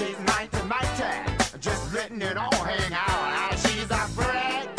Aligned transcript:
She's 0.00 0.18
mighty, 0.20 0.62
mighty, 0.66 1.58
just 1.60 1.92
letting 1.92 2.22
it 2.22 2.34
all 2.34 2.54
hang 2.64 2.90
out. 2.94 3.58
She's 3.58 3.90
a 3.90 3.98
freak. 4.16 4.70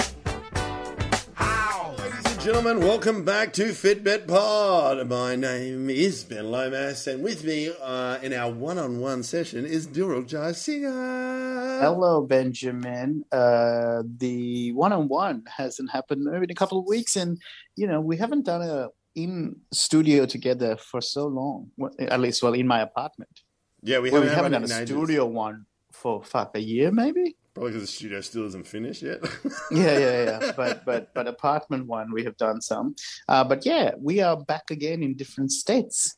How? 1.35 1.93
Ladies 1.99 2.25
and 2.25 2.41
gentlemen, 2.41 2.79
welcome 2.79 3.23
back 3.23 3.53
to 3.53 3.65
Fitbit 3.65 4.27
Pod. 4.27 5.07
My 5.07 5.35
name 5.35 5.91
is 5.91 6.23
Ben 6.23 6.49
Lomas, 6.49 7.05
and 7.05 7.23
with 7.23 7.43
me 7.43 7.71
uh, 7.83 8.17
in 8.23 8.33
our 8.33 8.51
one-on-one 8.51 9.21
session 9.21 9.63
is 9.63 9.85
Dilruk 9.85 10.27
Jayasinha. 10.27 11.81
Hello, 11.81 12.25
Benjamin. 12.25 13.23
Uh, 13.31 14.01
the 14.17 14.71
one-on-one 14.71 15.43
hasn't 15.55 15.91
happened 15.91 16.23
maybe 16.23 16.45
in 16.45 16.49
a 16.49 16.55
couple 16.55 16.79
of 16.79 16.87
weeks, 16.87 17.15
and 17.15 17.37
you 17.75 17.85
know 17.85 18.01
we 18.01 18.17
haven't 18.17 18.47
done 18.47 18.63
a 18.63 18.89
in 19.13 19.57
studio 19.71 20.25
together 20.25 20.77
for 20.77 20.99
so 20.99 21.27
long. 21.27 21.69
Well, 21.77 21.91
At 21.99 22.19
least, 22.21 22.41
well, 22.41 22.53
in 22.53 22.65
my 22.65 22.81
apartment. 22.81 23.41
Yeah, 23.83 23.99
we 23.99 24.11
Well, 24.11 24.21
haven't, 24.21 24.29
we 24.29 24.35
haven't 24.35 24.69
done 24.69 24.81
a 24.83 24.85
studio 24.85 25.25
one 25.25 25.65
for 25.91 26.23
fuck 26.23 26.55
a 26.55 26.59
year, 26.61 26.91
maybe. 26.91 27.35
Probably 27.53 27.71
because 27.71 27.83
the 27.83 27.91
studio 27.91 28.21
still 28.21 28.45
isn't 28.47 28.65
finished 28.67 29.01
yet. 29.01 29.19
Yeah, 29.71 29.97
yeah, 29.97 30.23
yeah. 30.23 30.51
but 30.55 30.85
but 30.85 31.13
but 31.13 31.27
apartment 31.27 31.85
one 31.87 32.11
we 32.13 32.23
have 32.23 32.37
done 32.37 32.61
some. 32.61 32.95
Uh, 33.27 33.43
but 33.43 33.65
yeah, 33.65 33.91
we 33.99 34.21
are 34.21 34.37
back 34.37 34.71
again 34.71 35.03
in 35.03 35.15
different 35.17 35.51
states. 35.51 36.15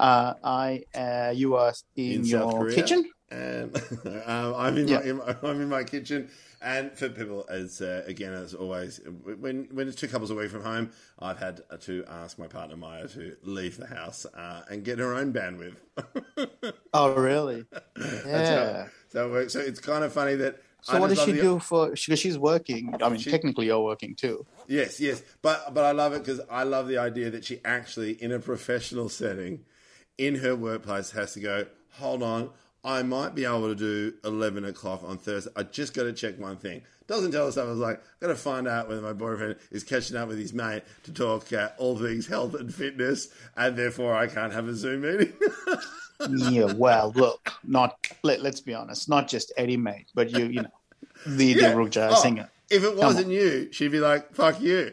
Uh, 0.00 0.34
I 0.42 0.82
uh, 0.94 1.32
you 1.34 1.54
are 1.54 1.72
in, 1.96 2.12
In 2.20 2.24
your 2.24 2.68
kitchen. 2.70 3.08
and 3.30 3.76
um, 4.26 4.54
I'm 4.56 4.76
in, 4.78 4.88
Yeah. 4.88 4.98
my, 4.98 5.04
in 5.04 5.16
my 5.18 5.36
I'm 5.42 5.60
in 5.60 5.68
my 5.68 5.84
kitchen. 5.84 6.28
And 6.62 6.92
for 6.92 7.08
people, 7.08 7.44
as 7.48 7.80
uh, 7.80 8.04
again 8.06 8.32
as 8.32 8.54
always, 8.54 9.00
when 9.40 9.68
when 9.72 9.88
it's 9.88 9.96
two 9.96 10.06
couples 10.06 10.30
away 10.30 10.46
from 10.46 10.62
home, 10.62 10.90
I've 11.18 11.38
had 11.38 11.60
to 11.80 12.04
ask 12.08 12.38
my 12.38 12.46
partner 12.46 12.76
Maya 12.76 13.08
to 13.08 13.36
leave 13.42 13.76
the 13.78 13.86
house 13.88 14.26
uh, 14.26 14.62
and 14.70 14.84
get 14.84 14.98
her 14.98 15.12
own 15.14 15.32
bandwidth. 15.32 15.76
Oh, 16.94 17.14
really? 17.14 17.64
Yeah. 18.26 18.84
how, 18.84 18.90
so 19.08 19.28
it 19.28 19.30
works. 19.32 19.52
So 19.54 19.60
it's 19.60 19.80
kind 19.80 20.04
of 20.04 20.12
funny 20.12 20.34
that. 20.36 20.62
So 20.82 20.94
I 20.96 21.00
what 21.00 21.08
does 21.08 21.22
she 21.22 21.32
do 21.32 21.58
for? 21.58 21.90
Because 21.90 22.18
she's 22.18 22.38
working. 22.38 22.94
I 23.02 23.08
mean, 23.08 23.18
She- 23.18 23.30
technically, 23.30 23.66
you're 23.66 23.80
working 23.82 24.14
too. 24.14 24.44
Yes, 24.68 25.00
yes, 25.00 25.22
but 25.40 25.72
but 25.74 25.84
I 25.84 25.92
love 25.92 26.12
it 26.12 26.20
because 26.20 26.40
I 26.50 26.64
love 26.64 26.86
the 26.88 26.98
idea 26.98 27.30
that 27.30 27.44
she 27.44 27.60
actually, 27.64 28.12
in 28.22 28.30
a 28.30 28.38
professional 28.38 29.08
setting, 29.08 29.64
in 30.18 30.36
her 30.36 30.54
workplace, 30.54 31.10
has 31.12 31.32
to 31.34 31.40
go. 31.40 31.66
Hold 31.92 32.22
on, 32.22 32.50
I 32.84 33.02
might 33.02 33.34
be 33.34 33.44
able 33.44 33.68
to 33.68 33.74
do 33.74 34.14
eleven 34.24 34.64
o'clock 34.64 35.02
on 35.04 35.18
Thursday. 35.18 35.50
I 35.56 35.62
just 35.62 35.94
got 35.94 36.02
to 36.04 36.12
check 36.12 36.38
one 36.38 36.56
thing. 36.56 36.82
Doesn't 37.06 37.32
tell 37.32 37.46
us. 37.46 37.56
I 37.58 37.64
was 37.64 37.78
like, 37.78 38.00
got 38.20 38.28
to 38.28 38.34
find 38.36 38.66
out 38.66 38.88
whether 38.88 39.00
my 39.02 39.12
boyfriend 39.12 39.56
is 39.70 39.84
catching 39.84 40.16
up 40.16 40.28
with 40.28 40.38
his 40.38 40.52
mate 40.52 40.82
to 41.04 41.12
talk 41.12 41.52
uh, 41.52 41.70
all 41.78 41.98
things 41.98 42.26
health 42.26 42.54
and 42.54 42.72
fitness, 42.74 43.28
and 43.56 43.76
therefore 43.76 44.14
I 44.14 44.26
can't 44.26 44.52
have 44.52 44.66
a 44.68 44.74
Zoom 44.74 45.02
meeting. 45.02 45.32
yeah. 46.28 46.72
Well, 46.72 47.12
look, 47.14 47.52
not 47.64 47.96
let, 48.22 48.40
let's 48.42 48.60
be 48.60 48.74
honest, 48.74 49.08
not 49.08 49.28
just 49.28 49.52
Eddie 49.56 49.76
Mate, 49.76 50.06
but 50.14 50.30
you, 50.30 50.46
you 50.46 50.62
know, 50.62 50.70
the 51.26 51.46
Yeah. 51.46 51.70
the 51.70 51.76
Rugja 51.76 52.08
Oh, 52.12 52.14
singer. 52.14 52.48
If 52.72 52.84
it 52.84 52.96
wasn't 52.96 53.28
you, 53.28 53.68
she'd 53.70 53.92
be 53.92 54.00
like, 54.00 54.34
"Fuck 54.34 54.60
you." 54.60 54.92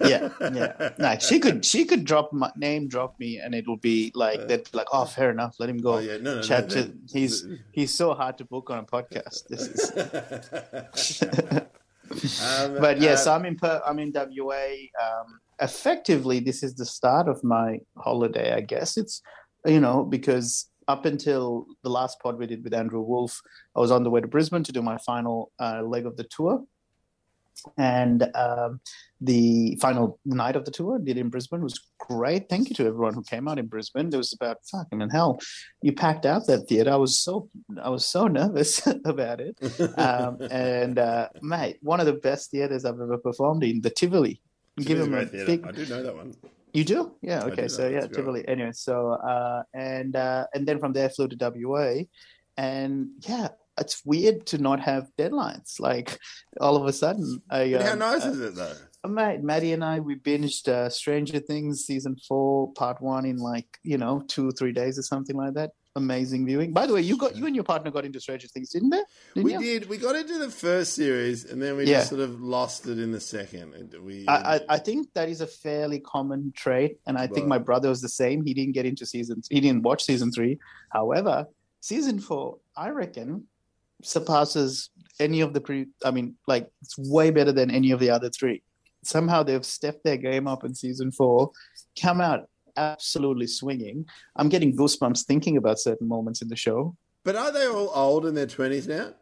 Yeah, 0.00 0.30
yeah. 0.40 0.90
No, 0.98 1.18
she 1.18 1.38
could 1.38 1.64
she 1.64 1.84
could 1.84 2.04
drop 2.04 2.32
my 2.32 2.50
name, 2.56 2.88
drop 2.88 3.18
me, 3.20 3.38
and 3.38 3.54
it 3.54 3.66
will 3.68 3.76
be 3.76 4.10
like 4.14 4.48
that. 4.48 4.74
Like, 4.74 4.86
oh, 4.92 5.04
fair 5.04 5.30
enough. 5.30 5.56
Let 5.58 5.68
him 5.68 5.78
go. 5.78 5.94
Oh, 5.94 5.98
yeah, 5.98 6.16
no, 6.16 6.36
no, 6.36 6.42
chat 6.42 6.68
no, 6.68 6.74
to. 6.74 6.82
that- 6.84 6.94
He's 7.12 7.46
he's 7.72 7.94
so 7.94 8.14
hard 8.14 8.38
to 8.38 8.44
book 8.44 8.70
on 8.70 8.78
a 8.78 8.84
podcast. 8.84 9.46
This 9.48 9.62
is. 9.68 11.22
Um, 12.10 12.78
but 12.80 13.00
yes, 13.02 13.26
uh, 13.26 13.34
I'm 13.34 13.44
in 13.44 13.56
per, 13.56 13.82
I'm 13.86 13.98
in 13.98 14.12
WA. 14.14 14.54
Um, 15.02 15.40
effectively, 15.60 16.40
this 16.40 16.62
is 16.62 16.74
the 16.74 16.86
start 16.86 17.28
of 17.28 17.44
my 17.44 17.80
holiday. 17.98 18.54
I 18.54 18.62
guess 18.62 18.96
it's 18.96 19.20
you 19.66 19.78
know 19.78 20.04
because 20.04 20.70
up 20.88 21.04
until 21.04 21.66
the 21.82 21.90
last 21.90 22.18
pod 22.20 22.38
we 22.38 22.46
did 22.46 22.64
with 22.64 22.72
Andrew 22.72 23.02
Wolf, 23.02 23.40
I 23.76 23.80
was 23.80 23.90
on 23.90 24.04
the 24.04 24.10
way 24.10 24.22
to 24.22 24.26
Brisbane 24.26 24.62
to 24.64 24.72
do 24.72 24.80
my 24.80 24.96
final 24.98 25.52
uh, 25.60 25.82
leg 25.82 26.06
of 26.06 26.16
the 26.16 26.24
tour, 26.24 26.64
and 27.76 28.30
um, 28.34 28.80
the 29.20 29.76
final 29.80 30.18
night 30.24 30.56
of 30.56 30.64
the 30.64 30.70
tour 30.70 30.98
did 30.98 31.18
in 31.18 31.28
Brisbane 31.28 31.62
was 31.62 31.80
great. 31.98 32.48
Thank 32.48 32.68
you 32.68 32.76
to 32.76 32.86
everyone 32.86 33.14
who 33.14 33.22
came 33.22 33.48
out 33.48 33.58
in 33.58 33.66
Brisbane. 33.66 34.10
There 34.10 34.18
was 34.18 34.32
about 34.32 34.58
fucking 34.70 35.08
hell. 35.10 35.40
You 35.82 35.92
packed 35.92 36.26
out 36.26 36.46
that 36.46 36.68
theater. 36.68 36.92
I 36.92 36.96
was 36.96 37.18
so 37.18 37.48
I 37.82 37.90
was 37.90 38.06
so 38.06 38.26
nervous 38.28 38.86
about 39.04 39.40
it 39.40 39.56
um, 39.98 40.38
and 40.50 40.98
uh, 40.98 41.28
mate, 41.42 41.78
one 41.82 42.00
of 42.00 42.06
the 42.06 42.14
best 42.14 42.50
theaters 42.50 42.84
I've 42.84 43.00
ever 43.00 43.18
performed 43.18 43.64
in, 43.64 43.80
the 43.80 43.90
Tivoli. 43.90 44.40
Give 44.78 45.00
him 45.00 45.14
a 45.14 45.26
theatre. 45.26 45.46
big. 45.46 45.66
I 45.66 45.72
do 45.72 45.86
know 45.86 46.02
that 46.02 46.14
one. 46.14 46.34
You 46.72 46.84
do? 46.84 47.16
Yeah. 47.22 47.42
Okay. 47.44 47.62
do 47.62 47.68
So 47.68 47.88
yeah, 47.88 48.00
that's. 48.02 48.16
Tivoli. 48.16 48.46
Anyway, 48.46 48.72
so 48.72 49.12
uh, 49.12 49.62
and 49.74 50.14
uh, 50.14 50.46
and 50.54 50.66
then 50.66 50.78
from 50.78 50.92
there 50.92 51.08
flew 51.08 51.28
to 51.28 51.36
WA, 51.66 52.02
and 52.56 53.08
yeah, 53.20 53.48
it's 53.80 54.04
weird 54.04 54.46
to 54.46 54.58
not 54.58 54.80
have 54.80 55.08
deadlines. 55.18 55.80
Like 55.80 56.18
all 56.60 56.76
of 56.76 56.86
a 56.86 56.92
sudden, 56.92 57.42
I, 57.50 57.72
But 57.72 57.82
how 57.82 57.92
um, 57.92 57.98
nice 57.98 58.24
uh, 58.24 58.30
is 58.30 58.40
it 58.40 58.54
though? 58.54 58.74
Mate, 59.08 59.42
Maddie 59.42 59.72
and 59.72 59.84
I 59.84 60.00
we 60.00 60.16
binged 60.16 60.68
uh, 60.68 60.90
Stranger 60.90 61.38
Things 61.38 61.84
season 61.84 62.16
four, 62.28 62.72
part 62.74 63.00
one 63.00 63.24
in 63.24 63.36
like 63.38 63.66
you 63.82 63.96
know 63.98 64.22
two 64.28 64.48
or 64.48 64.52
three 64.52 64.72
days 64.72 64.98
or 64.98 65.02
something 65.02 65.36
like 65.36 65.54
that. 65.54 65.70
Amazing 65.96 66.46
viewing. 66.46 66.72
By 66.72 66.86
the 66.86 66.94
way, 66.94 67.00
you 67.00 67.16
got 67.16 67.34
you 67.34 67.46
and 67.46 67.54
your 67.56 67.64
partner 67.64 67.90
got 67.90 68.04
into 68.04 68.20
Stranger 68.20 68.46
Things, 68.48 68.70
didn't 68.70 68.90
they? 68.90 69.02
Didn't 69.34 69.44
We 69.44 69.52
you? 69.54 69.58
did. 69.58 69.88
We 69.88 69.96
got 69.96 70.14
into 70.14 70.38
the 70.38 70.50
first 70.50 70.94
series, 70.94 71.44
and 71.44 71.60
then 71.60 71.76
we 71.76 71.84
Yeah. 71.84 71.98
just 71.98 72.10
sort 72.10 72.20
of 72.20 72.40
lost 72.40 72.86
it 72.86 72.98
in 73.00 73.10
the 73.10 73.20
second. 73.20 73.74
And 73.74 73.94
We, 74.04 74.26
I, 74.28 74.56
I, 74.56 74.60
I 74.68 74.78
think 74.78 75.08
that 75.14 75.28
is 75.28 75.40
a 75.40 75.46
fairly 75.46 75.98
common 76.00 76.52
trait, 76.54 76.98
and 77.06 77.16
I 77.18 77.26
think 77.26 77.46
my 77.48 77.58
brother 77.58 77.88
was 77.88 78.00
the 78.00 78.08
same. 78.08 78.44
He 78.44 78.54
didn't 78.54 78.74
get 78.74 78.86
into 78.86 79.06
season, 79.06 79.42
he 79.50 79.60
didn't 79.60 79.82
watch 79.82 80.04
season 80.04 80.30
three. 80.30 80.58
However, 80.90 81.46
season 81.80 82.20
four, 82.20 82.58
I 82.76 82.90
reckon, 82.90 83.48
surpasses 84.02 84.90
any 85.20 85.40
of 85.40 85.52
the 85.52 85.60
pre. 85.60 85.86
I 86.04 86.10
mean, 86.10 86.36
like 86.46 86.68
it's 86.82 86.96
way 86.98 87.30
better 87.30 87.52
than 87.52 87.70
any 87.70 87.90
of 87.90 88.00
the 88.00 88.10
other 88.10 88.30
three. 88.30 88.62
Somehow 89.04 89.42
they've 89.42 89.64
stepped 89.64 90.04
their 90.04 90.16
game 90.16 90.46
up 90.48 90.64
in 90.64 90.74
season 90.74 91.10
four, 91.12 91.52
come 92.00 92.20
out 92.20 92.48
absolutely 92.76 93.46
swinging. 93.46 94.06
I'm 94.36 94.48
getting 94.48 94.76
goosebumps 94.76 95.24
thinking 95.24 95.56
about 95.56 95.78
certain 95.78 96.08
moments 96.08 96.42
in 96.42 96.48
the 96.48 96.56
show. 96.56 96.96
but 97.24 97.36
are 97.36 97.52
they 97.52 97.66
all 97.66 97.90
old 97.94 98.26
in 98.26 98.34
their 98.34 98.46
twenties 98.46 98.86
now? 98.88 99.14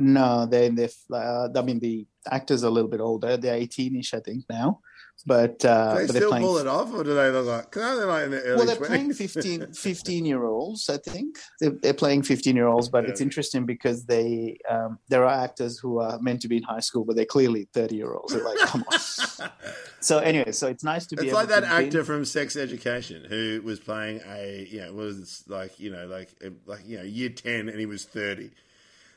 No, 0.00 0.46
they 0.46 0.68
they. 0.70 0.88
Uh, 1.12 1.48
I 1.54 1.62
mean, 1.62 1.78
the 1.78 2.06
actors 2.30 2.64
are 2.64 2.68
a 2.68 2.70
little 2.70 2.90
bit 2.90 3.00
older. 3.00 3.36
They're 3.36 3.58
18ish, 3.58 4.14
I 4.14 4.20
think 4.20 4.44
now, 4.48 4.80
but 5.26 5.62
uh, 5.64 5.94
they 5.94 6.06
but 6.06 6.16
still 6.16 6.30
playing 6.30 6.44
pull 6.44 6.56
it 6.56 6.66
off, 6.66 6.92
or 6.94 7.04
do 7.04 7.14
they 7.14 7.30
look 7.30 7.46
like? 7.46 7.70
Cause 7.70 7.98
they're 7.98 8.06
like 8.06 8.26
in 8.26 8.34
early 8.34 8.56
well, 8.56 8.66
they're 8.66 8.86
playing 8.86 9.10
20s? 9.10 9.16
15, 9.16 9.72
15 9.74 10.24
year 10.24 10.44
olds, 10.44 10.88
I 10.88 10.96
think. 10.96 11.38
They're, 11.60 11.72
they're 11.82 11.94
playing 11.94 12.22
15 12.22 12.56
year 12.56 12.66
olds, 12.66 12.88
but 12.88 13.04
it's 13.04 13.20
interesting 13.20 13.66
because 13.66 14.06
they 14.06 14.58
um, 14.68 14.98
there 15.08 15.24
are 15.24 15.44
actors 15.44 15.78
who 15.78 16.00
are 16.00 16.18
meant 16.20 16.40
to 16.42 16.48
be 16.48 16.56
in 16.56 16.62
high 16.62 16.80
school, 16.80 17.04
but 17.04 17.16
they're 17.16 17.26
clearly 17.26 17.68
30 17.74 17.96
year 17.96 18.14
olds. 18.14 18.32
They're 18.32 18.44
like, 18.44 18.58
come 18.58 18.84
on. 18.90 19.50
So, 20.02 20.18
anyway, 20.18 20.52
so 20.52 20.66
it's 20.68 20.82
nice 20.82 21.06
to 21.08 21.16
be 21.16 21.26
It's 21.26 21.34
like 21.34 21.48
that 21.48 21.62
actor 21.62 22.04
from 22.04 22.24
Sex 22.24 22.56
Education 22.56 23.26
who 23.28 23.60
was 23.62 23.78
playing 23.78 24.22
a, 24.26 24.66
you 24.70 24.80
know, 24.80 24.94
was 24.94 25.44
like, 25.46 25.78
you 25.78 25.90
know, 25.90 26.06
like, 26.06 26.30
like 26.64 26.80
you 26.86 26.96
know, 26.96 27.04
year 27.04 27.28
ten, 27.28 27.68
and 27.68 27.78
he 27.78 27.84
was 27.84 28.06
thirty. 28.06 28.50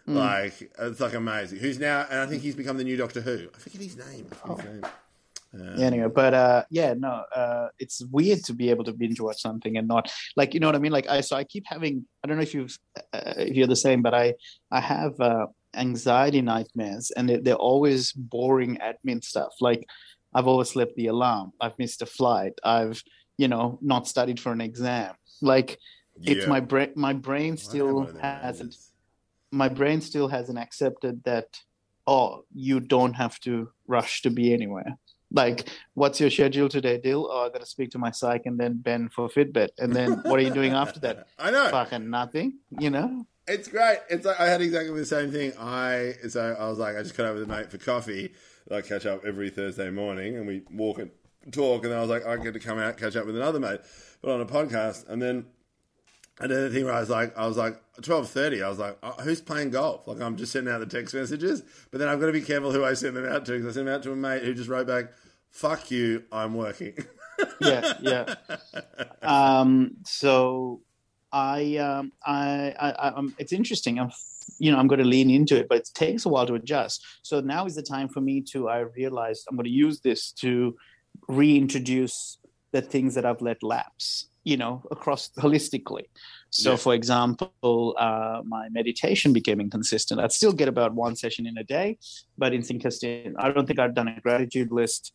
Hmm. 0.05 0.15
Like 0.15 0.71
it's 0.79 0.99
like 0.99 1.13
amazing. 1.13 1.59
Who's 1.59 1.79
now? 1.79 2.05
And 2.09 2.19
I 2.19 2.25
think 2.25 2.41
he's 2.41 2.55
become 2.55 2.77
the 2.77 2.83
new 2.83 2.97
Doctor 2.97 3.21
Who. 3.21 3.47
I 3.53 3.57
forget 3.57 3.81
his 3.81 3.97
name. 3.97 4.27
Oh. 4.45 4.55
his 4.55 4.65
name. 4.65 4.83
Um, 5.53 5.77
Yeah, 5.77 5.85
anyway, 5.85 6.09
but 6.13 6.33
uh, 6.33 6.63
yeah, 6.71 6.95
no, 6.97 7.23
uh, 7.35 7.67
it's 7.77 8.03
weird 8.05 8.43
to 8.45 8.53
be 8.53 8.71
able 8.71 8.83
to 8.85 8.93
binge 8.93 9.19
watch 9.19 9.39
something 9.39 9.77
and 9.77 9.87
not 9.87 10.11
like 10.35 10.53
you 10.53 10.59
know 10.59 10.67
what 10.67 10.75
I 10.75 10.79
mean. 10.79 10.91
Like 10.91 11.07
I, 11.07 11.21
so 11.21 11.35
I 11.35 11.43
keep 11.43 11.65
having. 11.67 12.05
I 12.23 12.27
don't 12.27 12.37
know 12.37 12.43
if 12.43 12.53
you've 12.53 12.77
uh, 13.13 13.33
if 13.37 13.55
you're 13.55 13.67
the 13.67 13.75
same, 13.75 14.01
but 14.01 14.15
I 14.15 14.33
I 14.71 14.79
have 14.79 15.19
uh, 15.19 15.45
anxiety 15.75 16.41
nightmares, 16.41 17.11
and 17.11 17.29
they're, 17.29 17.41
they're 17.41 17.55
always 17.55 18.13
boring 18.13 18.77
admin 18.77 19.23
stuff. 19.23 19.53
Like 19.61 19.85
I've 20.33 20.47
overslept 20.47 20.95
the 20.95 21.07
alarm, 21.07 21.53
I've 21.61 21.77
missed 21.77 22.01
a 22.01 22.07
flight, 22.07 22.53
I've 22.63 23.03
you 23.37 23.47
know 23.47 23.77
not 23.81 24.07
studied 24.07 24.39
for 24.39 24.51
an 24.51 24.61
exam. 24.61 25.13
Like 25.41 25.77
it's 26.23 26.45
yeah. 26.45 26.49
my 26.49 26.61
brain. 26.61 26.93
My 26.95 27.13
brain 27.13 27.43
I 27.43 27.47
don't 27.47 27.49
have 27.51 27.59
still 27.59 27.93
one 27.93 28.07
of 28.07 28.13
them 28.13 28.21
hasn't 28.23 28.69
noses. 28.69 28.92
My 29.53 29.69
brain 29.69 30.01
still 30.01 30.27
hasn't 30.27 30.57
accepted 30.57 31.23
that 31.23 31.59
oh 32.07 32.43
you 32.53 32.79
don't 32.79 33.13
have 33.13 33.39
to 33.39 33.69
rush 33.87 34.21
to 34.23 34.29
be 34.29 34.53
anywhere 34.53 34.97
like 35.31 35.69
what's 35.93 36.19
your 36.19 36.29
schedule 36.29 36.67
today 36.67 36.97
dill 36.97 37.29
oh 37.31 37.45
i 37.45 37.49
gotta 37.49 37.65
speak 37.65 37.89
to 37.91 37.99
my 37.99 38.11
psych 38.11 38.41
and 38.45 38.59
then 38.59 38.73
ben 38.81 39.07
for 39.09 39.29
fitbit 39.29 39.69
and 39.77 39.93
then 39.95 40.11
what 40.23 40.39
are 40.39 40.43
you 40.43 40.53
doing 40.53 40.73
after 40.73 40.99
that 40.99 41.27
I 41.37 41.51
know. 41.51 41.69
fucking 41.69 42.09
nothing 42.09 42.57
you 42.79 42.89
know 42.89 43.25
It's 43.45 43.67
great. 43.67 43.99
It's 44.09 44.25
like 44.25 44.39
I 44.39 44.47
had 44.47 44.61
exactly 44.61 44.97
the 44.97 45.05
same 45.05 45.29
thing. 45.29 45.51
I 45.59 46.13
so 46.29 46.55
I 46.57 46.69
was 46.69 46.79
like, 46.79 46.95
I 46.95 47.03
just 47.03 47.17
got 47.17 47.25
over 47.25 47.39
with 47.39 47.49
a 47.49 47.51
mate 47.53 47.69
for 47.69 47.77
coffee. 47.77 48.31
I 48.71 48.79
catch 48.79 49.05
up 49.05 49.25
every 49.25 49.49
Thursday 49.49 49.89
morning, 49.89 50.37
and 50.37 50.47
we 50.47 50.61
walk 50.71 50.99
and 50.99 51.11
talk. 51.51 51.83
And 51.83 51.91
then 51.91 51.99
I 51.99 52.01
was 52.01 52.09
like, 52.09 52.25
I 52.25 52.37
get 52.37 52.53
to 52.53 52.61
come 52.61 52.79
out 52.79 52.95
catch 52.95 53.17
up 53.17 53.25
with 53.25 53.35
another 53.35 53.59
mate, 53.59 53.81
but 54.21 54.31
on 54.31 54.39
a 54.39 54.45
podcast. 54.45 55.09
And 55.09 55.21
then 55.21 55.47
I 56.39 56.47
did 56.47 56.57
the 56.57 56.69
thing 56.69 56.85
where 56.85 56.93
I 56.93 56.99
was 56.99 57.09
like, 57.09 57.37
I 57.37 57.45
was 57.47 57.57
like 57.57 57.79
twelve 58.01 58.29
thirty. 58.29 58.63
I 58.63 58.69
was 58.69 58.79
like, 58.79 58.97
oh, 59.03 59.11
who's 59.23 59.41
playing 59.41 59.71
golf? 59.71 60.07
Like 60.07 60.21
I'm 60.21 60.35
just 60.35 60.51
sending 60.51 60.73
out 60.73 60.79
the 60.79 60.85
text 60.85 61.13
messages, 61.13 61.63
but 61.91 61.99
then 61.99 62.07
I've 62.07 62.19
got 62.19 62.27
to 62.27 62.31
be 62.31 62.41
careful 62.41 62.71
who 62.71 62.83
I 62.83 62.93
send 62.93 63.15
them 63.15 63.25
out 63.25 63.45
to 63.45 63.51
because 63.53 63.67
I 63.67 63.71
sent 63.71 63.85
them 63.85 63.95
out 63.95 64.03
to 64.03 64.11
a 64.11 64.15
mate 64.15 64.43
who 64.43 64.53
just 64.53 64.69
wrote 64.69 64.87
back, 64.87 65.05
"Fuck 65.49 65.91
you, 65.91 66.23
I'm 66.31 66.55
working." 66.55 66.95
yeah 67.59 67.93
yeah 67.99 68.35
um 69.23 69.95
so 70.05 70.81
I, 71.33 71.77
um, 71.77 72.13
I, 72.23 72.75
I, 72.79 72.91
I 72.91 73.07
um, 73.09 73.35
it's 73.39 73.51
interesting. 73.51 73.99
I'm, 73.99 74.11
you 74.59 74.71
know, 74.71 74.77
I'm 74.77 74.87
going 74.87 74.99
to 74.99 75.05
lean 75.05 75.31
into 75.31 75.57
it, 75.57 75.67
but 75.67 75.79
it 75.79 75.89
takes 75.95 76.25
a 76.25 76.29
while 76.29 76.45
to 76.45 76.53
adjust. 76.53 77.03
So 77.23 77.41
now 77.41 77.65
is 77.65 77.75
the 77.75 77.81
time 77.81 78.07
for 78.07 78.21
me 78.21 78.41
to. 78.51 78.69
I 78.69 78.79
realized 78.79 79.47
I'm 79.49 79.57
going 79.57 79.65
to 79.65 79.71
use 79.71 79.99
this 79.99 80.31
to 80.33 80.75
reintroduce 81.27 82.37
the 82.71 82.81
things 82.81 83.15
that 83.15 83.25
I've 83.25 83.41
let 83.41 83.63
lapse. 83.63 84.27
You 84.43 84.57
know, 84.57 84.83
across 84.91 85.29
holistically. 85.39 86.05
So, 86.49 86.71
Yeah. 86.71 86.77
for 86.77 86.93
example, 86.93 87.95
uh, 87.97 88.41
my 88.45 88.69
meditation 88.69 89.33
became 89.33 89.59
inconsistent. 89.59 90.19
I'd 90.21 90.31
still 90.31 90.53
get 90.53 90.67
about 90.67 90.93
one 90.93 91.15
session 91.15 91.47
in 91.47 91.57
a 91.57 91.63
day, 91.63 91.97
but 92.37 92.53
it's 92.53 92.69
inconsistent. 92.69 93.35
I 93.39 93.51
don't 93.51 93.65
think 93.65 93.79
I've 93.79 93.95
done 93.95 94.07
a 94.07 94.19
gratitude 94.21 94.71
list 94.71 95.13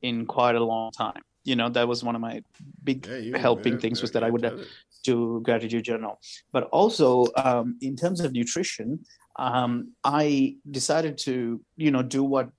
in 0.00 0.26
quite 0.26 0.56
a 0.56 0.64
long 0.64 0.90
time. 0.90 1.22
You 1.44 1.56
know, 1.56 1.68
that 1.70 1.86
was 1.88 2.04
one 2.04 2.14
of 2.14 2.20
my 2.20 2.42
big 2.84 3.06
Yeah, 3.06 3.16
you 3.16 3.34
helping 3.34 3.74
yeah, 3.74 3.80
things 3.80 4.00
was 4.02 4.12
that 4.12 4.24
I 4.24 4.30
would 4.30 4.66
do 5.04 5.40
gratitude 5.42 5.84
journal. 5.84 6.18
But 6.52 6.64
also, 6.64 7.26
um, 7.36 7.76
in 7.80 7.96
terms 7.96 8.20
of 8.20 8.32
nutrition, 8.32 9.04
um, 9.38 9.92
I 10.04 10.56
decided 10.70 11.18
to, 11.18 11.60
you 11.76 11.90
know, 11.90 12.02
do 12.02 12.22
what 12.22 12.50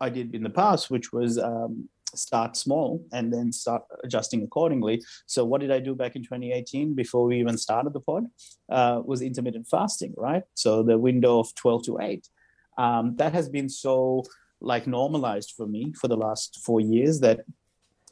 I 0.00 0.08
did 0.10 0.34
in 0.34 0.42
the 0.42 0.50
past, 0.50 0.90
which 0.90 1.12
was 1.12 1.38
um, 1.38 1.88
start 2.14 2.56
small 2.56 3.04
and 3.12 3.32
then 3.32 3.52
start 3.52 3.82
adjusting 4.04 4.42
accordingly. 4.42 5.02
So, 5.26 5.44
what 5.44 5.60
did 5.60 5.70
I 5.70 5.80
do 5.80 5.94
back 5.94 6.16
in 6.16 6.22
2018 6.22 6.94
before 6.94 7.24
we 7.24 7.40
even 7.40 7.58
started 7.58 7.92
the 7.92 8.00
pod? 8.00 8.26
Uh, 8.68 9.02
was 9.04 9.22
intermittent 9.22 9.66
fasting, 9.68 10.14
right? 10.16 10.42
So 10.54 10.82
the 10.82 10.98
window 10.98 11.38
of 11.38 11.54
12 11.54 11.84
to 11.84 11.98
8. 12.00 12.28
Um, 12.76 13.16
that 13.16 13.32
has 13.32 13.48
been 13.48 13.68
so 13.68 14.24
like 14.60 14.86
normalized 14.86 15.54
for 15.56 15.66
me 15.66 15.92
for 16.00 16.08
the 16.08 16.16
last 16.16 16.60
four 16.64 16.80
years 16.80 17.20
that 17.20 17.40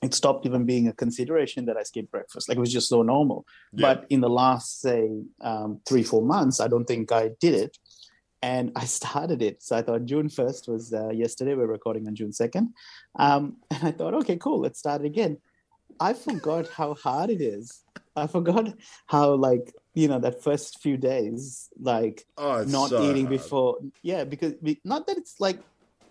it 0.03 0.15
stopped 0.15 0.45
even 0.45 0.65
being 0.65 0.89
a 0.89 0.93
consideration 0.93 1.65
that 1.67 1.77
I 1.77 1.83
skip 1.83 2.11
breakfast. 2.11 2.49
Like 2.49 2.59
it 2.59 2.61
was 2.61 2.73
just 2.73 2.89
so 2.89 3.03
normal. 3.03 3.47
Yeah. 3.73 3.95
But 3.95 4.07
in 4.11 4.21
the 4.21 4.29
last, 4.29 4.81
say, 4.81 5.11
um, 5.41 5.81
three, 5.89 6.03
four 6.03 6.23
months, 6.23 6.61
I 6.61 6.69
don't 6.69 6.85
think 6.85 7.13
I 7.13 7.31
did 7.41 7.55
it. 7.55 7.79
And 8.43 8.73
I 8.77 8.85
started 8.99 9.43
it. 9.43 9.62
So 9.62 9.77
I 9.77 9.83
thought 9.83 10.05
June 10.05 10.29
1st 10.29 10.69
was 10.69 10.93
uh, 10.93 11.11
yesterday. 11.11 11.55
We're 11.55 11.67
recording 11.67 12.06
on 12.06 12.15
June 12.15 12.31
2nd. 12.31 12.69
Um, 13.19 13.56
and 13.71 13.88
I 13.88 13.91
thought, 13.93 14.15
okay, 14.15 14.37
cool, 14.37 14.61
let's 14.61 14.79
start 14.79 15.03
it 15.03 15.06
again. 15.06 15.38
I 15.99 16.12
forgot 16.12 16.69
how 16.69 16.94
hard 16.94 17.31
it 17.31 17.41
is. 17.41 17.83
I 18.15 18.27
forgot 18.27 18.73
how, 19.06 19.35
like, 19.35 19.73
you 19.94 20.09
know, 20.09 20.19
that 20.19 20.43
first 20.43 20.81
few 20.81 20.97
days, 20.97 21.69
like, 21.79 22.25
Oh, 22.37 22.65
not 22.65 22.91
so 22.91 23.03
eating 23.03 23.27
hard. 23.27 23.38
before. 23.38 23.79
Yeah, 24.03 24.25
because 24.25 24.55
be- 24.55 24.81
not 24.85 25.06
that 25.06 25.17
it's 25.17 25.37
like 25.41 25.59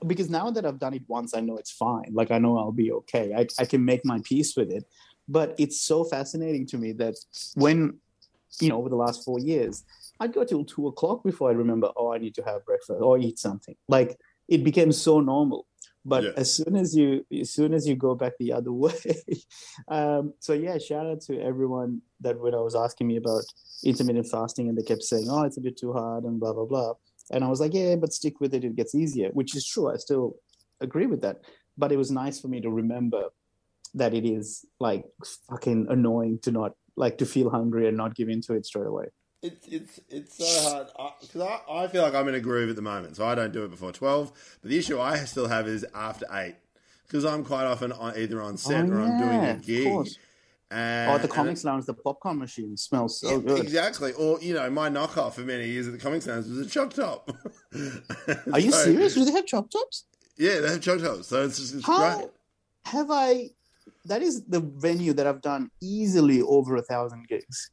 because 0.06 0.30
now 0.30 0.52
that 0.52 0.66
I've 0.66 0.80
done 0.80 0.94
it 0.94 1.04
once, 1.08 1.34
I 1.36 1.40
know 1.40 1.58
it's 1.58 1.72
fine. 1.72 2.12
Like 2.14 2.32
I 2.32 2.38
know 2.38 2.58
I'll 2.58 2.72
be 2.72 2.92
okay. 2.92 3.34
I, 3.36 3.48
I 3.60 3.66
can 3.66 3.84
make 3.86 4.06
my 4.06 4.20
peace 4.24 4.56
with 4.56 4.72
it. 4.72 4.86
But 5.28 5.56
it's 5.58 5.82
so 5.82 6.04
fascinating 6.04 6.68
to 6.68 6.78
me 6.78 6.92
that 6.94 7.16
when 7.56 8.00
you 8.62 8.70
know 8.70 8.78
over 8.78 8.90
the 8.90 8.96
last 8.96 9.24
four 9.24 9.40
years, 9.40 9.84
I'd 10.20 10.34
go 10.34 10.44
till 10.44 10.64
two 10.64 10.88
o'clock 10.88 11.24
before 11.24 11.50
I 11.50 11.54
remember. 11.54 11.90
Oh, 11.98 12.14
I 12.14 12.18
need 12.18 12.36
to 12.36 12.44
have 12.44 12.66
breakfast 12.66 13.00
or 13.02 13.18
eat 13.18 13.38
something. 13.40 13.76
Like 13.88 14.18
it 14.48 14.64
became 14.64 14.92
so 14.92 15.20
normal. 15.20 15.68
But 16.08 16.24
Yeah. 16.24 16.32
as 16.38 16.54
soon 16.54 16.76
as 16.76 16.96
you 16.96 17.26
as 17.42 17.50
soon 17.52 17.74
as 17.74 17.88
you 17.88 17.96
go 17.96 18.14
back 18.16 18.34
the 18.40 18.54
other 18.54 18.72
way, 18.86 18.94
um, 19.88 20.34
so 20.40 20.54
yeah, 20.54 20.78
shout 20.78 21.06
out 21.08 21.22
to 21.22 21.42
everyone 21.42 22.02
that 22.22 22.40
when 22.40 22.54
I 22.54 22.60
was 22.62 22.76
asking 22.76 23.08
me 23.08 23.18
about 23.18 23.44
intermittent 23.84 24.28
fasting 24.30 24.70
and 24.70 24.78
they 24.78 24.84
kept 24.84 25.04
saying, 25.04 25.28
oh, 25.30 25.44
it's 25.44 25.58
a 25.58 25.62
bit 25.62 25.78
too 25.78 25.94
hard 25.94 26.24
and 26.24 26.40
blah, 26.40 26.54
blah, 26.54 26.66
blah. 26.66 26.94
And 27.32 27.44
I 27.44 27.48
was 27.48 27.60
like, 27.60 27.74
yeah, 27.74 27.96
but 27.96 28.14
stick 28.14 28.40
with 28.40 28.54
it. 28.54 28.64
It 28.64 28.76
gets 28.76 28.94
easier, 28.94 29.30
which 29.34 29.56
is 29.56 29.66
true. 29.66 29.92
I 29.92 29.98
still 29.98 30.36
agree 30.80 31.08
with 31.08 31.22
that. 31.22 31.38
But 31.78 31.92
it 31.92 31.98
was 31.98 32.12
nice 32.12 32.40
for 32.40 32.48
me 32.48 32.62
to 32.62 32.70
remember 32.70 33.24
that 33.96 34.14
it 34.14 34.26
is 34.26 34.64
like 34.80 35.06
fucking 35.50 35.88
annoying 35.90 36.40
to 36.44 36.52
not 36.52 36.74
like 36.96 37.18
to 37.18 37.26
feel 37.26 37.50
hungry 37.50 37.88
and 37.88 37.98
not 37.98 38.14
give 38.16 38.30
into 38.30 38.54
it 38.54 38.66
straight 38.66 38.88
away. 38.88 39.06
It's 39.46 39.68
it's 39.68 40.00
it's 40.10 40.38
so 40.38 40.62
hard 40.70 40.88
because 41.22 41.42
I, 41.42 41.84
I 41.84 41.88
feel 41.88 42.02
like 42.02 42.16
I'm 42.16 42.28
in 42.28 42.36
a 42.36 42.40
groove 42.40 42.70
at 42.70 42.76
the 42.76 42.82
moment, 42.82 43.16
so 43.16 43.26
I 43.26 43.36
don't 43.36 43.52
do 43.54 43.64
it 43.64 43.70
before 43.70 43.92
twelve. 43.92 44.32
But 44.62 44.72
the 44.72 44.78
issue 44.78 45.00
I 45.00 45.18
still 45.26 45.48
have 45.48 45.68
is 45.68 45.86
after 45.94 46.26
eight 46.32 46.56
because 47.08 47.26
I'm 47.26 47.44
quite 47.44 47.66
often 47.66 47.92
on, 47.92 48.18
either 48.18 48.42
on 48.42 48.58
set 48.58 48.86
Oh, 48.86 48.94
or 48.94 49.02
I'm 49.02 49.18
doing 49.18 49.44
a 49.44 49.54
gig. 49.56 50.08
And, 50.72 51.12
oh, 51.12 51.18
the 51.20 51.28
comics 51.28 51.64
lounge, 51.64 51.86
the 51.86 51.94
popcorn 51.94 52.40
machine 52.40 52.76
smells 52.76 53.20
so 53.20 53.30
Yeah, 53.30 53.38
good. 53.38 53.60
Exactly. 53.62 54.14
Or, 54.14 54.42
you 54.42 54.56
know, 54.56 54.68
my 54.72 54.90
knockoff 54.90 55.34
for 55.34 55.42
many 55.42 55.68
years 55.68 55.86
at 55.86 55.94
the 55.94 56.00
Comic 56.00 56.24
Sans 56.24 56.50
was 56.50 56.58
a 56.58 56.68
Choc 56.68 56.92
Top. 56.92 57.30
Are 58.52 58.60
you 58.60 58.72
So, 58.72 58.84
serious? 58.84 59.14
Do 59.14 59.24
they 59.24 59.32
have 59.32 59.46
Choc 59.46 59.70
Tops? 59.70 60.06
Yeah, 60.38 60.62
they 60.62 60.70
have 60.70 60.82
Choc 60.82 61.00
Tops. 61.00 61.28
So 61.28 61.44
it's 61.44 61.60
just 61.60 61.76
it's 61.76 61.86
How 61.86 62.18
great. 62.18 62.30
have 62.86 63.12
I? 63.12 63.52
That 64.06 64.24
is 64.24 64.44
the 64.46 64.60
venue 64.60 65.14
that 65.14 65.28
I've 65.28 65.42
done 65.42 65.70
easily 65.82 66.42
over 66.42 66.76
a 66.76 66.82
thousand 66.82 67.28
gigs, 67.28 67.70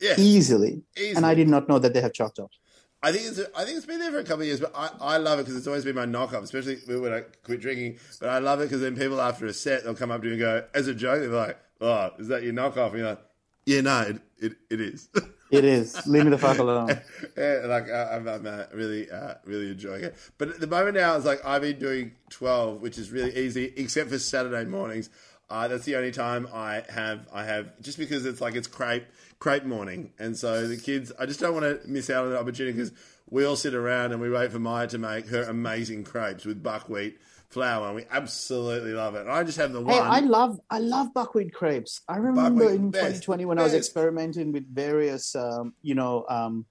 Yeah, 0.00 0.14
easily, 0.18 0.82
easily. 0.96 1.16
and 1.16 1.24
I 1.24 1.34
did 1.34 1.48
not 1.48 1.68
know 1.68 1.78
that 1.78 1.94
they 1.94 2.00
have 2.00 2.12
Choc 2.12 2.34
Tops. 2.34 2.58
I 3.02 3.12
think 3.12 3.26
it's 3.26 3.40
I 3.54 3.64
think 3.64 3.76
it's 3.76 3.86
been 3.86 4.00
there 4.00 4.10
for 4.10 4.18
a 4.18 4.24
couple 4.24 4.40
of 4.40 4.46
years, 4.46 4.60
but 4.60 4.72
I, 4.74 4.90
I 5.00 5.16
love 5.18 5.38
it 5.38 5.42
because 5.42 5.56
it's 5.56 5.66
always 5.66 5.84
been 5.84 5.94
my 5.94 6.06
knockoff, 6.06 6.42
especially 6.42 6.76
when 6.86 7.12
I 7.12 7.20
quit 7.42 7.60
drinking. 7.60 7.98
But 8.18 8.30
I 8.30 8.38
love 8.38 8.60
it 8.60 8.64
because 8.64 8.80
then 8.80 8.96
people 8.96 9.20
after 9.20 9.44
a 9.44 9.52
set 9.52 9.84
they'll 9.84 9.94
come 9.94 10.10
up 10.10 10.22
to 10.22 10.26
you 10.26 10.32
and 10.32 10.40
go 10.40 10.64
as 10.74 10.88
a 10.88 10.94
joke, 10.94 11.20
they're 11.20 11.28
like, 11.28 11.58
"Oh, 11.82 12.10
is 12.18 12.28
that 12.28 12.42
your 12.42 12.54
knockoff?" 12.54 12.90
And 12.90 12.98
you're 12.98 13.08
like, 13.10 13.22
"Yeah, 13.66 13.82
no, 13.82 14.00
it 14.00 14.20
it, 14.38 14.52
it 14.70 14.80
is." 14.80 15.08
It 15.50 15.64
is. 15.64 16.06
Leave 16.06 16.24
me 16.24 16.30
the 16.30 16.38
fuck 16.38 16.58
alone. 16.58 16.88
yeah, 17.36 17.62
like 17.66 17.88
uh, 17.88 18.08
I'm, 18.10 18.26
I'm 18.26 18.46
uh, 18.46 18.64
really, 18.72 19.08
uh, 19.08 19.34
really 19.44 19.70
enjoying 19.70 20.02
it. 20.04 20.16
But 20.36 20.48
at 20.48 20.58
the 20.58 20.66
moment 20.66 20.96
now, 20.96 21.14
it's 21.16 21.26
like 21.26 21.44
I've 21.44 21.62
been 21.62 21.78
doing 21.78 22.12
12, 22.30 22.80
which 22.80 22.98
is 22.98 23.12
really 23.12 23.36
easy, 23.36 23.72
except 23.76 24.10
for 24.10 24.18
Saturday 24.18 24.68
mornings. 24.68 25.10
Uh, 25.50 25.68
that's 25.68 25.84
the 25.84 25.94
only 25.94 26.10
time 26.10 26.48
I 26.52 26.82
have. 26.88 27.28
I 27.32 27.44
have 27.44 27.80
just 27.82 27.98
because 27.98 28.26
it's 28.26 28.40
like 28.40 28.56
it's 28.56 28.66
crepe 28.66 29.06
crepe 29.44 29.66
morning, 29.66 30.10
and 30.18 30.34
so 30.34 30.66
the 30.66 30.78
kids. 30.78 31.12
I 31.18 31.26
just 31.26 31.38
don't 31.38 31.52
want 31.52 31.66
to 31.66 31.86
miss 31.86 32.08
out 32.08 32.24
on 32.24 32.30
the 32.30 32.40
opportunity 32.40 32.72
because 32.72 32.92
we 33.28 33.44
all 33.44 33.56
sit 33.56 33.74
around 33.74 34.12
and 34.12 34.20
we 34.22 34.30
wait 34.30 34.50
for 34.50 34.58
Maya 34.58 34.86
to 34.86 34.96
make 34.96 35.28
her 35.28 35.42
amazing 35.42 36.04
crepes 36.04 36.46
with 36.46 36.62
buckwheat 36.62 37.18
flour, 37.50 37.88
and 37.88 37.94
we 37.94 38.06
absolutely 38.10 38.94
love 38.94 39.16
it. 39.16 39.20
And 39.20 39.30
I 39.30 39.44
just 39.44 39.58
have 39.58 39.74
the 39.74 39.82
one. 39.82 39.92
Hey, 39.92 40.00
I 40.00 40.20
love 40.20 40.58
I 40.70 40.78
love 40.78 41.12
buckwheat 41.12 41.52
crepes. 41.52 42.00
I 42.08 42.16
remember 42.16 42.64
Buckwheat, 42.64 42.80
in 42.80 42.90
best, 42.90 43.22
2020 43.22 43.44
when 43.44 43.58
I 43.58 43.64
was 43.64 43.74
experimenting 43.74 44.50
with 44.50 44.66
various, 44.74 45.36
um, 45.36 45.74
you 45.82 45.94
know, 45.94 46.24
um, 46.30 46.64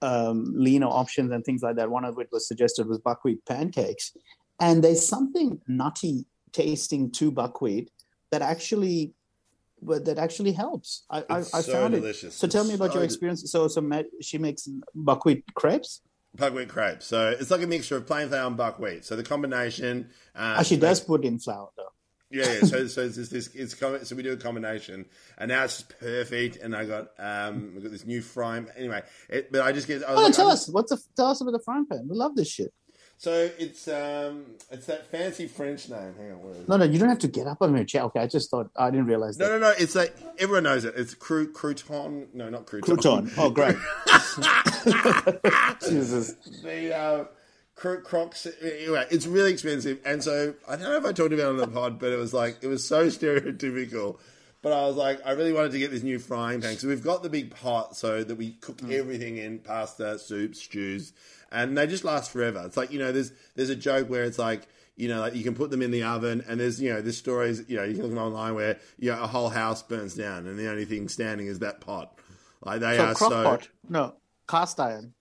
um, 0.00 0.52
leaner 0.54 0.86
options 0.86 1.32
and 1.32 1.44
things 1.44 1.62
like 1.62 1.74
that. 1.74 1.90
One 1.90 2.04
of 2.04 2.20
it 2.20 2.28
was 2.30 2.46
suggested 2.46 2.86
was 2.86 3.00
buckwheat 3.00 3.44
pancakes, 3.46 4.12
and 4.60 4.84
there's 4.84 5.04
something 5.04 5.60
nutty 5.66 6.26
tasting 6.52 7.10
to 7.18 7.32
buckwheat 7.32 7.90
that 8.30 8.42
actually, 8.42 9.15
that 9.82 10.18
actually 10.18 10.52
helps. 10.52 11.04
I, 11.10 11.18
I, 11.28 11.36
I 11.38 11.42
so 11.42 11.72
found 11.72 11.94
delicious. 11.94 12.34
it. 12.34 12.38
So 12.38 12.46
tell 12.48 12.64
me 12.64 12.74
about 12.74 12.90
so 12.92 12.94
your 12.96 13.04
experience. 13.04 13.50
So, 13.50 13.68
so 13.68 13.80
Matt, 13.80 14.06
she 14.20 14.38
makes 14.38 14.68
buckwheat 14.94 15.44
crepes. 15.54 16.00
buckwheat 16.34 16.68
crepes. 16.68 17.06
So 17.06 17.30
it's 17.30 17.50
like 17.50 17.62
a 17.62 17.66
mixture 17.66 17.96
of 17.96 18.06
plain 18.06 18.28
flour 18.28 18.46
and 18.46 18.56
buckwheat. 18.56 19.04
So 19.04 19.16
the 19.16 19.22
combination. 19.22 20.10
Uh, 20.34 20.56
Oh, 20.60 20.62
she 20.62 20.76
does 20.76 21.00
put 21.00 21.24
in 21.24 21.38
flour 21.38 21.68
though. 21.76 21.84
Yeah, 22.28 22.52
yeah. 22.54 22.60
So, 22.62 22.86
so 22.88 23.02
it's 23.02 23.16
this, 23.28 23.54
it's 23.54 23.78
so 23.78 24.16
we 24.16 24.22
do 24.24 24.32
a 24.32 24.36
combination, 24.36 25.06
and 25.38 25.48
now 25.48 25.62
it's 25.62 25.76
just 25.76 25.98
perfect. 26.00 26.56
And 26.56 26.74
I 26.74 26.84
got 26.84 27.10
um, 27.20 27.74
we 27.76 27.82
got 27.82 27.92
this 27.92 28.04
new 28.04 28.20
frying. 28.20 28.66
Anyway, 28.76 29.02
it, 29.28 29.52
but 29.52 29.60
I 29.62 29.70
just 29.70 29.86
get. 29.86 30.02
I 30.02 30.12
Oh, 30.14 30.22
like, 30.24 30.32
tell 30.34 30.48
I 30.48 30.54
us 30.54 30.68
what's 30.68 30.90
the 30.90 31.00
tell 31.16 31.26
us 31.26 31.40
about 31.40 31.52
the 31.52 31.60
frying 31.60 31.86
pan. 31.86 32.08
We 32.10 32.16
love 32.16 32.34
this 32.34 32.48
shit. 32.48 32.72
So 33.18 33.48
it's 33.58 33.88
um, 33.88 34.44
it's 34.70 34.86
that 34.86 35.10
fancy 35.10 35.48
French 35.48 35.88
name. 35.88 36.14
Hang 36.18 36.32
on, 36.32 36.42
where 36.42 36.52
is 36.52 36.58
it? 36.58 36.68
No, 36.68 36.76
no, 36.76 36.84
you 36.84 36.98
don't 36.98 37.08
have 37.08 37.18
to 37.20 37.28
get 37.28 37.46
up 37.46 37.62
on 37.62 37.74
your 37.74 37.84
chair. 37.84 38.02
Okay, 38.02 38.20
I 38.20 38.26
just 38.26 38.50
thought 38.50 38.70
I 38.76 38.90
didn't 38.90 39.06
realize 39.06 39.38
No, 39.38 39.46
that. 39.48 39.58
no, 39.60 39.70
no. 39.70 39.74
It's 39.78 39.94
like 39.94 40.14
everyone 40.38 40.64
knows 40.64 40.84
it. 40.84 40.92
It's 40.96 41.14
cru- 41.14 41.50
crouton. 41.50 42.26
No, 42.34 42.50
not 42.50 42.66
crouton. 42.66 42.82
Crouton. 42.98 43.32
Oh, 43.38 43.48
great. 43.58 43.76
Jesus. 45.88 46.34
the 46.62 46.94
uh, 46.96 47.24
cro- 47.74 48.00
Crocs. 48.02 48.46
Anyway, 48.62 49.06
it's 49.10 49.26
really 49.26 49.52
expensive, 49.52 49.98
and 50.04 50.22
so 50.22 50.54
I 50.68 50.76
don't 50.76 50.84
know 50.90 50.96
if 50.96 51.04
I 51.06 51.12
talked 51.12 51.32
about 51.32 51.46
it 51.46 51.48
on 51.48 51.56
the 51.56 51.68
pod, 51.68 51.98
but 51.98 52.12
it 52.12 52.16
was 52.18 52.34
like 52.34 52.58
it 52.62 52.66
was 52.68 52.86
so 52.86 53.06
stereotypical. 53.08 54.18
But 54.62 54.72
I 54.72 54.86
was 54.86 54.96
like, 54.96 55.20
I 55.24 55.30
really 55.32 55.52
wanted 55.52 55.72
to 55.72 55.78
get 55.78 55.90
this 55.92 56.02
new 56.02 56.18
frying 56.18 56.60
pan. 56.60 56.76
So 56.76 56.88
we've 56.88 57.02
got 57.04 57.22
the 57.22 57.28
big 57.28 57.54
pot 57.54 57.96
so 57.96 58.24
that 58.24 58.34
we 58.34 58.52
cook 58.52 58.80
everything 58.90 59.36
in 59.36 59.60
pasta, 59.60 60.18
soups, 60.18 60.60
stews, 60.62 61.12
and 61.62 61.76
they 61.76 61.86
just 61.86 62.04
last 62.04 62.30
forever. 62.30 62.62
It's 62.66 62.76
like 62.76 62.92
you 62.92 62.98
know, 62.98 63.12
there's 63.12 63.32
there's 63.54 63.70
a 63.70 63.76
joke 63.76 64.08
where 64.08 64.24
it's 64.24 64.38
like. 64.38 64.68
You 64.98 65.08
know, 65.08 65.20
like 65.20 65.34
you 65.34 65.44
can 65.44 65.54
put 65.54 65.70
them 65.70 65.82
in 65.82 65.90
the 65.90 66.04
oven, 66.04 66.42
and 66.48 66.58
there's 66.58 66.80
you 66.80 66.88
know, 66.90 67.02
there's 67.02 67.18
stories. 67.18 67.62
You 67.68 67.76
know, 67.76 67.82
you 67.84 67.92
can 67.92 68.00
look 68.04 68.10
them 68.12 68.18
online 68.18 68.54
where 68.54 68.78
you 68.98 69.12
know 69.12 69.22
a 69.22 69.26
whole 69.26 69.50
house 69.50 69.82
burns 69.82 70.14
down, 70.14 70.46
and 70.46 70.58
the 70.58 70.70
only 70.70 70.86
thing 70.86 71.06
standing 71.10 71.48
is 71.48 71.58
that 71.58 71.82
pot. 71.82 72.18
Like 72.64 72.80
they 72.80 72.96
So 72.96 73.04
are 73.04 73.14
crock 73.14 73.30
so 73.30 73.42
pot. 73.44 73.68
No, 73.90 74.14
cast 74.48 74.80
iron. 74.80 75.12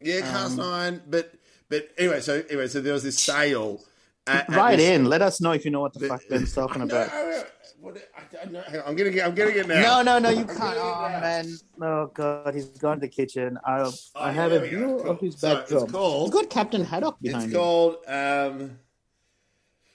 yeah, 0.00 0.20
cast 0.20 0.60
um, 0.60 0.72
iron. 0.72 1.02
But 1.08 1.34
but 1.68 1.88
anyway, 1.98 2.20
so 2.20 2.44
anyway, 2.48 2.68
so 2.68 2.80
there 2.80 2.92
was 2.92 3.02
this 3.02 3.18
sale. 3.18 3.80
At, 4.28 4.48
at 4.48 4.56
Right 4.56 4.76
this- 4.76 4.90
in. 4.90 5.06
Let 5.06 5.22
us 5.22 5.40
know 5.40 5.50
if 5.50 5.64
you 5.64 5.72
know 5.72 5.80
what 5.80 5.94
the 5.94 6.06
fuck 6.06 6.22
Ben's 6.30 6.54
talking 6.54 6.82
about. 6.82 7.08
no, 7.12 7.42
what, 7.86 7.96
I, 8.16 8.42
I, 8.42 8.44
no, 8.50 8.60
hang 8.62 8.80
on, 8.80 8.88
I'm 8.88 8.96
gonna 8.96 9.10
get. 9.10 9.26
I'm 9.26 9.34
getting 9.34 9.56
it 9.58 9.68
now. 9.68 10.02
No, 10.02 10.02
no, 10.02 10.18
no, 10.18 10.28
you 10.30 10.40
I'm 10.40 10.46
can't. 10.48 10.76
Oh 10.78 11.08
man, 11.20 11.56
oh 11.82 12.06
god, 12.12 12.54
he's 12.54 12.66
gone 12.66 12.96
to 12.96 13.00
the 13.02 13.08
kitchen. 13.08 13.56
I, 13.64 13.80
Oh, 13.82 13.92
I 14.16 14.32
have 14.32 14.52
a 14.52 14.60
view 14.60 15.00
Cool. 15.02 15.10
of 15.10 15.20
his 15.20 15.38
So 15.38 15.58
it's 15.60 15.92
called- 15.92 16.32
He's 16.32 16.42
got 16.42 16.50
Captain 16.50 16.84
Haddock 16.84 17.16
behind 17.20 17.42
you. 17.42 17.46
It's 17.46 17.54
him. 17.54 17.60
called 17.60 17.96
um, 18.08 18.78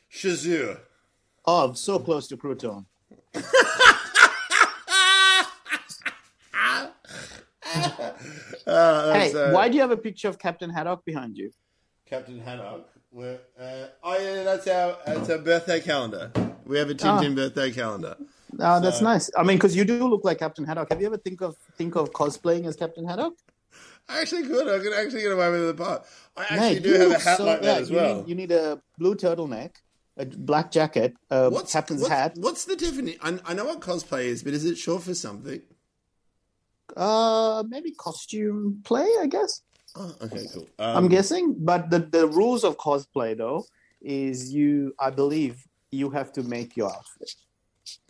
Chasseur. 0.10 0.77
Oh, 1.45 1.74
so 1.74 2.00
close 2.00 2.27
to 2.29 2.38
crouton. 2.38 2.86
Uh, 8.67 9.13
Hey, 9.13 9.33
uh, 9.33 9.51
why 9.51 9.67
do 9.69 9.75
you 9.75 9.81
have 9.81 9.91
a 9.91 9.98
picture 9.98 10.27
of 10.27 10.38
Captain 10.39 10.69
Haddock 10.69 11.03
behind 11.05 11.38
you? 11.38 11.51
Captain 12.05 12.39
Haddock. 12.39 12.88
We're, 13.12 13.39
uh, 13.60 13.88
oh 14.03 14.18
yeah, 14.20 14.44
that's 14.44 14.68
our 14.68 14.98
that's 15.06 15.30
our 15.30 15.38
birthday 15.39 15.82
calendar. 15.82 16.32
We 16.65 16.77
have 16.77 16.89
a 16.89 16.96
Tintin 16.96 17.36
birthday 17.36 17.72
calendar. 17.72 18.15
Oh, 18.60 18.80
that's 18.80 19.00
So- 19.00 19.03
nice. 19.03 19.30
I 19.38 19.44
mean, 19.44 19.58
because 19.58 19.75
you 19.75 19.84
do 19.84 20.08
look 20.08 20.24
like 20.24 20.39
Captain 20.39 20.63
Haddock. 20.65 20.89
Have 20.89 21.01
you 21.01 21.08
ever 21.08 21.18
think 21.18 21.41
of 21.41 21.58
think 21.77 21.96
of 21.96 22.12
cosplaying 22.12 22.65
as 22.68 22.75
Captain 22.77 23.06
Haddock? 23.06 23.34
I 24.08 24.22
actually 24.22 24.44
could. 24.44 24.68
I 24.68 24.80
could 24.80 24.94
actually 24.94 25.22
get 25.24 25.32
away 25.34 25.50
with 25.51 25.68
the 25.68 25.84
part. 25.84 26.06
I 26.38 26.44
actually 26.44 26.58
Mate, 26.75 26.84
do 26.84 26.94
have 26.94 27.12
a 27.12 27.20
hat 27.20 27.38
so- 27.38 27.46
like 27.46 27.62
yeah, 27.62 27.74
that 27.74 27.82
as 27.82 27.89
you 27.89 27.96
well. 27.98 28.15
Need, 28.18 28.30
you 28.30 28.36
need 28.36 28.51
a 28.51 28.82
blue 28.98 29.15
turtleneck, 29.15 29.72
a 30.15 30.25
black 30.25 30.72
jacket, 30.72 31.13
a 31.30 31.50
what's 31.50 31.74
captain's 31.74 32.01
what's, 32.01 32.13
hat. 32.13 32.34
What's 32.38 32.63
the 32.63 32.77
definition? 32.77 33.20
I, 33.22 33.39
I 33.46 33.53
know 33.53 33.65
what 33.65 33.82
cosplay 33.82 34.25
is, 34.25 34.41
but 34.41 34.53
is 34.53 34.63
it 34.63 34.77
short 34.77 35.03
for 35.03 35.13
something? 35.13 35.62
Uh, 36.96 37.63
maybe 37.68 37.91
costume 37.91 38.82
play, 38.84 39.08
I 39.22 39.27
guess. 39.27 39.62
Oh, 39.95 40.15
okay, 40.21 40.45
cool. 40.53 40.67
I'm 40.79 41.05
Um, 41.05 41.07
guessing, 41.10 41.55
but 41.60 41.89
the 41.89 42.00
the 42.00 42.27
rules 42.27 42.63
of 42.63 42.77
cosplay 42.77 43.38
though 43.38 43.65
is 44.01 44.53
you, 44.53 44.93
I 45.00 45.10
believe, 45.10 45.55
you 45.91 46.10
have 46.12 46.31
to 46.33 46.43
make 46.43 46.77
your 46.77 46.89
outfit. 46.89 47.31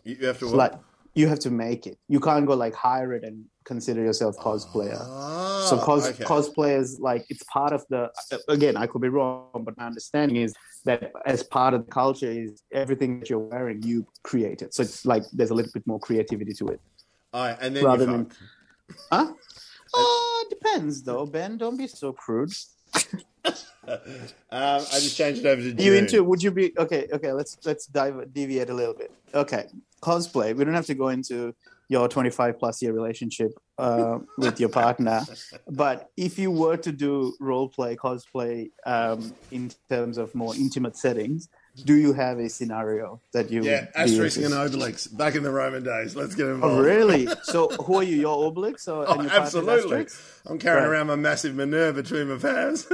You 0.04 0.26
have 0.26 0.38
to. 0.38 0.46
Like 0.46 0.72
you 1.14 1.28
have 1.28 1.40
to 1.40 1.50
make 1.50 1.86
it. 1.86 1.98
You 2.08 2.20
can't 2.20 2.46
go 2.46 2.54
like 2.54 2.74
hire 2.74 3.12
it 3.12 3.22
and 3.24 3.44
consider 3.64 4.02
yourself 4.02 4.36
cosplayer. 4.38 4.98
Ah, 5.00 5.66
so 5.68 5.78
cos- 5.78 6.08
okay. 6.10 6.24
cosplay 6.24 6.78
is 6.78 6.98
like 7.00 7.24
it's 7.28 7.44
part 7.44 7.72
of 7.72 7.84
the 7.90 8.10
again 8.48 8.76
i 8.76 8.86
could 8.86 9.00
be 9.00 9.08
wrong 9.08 9.62
but 9.66 9.76
my 9.76 9.86
understanding 9.86 10.36
is 10.46 10.52
that 10.84 11.12
as 11.26 11.42
part 11.44 11.72
of 11.74 11.80
the 11.86 11.92
culture 11.92 12.30
is 12.30 12.62
everything 12.72 13.20
that 13.20 13.30
you're 13.30 13.38
wearing 13.54 13.80
you 13.82 14.04
create 14.24 14.62
it 14.62 14.74
so 14.74 14.82
it's 14.82 15.06
like 15.06 15.22
there's 15.32 15.50
a 15.50 15.54
little 15.54 15.70
bit 15.72 15.86
more 15.86 16.00
creativity 16.00 16.52
to 16.52 16.64
it 16.74 16.80
All 17.32 17.46
right, 17.46 17.56
and 17.60 17.76
then 17.76 17.84
rather 17.84 18.04
you 18.06 18.10
than- 18.12 18.32
huh 19.12 19.28
uh 19.94 20.44
depends 20.48 21.02
though 21.02 21.26
ben. 21.26 21.58
Don't 21.58 21.76
be 21.76 21.86
so 21.86 22.12
crude. 22.12 22.52
Um, 23.84 23.98
I 24.52 25.00
just 25.00 25.16
changed 25.16 25.44
it 25.44 25.46
over 25.46 25.60
to 25.60 25.76
Are 25.76 25.82
you 25.82 25.94
into 25.94 26.22
would 26.22 26.40
you 26.40 26.52
be 26.52 26.72
okay 26.78 27.08
okay 27.12 27.32
let's 27.32 27.58
let's 27.64 27.86
dive 27.86 28.32
deviate 28.32 28.70
a 28.70 28.74
little 28.74 28.94
bit. 28.94 29.10
Okay 29.34 29.66
cosplay. 30.00 30.54
We 30.54 30.64
don't 30.64 30.74
have 30.74 30.86
to 30.86 30.94
go 30.94 31.08
into 31.08 31.54
your 31.88 32.08
25 32.08 32.58
plus 32.58 32.82
year 32.82 32.92
relationship 32.92 33.52
uh, 33.78 34.18
with 34.36 34.58
your 34.60 34.68
partner. 34.68 35.22
But 35.68 36.10
if 36.16 36.38
you 36.38 36.50
were 36.50 36.76
to 36.76 36.92
do 36.92 37.34
role 37.40 37.68
play 37.68 37.96
cosplay 37.96 38.70
um, 38.86 39.34
in 39.50 39.70
terms 39.88 40.18
of 40.18 40.34
more 40.34 40.54
intimate 40.54 40.96
settings 40.96 41.48
do 41.84 41.94
you 41.94 42.12
have 42.12 42.38
a 42.38 42.48
scenario 42.50 43.20
that 43.32 43.50
you 43.50 43.62
Yeah, 43.62 43.86
would 43.96 44.10
Asterix 44.10 44.36
and? 44.44 44.52
Obelix 44.52 45.16
back 45.16 45.34
in 45.36 45.42
the 45.42 45.50
Roman 45.50 45.82
days. 45.82 46.14
Let's 46.14 46.34
get 46.34 46.46
oh, 46.46 46.54
involved. 46.54 46.78
oh 46.78 46.82
really 46.82 47.26
so 47.44 47.68
who 47.68 47.96
are 47.96 48.02
you 48.02 48.16
your 48.16 48.52
Obelix 48.52 48.86
or 48.88 49.06
Oh, 49.08 49.26
absolutely. 49.30 50.06
I'm 50.46 50.58
carrying 50.58 50.84
Right. 50.84 50.90
around 50.92 51.06
my 51.06 51.16
massive 51.16 51.54
Minerva 51.54 52.02
between 52.02 52.28
my 52.28 52.36
palms. 52.36 52.86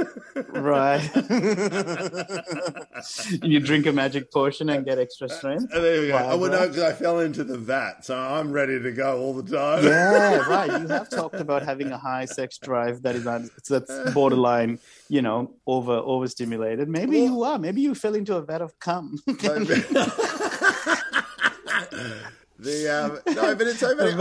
right 0.49 1.01
you 3.43 3.59
drink 3.59 3.85
a 3.85 3.91
magic 3.91 4.31
potion 4.31 4.69
and 4.69 4.85
get 4.85 4.99
extra 4.99 5.29
strength 5.29 5.71
And 5.73 5.83
there 5.83 6.01
we 6.01 6.07
go. 6.07 6.17
I 6.17 6.33
would 6.35 6.51
Viagra. 6.51 6.53
know 6.53 6.59
oh, 6.63 6.67
because 6.67 6.83
I 6.83 6.93
fell 6.93 7.19
into 7.19 7.43
the 7.43 7.57
vat, 7.57 8.05
so 8.05 8.17
I'm 8.17 8.51
ready 8.51 8.81
to 8.81 8.91
go 8.91 9.19
all 9.19 9.33
the 9.33 9.55
time. 9.57 9.83
yeah, 9.83 10.37
right. 10.47 10.81
You 10.81 10.87
have 10.87 11.09
talked 11.19 11.35
about 11.35 11.63
having 11.63 11.91
a 11.91 11.97
high 11.97 12.25
sex 12.25 12.57
drive 12.57 13.01
that 13.03 13.15
is 13.15 13.23
that's 13.67 14.13
borderline, 14.13 14.79
you 15.09 15.21
know, 15.21 15.51
over 15.67 15.93
overstimulated. 15.93 16.87
Maybe 16.87 17.19
you 17.19 17.43
are. 17.43 17.59
Maybe 17.59 17.81
you 17.81 17.95
fell 17.95 18.15
into 18.15 18.35
a 18.35 18.41
vat 18.41 18.61
of 18.61 18.79
cum. 18.79 19.17
the 19.25 19.33
um, 22.89 23.19
no, 23.35 23.55
but 23.55 23.67
it's 23.67 23.79
so 23.79 23.95
funny. 23.97 24.11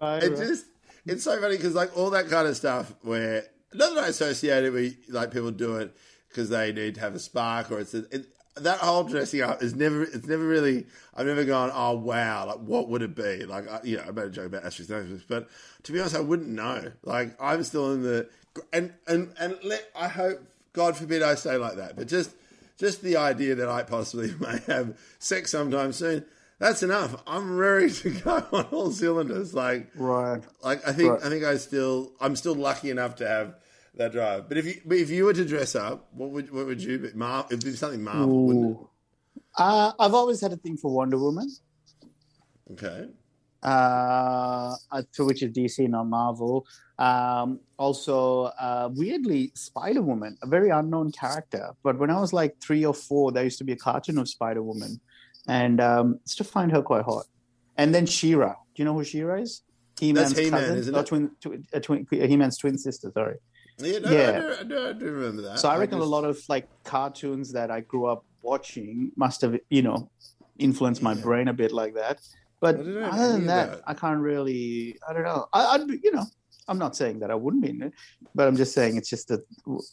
I- 0.00 0.18
it 0.18 0.36
just 0.36 0.66
it's 1.06 1.24
so 1.24 1.40
funny 1.40 1.56
because 1.56 1.74
like 1.74 1.96
all 1.96 2.10
that 2.10 2.28
kind 2.28 2.46
of 2.46 2.56
stuff 2.56 2.92
where 3.02 3.44
not 3.74 3.94
that 3.94 4.04
I 4.04 4.08
associate 4.08 4.64
it 4.64 4.72
with 4.72 4.96
like 5.08 5.32
people 5.32 5.50
do 5.50 5.76
it 5.76 5.94
because 6.28 6.48
they 6.48 6.72
need 6.72 6.94
to 6.94 7.00
have 7.00 7.14
a 7.14 7.18
spark 7.18 7.70
or 7.70 7.80
it's 7.80 7.94
it, 7.94 8.26
that 8.56 8.78
whole 8.78 9.04
dressing 9.04 9.42
up 9.42 9.62
is 9.62 9.74
never 9.74 10.02
it's 10.02 10.26
never 10.26 10.46
really 10.46 10.86
I've 11.14 11.26
never 11.26 11.44
gone 11.44 11.70
oh 11.72 11.96
wow 11.96 12.46
like 12.46 12.58
what 12.58 12.88
would 12.88 13.02
it 13.02 13.14
be 13.14 13.44
like 13.46 13.68
I, 13.68 13.80
you 13.84 13.96
know 13.96 14.04
I 14.06 14.10
made 14.10 14.26
a 14.26 14.30
joke 14.30 14.46
about 14.46 14.64
Asterix 14.64 14.90
and 14.90 15.22
but 15.28 15.48
to 15.84 15.92
be 15.92 16.00
honest 16.00 16.16
I 16.16 16.20
wouldn't 16.20 16.48
know 16.48 16.92
like 17.02 17.34
I'm 17.40 17.62
still 17.64 17.92
in 17.92 18.02
the 18.02 18.28
and 18.72 18.92
and 19.06 19.32
and 19.38 19.56
let 19.64 19.88
I 19.96 20.08
hope 20.08 20.40
God 20.72 20.96
forbid 20.96 21.22
I 21.22 21.34
stay 21.34 21.56
like 21.56 21.76
that 21.76 21.96
but 21.96 22.08
just 22.08 22.30
just 22.78 23.02
the 23.02 23.16
idea 23.16 23.54
that 23.56 23.68
I 23.68 23.82
possibly 23.82 24.34
may 24.40 24.58
have 24.66 24.98
sex 25.18 25.50
sometime 25.50 25.92
soon 25.92 26.24
that's 26.58 26.82
enough 26.82 27.22
I'm 27.26 27.56
ready 27.56 27.90
to 27.90 28.10
go 28.24 28.44
on 28.52 28.64
all 28.66 28.90
cylinders 28.90 29.54
like 29.54 29.90
right. 29.94 30.42
like 30.62 30.86
I 30.86 30.92
think 30.92 31.12
Right. 31.12 31.24
I 31.24 31.28
think 31.28 31.44
I 31.44 31.56
still 31.56 32.12
I'm 32.20 32.36
still 32.36 32.54
lucky 32.54 32.90
enough 32.90 33.16
to 33.16 33.28
have 33.28 33.54
that 33.96 34.12
drive. 34.12 34.48
But 34.48 34.56
if 34.56 34.66
you 34.66 34.80
but 34.86 34.98
if 34.98 35.10
you 35.10 35.24
were 35.24 35.32
to 35.32 35.44
dress 35.44 35.74
up, 35.74 36.08
what 36.14 36.30
would 36.30 36.52
what 36.52 36.66
would 36.66 36.80
you 36.82 36.98
be? 37.00 37.12
Mar- 37.12 37.46
it'd 37.50 37.64
be 37.64 37.72
something 37.72 38.02
Marvel, 38.04 38.46
wouldn't 38.46 38.76
Ooh. 38.78 38.88
Uh, 39.58 39.92
I've 39.98 40.14
always 40.14 40.40
had 40.40 40.52
a 40.52 40.56
thing 40.56 40.76
for 40.76 40.92
Wonder 40.92 41.18
Woman. 41.18 41.50
Okay. 42.72 43.08
Uh, 43.62 44.74
uh, 44.90 45.02
to 45.12 45.24
which 45.26 45.42
is 45.42 45.50
DC, 45.52 45.88
not 45.88 46.04
Marvel. 46.06 46.66
Um, 46.98 47.60
also, 47.78 48.44
uh, 48.58 48.88
weirdly, 48.94 49.52
Spider 49.54 50.02
Woman, 50.02 50.36
a 50.42 50.46
very 50.46 50.70
unknown 50.70 51.12
character. 51.12 51.72
But 51.82 51.98
when 51.98 52.10
I 52.10 52.20
was 52.20 52.32
like 52.32 52.58
three 52.60 52.84
or 52.84 52.94
four, 52.94 53.32
there 53.32 53.44
used 53.44 53.58
to 53.58 53.64
be 53.64 53.72
a 53.72 53.76
cartoon 53.76 54.18
of 54.18 54.28
Spider 54.28 54.62
Woman, 54.62 55.00
and 55.46 55.80
um, 55.80 56.20
to 56.36 56.44
find 56.44 56.70
her 56.72 56.82
quite 56.82 57.04
hot. 57.04 57.26
And 57.76 57.94
then 57.94 58.06
She-Ra. 58.06 58.50
Do 58.74 58.82
you 58.82 58.84
know 58.84 58.94
who 58.94 59.04
She-Ra 59.04 59.36
is? 59.36 59.62
He-Man's 59.98 60.36
He-Man, 60.36 60.60
cousin, 60.60 60.78
isn't 60.78 60.94
it? 60.94 61.06
twin, 61.06 61.30
twi- 61.40 61.58
uh, 61.74 61.80
twin, 61.80 62.06
He-Man's 62.10 62.56
twin 62.58 62.78
sister. 62.78 63.10
Sorry. 63.12 63.36
Yeah, 63.78 63.98
no, 63.98 64.10
Yeah. 64.10 64.30
I, 64.30 64.40
do, 64.40 64.46
I, 64.60 64.62
do, 64.64 64.88
I 64.88 64.92
do 64.94 65.04
remember 65.12 65.42
that. 65.42 65.58
So 65.58 65.68
I 65.68 65.76
reckon 65.78 65.98
just- 65.98 66.06
a 66.06 66.10
lot 66.10 66.24
of 66.24 66.38
like 66.48 66.68
cartoons 66.84 67.52
that 67.52 67.70
I 67.70 67.80
grew 67.80 68.06
up 68.06 68.24
watching 68.42 69.12
must 69.16 69.40
have, 69.42 69.58
you 69.68 69.82
know, 69.82 70.10
influenced 70.58 71.02
my 71.02 71.12
Yeah. 71.14 71.22
brain 71.22 71.48
a 71.48 71.52
bit 71.54 71.72
like 71.72 71.94
that. 71.94 72.20
But 72.60 72.76
I 72.76 72.80
other 72.80 73.32
than 73.32 73.46
that, 73.46 73.70
that. 73.72 73.82
I 73.86 73.94
can't 73.94 74.20
really. 74.20 74.98
I 75.08 75.12
don't 75.12 75.24
know. 75.24 75.46
I, 75.52 75.64
I'd, 75.76 75.88
you 76.02 76.12
know, 76.12 76.24
I'm 76.68 76.78
not 76.78 76.94
saying 76.94 77.20
that 77.20 77.30
I 77.30 77.34
wouldn't 77.34 77.62
be 77.62 77.70
in 77.70 77.82
it, 77.82 77.92
but 78.34 78.46
I'm 78.46 78.56
just 78.56 78.74
saying 78.74 78.96
it's 78.96 79.08
just 79.08 79.28
that, 79.28 79.40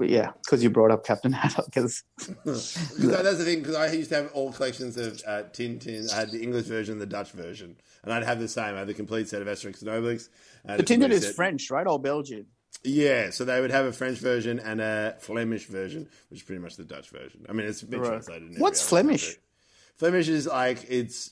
yeah, 0.01 0.31
because 0.43 0.61
you 0.63 0.69
brought 0.69 0.91
up 0.91 1.05
Captain 1.05 1.31
Haddock. 1.41 1.65
Because 1.65 2.03
that- 2.45 3.21
that's 3.23 3.37
the 3.37 3.45
thing 3.45 3.59
because 3.59 3.75
I 3.75 3.91
used 3.91 4.09
to 4.09 4.15
have 4.17 4.31
all 4.33 4.51
collections 4.51 4.97
of 4.97 5.21
uh, 5.25 5.43
Tintin. 5.53 6.11
I 6.13 6.17
had 6.19 6.31
the 6.31 6.41
English 6.41 6.65
version, 6.65 6.93
and 6.93 7.01
the 7.01 7.05
Dutch 7.05 7.31
version, 7.31 7.77
and 8.03 8.13
I'd 8.13 8.23
have 8.23 8.39
the 8.39 8.47
same. 8.47 8.75
I 8.75 8.79
had 8.79 8.87
the 8.87 8.93
complete 8.93 9.27
set 9.29 9.41
of 9.41 9.47
Asterix 9.47 9.81
and 9.81 9.89
Obelix. 9.89 10.29
The 10.65 10.83
Tintin 10.83 11.11
is 11.11 11.25
set- 11.25 11.35
French, 11.35 11.71
right, 11.71 11.87
or 11.87 11.99
Belgian? 11.99 12.45
Yeah, 12.83 13.31
so 13.31 13.43
they 13.43 13.59
would 13.59 13.71
have 13.71 13.85
a 13.85 13.91
French 13.91 14.19
version 14.19 14.59
and 14.59 14.79
a 14.79 15.15
Flemish 15.19 15.65
version, 15.65 16.07
which 16.29 16.41
is 16.41 16.43
pretty 16.45 16.61
much 16.61 16.75
the 16.75 16.83
Dutch 16.83 17.09
version. 17.09 17.45
I 17.49 17.53
mean, 17.53 17.65
it's 17.65 17.81
been 17.81 18.01
Right. 18.01 18.09
translated. 18.09 18.53
in 18.55 18.59
What's 18.59 18.87
Flemish? 18.87 19.23
country. 19.25 19.41
Flemish 19.95 20.27
is 20.29 20.45
like 20.45 20.85
it's 20.87 21.31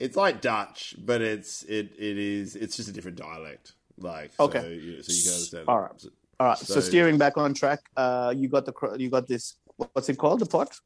it's 0.00 0.16
like 0.16 0.40
Dutch, 0.40 0.94
but 0.98 1.20
it's 1.20 1.62
it 1.64 1.92
it 1.98 2.18
is 2.18 2.56
it's 2.56 2.76
just 2.76 2.88
a 2.88 2.92
different 2.92 3.16
dialect. 3.18 3.72
Like 3.98 4.30
Okay. 4.38 4.60
so 4.60 4.66
you, 4.68 5.02
so 5.02 5.12
you 5.12 5.22
can 5.22 5.32
understand. 5.32 5.64
All 5.68 5.80
right. 5.80 6.00
So- 6.00 6.08
All 6.40 6.46
right. 6.46 6.58
So, 6.58 6.74
So- 6.74 6.80
steering 6.80 7.18
back 7.18 7.36
on 7.36 7.52
track, 7.52 7.80
uh, 7.96 8.32
you 8.36 8.48
got 8.48 8.64
the 8.64 8.96
you 8.96 9.10
got 9.10 9.26
this. 9.26 9.54
What's 9.76 10.08
it 10.08 10.18
called? 10.18 10.40
The 10.40 10.46
pot. 10.46 10.78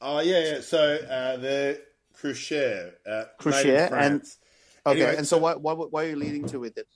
Oh 0.00 0.20
yeah, 0.20 0.40
yeah. 0.54 0.60
So 0.62 0.78
uh, 0.96 1.36
the 1.36 1.82
Crucher, 2.18 2.92
uh, 3.06 3.24
and- 3.94 4.22
Okay. 4.86 5.02
Anyway, 5.02 5.16
and 5.18 5.28
so, 5.28 5.36
what, 5.36 5.60
what 5.60 5.92
what 5.92 6.04
are 6.04 6.08
you 6.08 6.16
leading 6.16 6.46
to 6.46 6.58
with 6.58 6.78
it? 6.78 6.88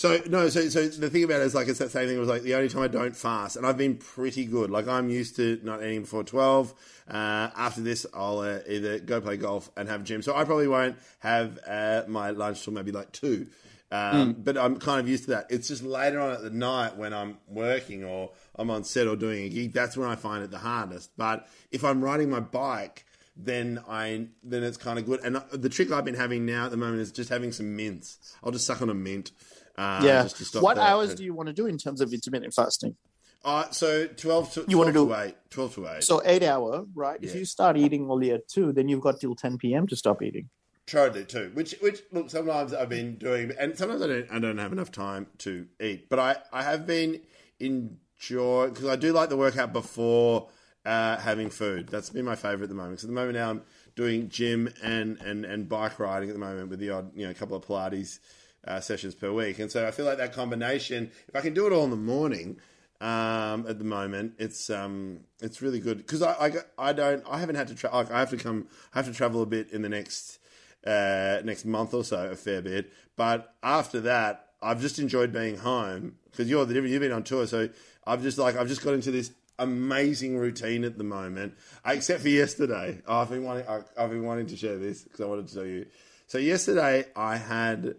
So 0.00 0.18
no, 0.28 0.48
so 0.48 0.66
so 0.70 0.88
the 0.88 1.10
thing 1.10 1.24
about 1.24 1.42
it 1.42 1.44
is 1.44 1.54
like 1.54 1.68
it's 1.68 1.78
that 1.78 1.90
same 1.90 2.08
thing. 2.08 2.16
It 2.16 2.20
was 2.20 2.28
like 2.30 2.40
the 2.40 2.54
only 2.54 2.70
time 2.70 2.80
I 2.80 2.88
don't 2.88 3.14
fast, 3.14 3.56
and 3.56 3.66
I've 3.66 3.76
been 3.76 3.98
pretty 3.98 4.46
good. 4.46 4.70
Like 4.70 4.88
I'm 4.88 5.10
used 5.10 5.36
to 5.36 5.60
not 5.62 5.82
eating 5.82 6.00
before 6.00 6.24
twelve. 6.24 6.72
Uh, 7.06 7.50
after 7.54 7.82
this, 7.82 8.06
I'll 8.14 8.38
uh, 8.38 8.60
either 8.66 8.98
go 8.98 9.20
play 9.20 9.36
golf 9.36 9.70
and 9.76 9.90
have 9.90 10.00
a 10.00 10.04
gym. 10.04 10.22
So 10.22 10.34
I 10.34 10.44
probably 10.44 10.68
won't 10.68 10.96
have 11.18 11.58
uh, 11.66 12.04
my 12.08 12.30
lunch 12.30 12.64
till 12.64 12.72
maybe 12.72 12.92
like 12.92 13.12
two. 13.12 13.48
Um, 13.92 14.36
But 14.38 14.56
I'm 14.56 14.78
kind 14.78 15.00
of 15.00 15.06
used 15.06 15.24
to 15.24 15.32
that. 15.32 15.48
It's 15.50 15.68
just 15.68 15.82
later 15.82 16.18
on 16.18 16.32
at 16.32 16.40
the 16.40 16.48
night 16.48 16.96
when 16.96 17.12
I'm 17.12 17.36
working 17.46 18.02
or 18.02 18.30
I'm 18.54 18.70
on 18.70 18.84
set 18.84 19.06
or 19.06 19.16
doing 19.16 19.44
a 19.44 19.48
gig. 19.50 19.74
That's 19.74 19.98
when 19.98 20.08
I 20.08 20.14
find 20.14 20.42
it 20.42 20.50
the 20.50 20.60
hardest. 20.60 21.10
But 21.18 21.46
if 21.70 21.84
I'm 21.84 22.02
riding 22.02 22.30
my 22.30 22.40
bike, 22.40 23.04
then 23.36 23.78
I 23.86 24.28
then 24.42 24.62
it's 24.62 24.78
kind 24.78 24.98
of 24.98 25.04
good. 25.04 25.20
And 25.22 25.36
uh, 25.36 25.42
the 25.52 25.68
trick 25.68 25.92
I've 25.92 26.06
been 26.06 26.14
having 26.14 26.46
now 26.46 26.64
at 26.64 26.70
the 26.70 26.78
moment 26.78 27.02
is 27.02 27.12
just 27.12 27.28
having 27.28 27.52
some 27.52 27.76
mints. 27.76 28.34
I'll 28.42 28.50
just 28.50 28.64
suck 28.64 28.80
on 28.80 28.88
a 28.88 28.94
mint. 28.94 29.32
Uh, 29.78 30.00
yeah. 30.04 30.22
just 30.24 30.36
to 30.36 30.44
stop 30.44 30.62
What 30.62 30.74
the- 30.76 30.82
hours 30.82 31.14
do 31.14 31.24
you 31.24 31.32
want 31.34 31.46
to 31.48 31.52
do 31.52 31.66
in 31.66 31.78
terms 31.78 32.00
of 32.00 32.12
intermittent 32.12 32.54
fasting? 32.54 32.96
Uh, 33.44 33.70
so 33.70 34.06
twelve 34.06 34.52
to 34.52 34.64
You 34.68 34.76
wanna 34.76 34.92
12 34.92 35.08
do- 35.08 35.14
to 35.14 35.20
eight. 35.22 35.34
Twelve 35.48 35.74
to 35.76 35.86
eight. 35.88 36.04
So 36.04 36.20
eight 36.24 36.42
hour, 36.42 36.84
right? 36.94 37.18
If 37.22 37.34
you 37.34 37.44
start 37.46 37.76
eating 37.78 38.10
only 38.10 38.32
at 38.32 38.46
two, 38.48 38.72
then 38.72 38.88
you've 38.88 39.00
got 39.00 39.18
till 39.20 39.34
ten 39.34 39.56
p.m. 39.56 39.86
to 39.86 39.96
stop 39.96 40.20
eating. 40.22 40.50
Totally 40.86 41.24
too. 41.24 41.50
Which 41.54 41.74
which 41.80 42.02
look 42.12 42.28
sometimes 42.28 42.74
I've 42.74 42.88
been 42.90 43.14
doing, 43.16 43.52
and 43.58 43.78
sometimes 43.78 44.02
I 44.02 44.08
don't 44.08 44.26
I 44.30 44.38
don't 44.40 44.58
have 44.58 44.72
enough 44.72 44.90
time 44.92 45.26
to 45.38 45.66
eat. 45.80 46.08
But 46.10 46.18
I 46.18 46.36
I 46.52 46.62
have 46.64 46.86
been 46.86 47.20
enjoy 47.60 48.68
because 48.68 48.86
I 48.86 48.96
do 48.96 49.12
like 49.12 49.28
the 49.28 49.36
workout 49.36 49.72
before 49.72 50.48
uh, 50.84 51.16
having 51.18 51.48
food. 51.50 51.88
That's 51.88 52.10
been 52.10 52.24
my 52.24 52.34
favorite 52.36 52.64
at 52.64 52.68
the 52.68 52.74
moment. 52.74 53.00
So 53.00 53.06
at 53.06 53.08
the 53.08 53.14
moment 53.14 53.34
now 53.34 53.50
I'm 53.50 53.62
doing 53.96 54.28
gym 54.28 54.68
and 54.82 55.18
and 55.22 55.44
and 55.44 55.68
bike 55.68 55.98
riding 55.98 56.28
at 56.28 56.34
the 56.34 56.40
moment 56.40 56.68
with 56.70 56.78
the 56.80 56.90
odd 56.90 57.12
you 57.14 57.26
know 57.26 57.32
couple 57.34 57.56
of 57.56 57.64
Pilates 57.64 58.18
uh, 58.66 58.80
sessions 58.80 59.14
per 59.14 59.32
week, 59.32 59.58
and 59.58 59.70
so 59.70 59.86
I 59.86 59.90
feel 59.90 60.04
like 60.04 60.18
that 60.18 60.32
combination. 60.32 61.10
If 61.28 61.36
I 61.36 61.40
can 61.40 61.54
do 61.54 61.66
it 61.66 61.72
all 61.72 61.84
in 61.84 61.90
the 61.90 61.96
morning, 61.96 62.58
um, 63.00 63.66
at 63.66 63.78
the 63.78 63.84
moment, 63.84 64.34
it's 64.38 64.68
um, 64.68 65.20
it's 65.40 65.62
really 65.62 65.80
good 65.80 65.98
because 65.98 66.22
I, 66.22 66.32
I, 66.32 66.52
I 66.90 66.92
don't 66.92 67.24
I 67.28 67.38
haven't 67.38 67.56
had 67.56 67.68
to 67.68 67.74
tra- 67.74 67.90
like, 67.92 68.10
I 68.10 68.20
have 68.20 68.30
to 68.30 68.36
come 68.36 68.66
I 68.94 68.98
have 68.98 69.06
to 69.06 69.12
travel 69.12 69.42
a 69.42 69.46
bit 69.46 69.70
in 69.70 69.82
the 69.82 69.88
next 69.88 70.38
uh, 70.86 71.40
next 71.44 71.64
month 71.64 71.94
or 71.94 72.04
so 72.04 72.30
a 72.30 72.36
fair 72.36 72.60
bit, 72.60 72.92
but 73.16 73.54
after 73.62 74.00
that 74.02 74.48
I've 74.62 74.80
just 74.80 74.98
enjoyed 74.98 75.32
being 75.32 75.56
home 75.56 76.16
because 76.30 76.50
you're 76.50 76.66
the 76.66 76.74
different 76.74 76.92
you've 76.92 77.00
been 77.00 77.12
on 77.12 77.22
tour, 77.24 77.46
so 77.46 77.70
I've 78.06 78.22
just 78.22 78.36
like 78.36 78.56
I've 78.56 78.68
just 78.68 78.84
got 78.84 78.92
into 78.92 79.10
this 79.10 79.32
amazing 79.58 80.36
routine 80.36 80.84
at 80.84 80.98
the 80.98 81.04
moment, 81.04 81.54
except 81.86 82.20
for 82.20 82.28
yesterday. 82.28 83.00
Oh, 83.06 83.18
I've 83.18 83.30
been 83.30 83.44
wanting 83.44 83.66
I, 83.66 83.80
I've 83.96 84.10
been 84.10 84.24
wanting 84.24 84.46
to 84.48 84.56
share 84.56 84.76
this 84.76 85.02
because 85.02 85.20
I 85.22 85.24
wanted 85.24 85.48
to 85.48 85.54
tell 85.54 85.66
you. 85.66 85.86
So 86.26 86.36
yesterday 86.36 87.06
I 87.16 87.36
had 87.36 87.96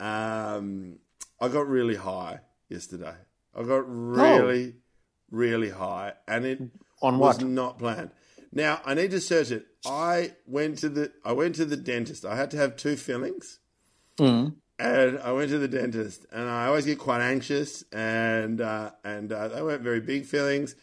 um, 0.00 0.98
I 1.40 1.48
got 1.48 1.68
really 1.68 1.96
high 1.96 2.40
yesterday. 2.68 3.14
I 3.54 3.62
got 3.62 3.84
really, 3.86 4.76
really 5.30 5.70
high, 5.70 6.12
and 6.28 6.44
it 6.44 6.60
On 7.02 7.18
was 7.18 7.40
not 7.40 7.78
planned. 7.78 8.10
Now 8.52 8.80
I 8.84 8.94
need 8.94 9.10
to 9.12 9.20
search 9.20 9.50
it. 9.50 9.66
I 9.86 10.32
went 10.46 10.78
to 10.78 10.88
the 10.88 11.12
I 11.24 11.32
went 11.32 11.54
to 11.56 11.64
the 11.64 11.76
dentist. 11.76 12.24
I 12.24 12.36
had 12.36 12.50
to 12.52 12.56
have 12.56 12.76
two 12.76 12.96
fillings, 12.96 13.58
Mm. 14.18 14.54
and 14.78 15.18
I 15.20 15.32
went 15.32 15.50
to 15.50 15.58
the 15.58 15.68
dentist. 15.68 16.26
And 16.32 16.48
I 16.48 16.66
always 16.66 16.84
get 16.84 16.98
quite 16.98 17.22
anxious, 17.22 17.84
and 17.92 18.60
uh, 18.60 18.90
and 19.04 19.32
uh, 19.32 19.48
they 19.48 19.62
weren't 19.62 19.82
very 19.82 20.00
big 20.00 20.26
fillings. 20.26 20.74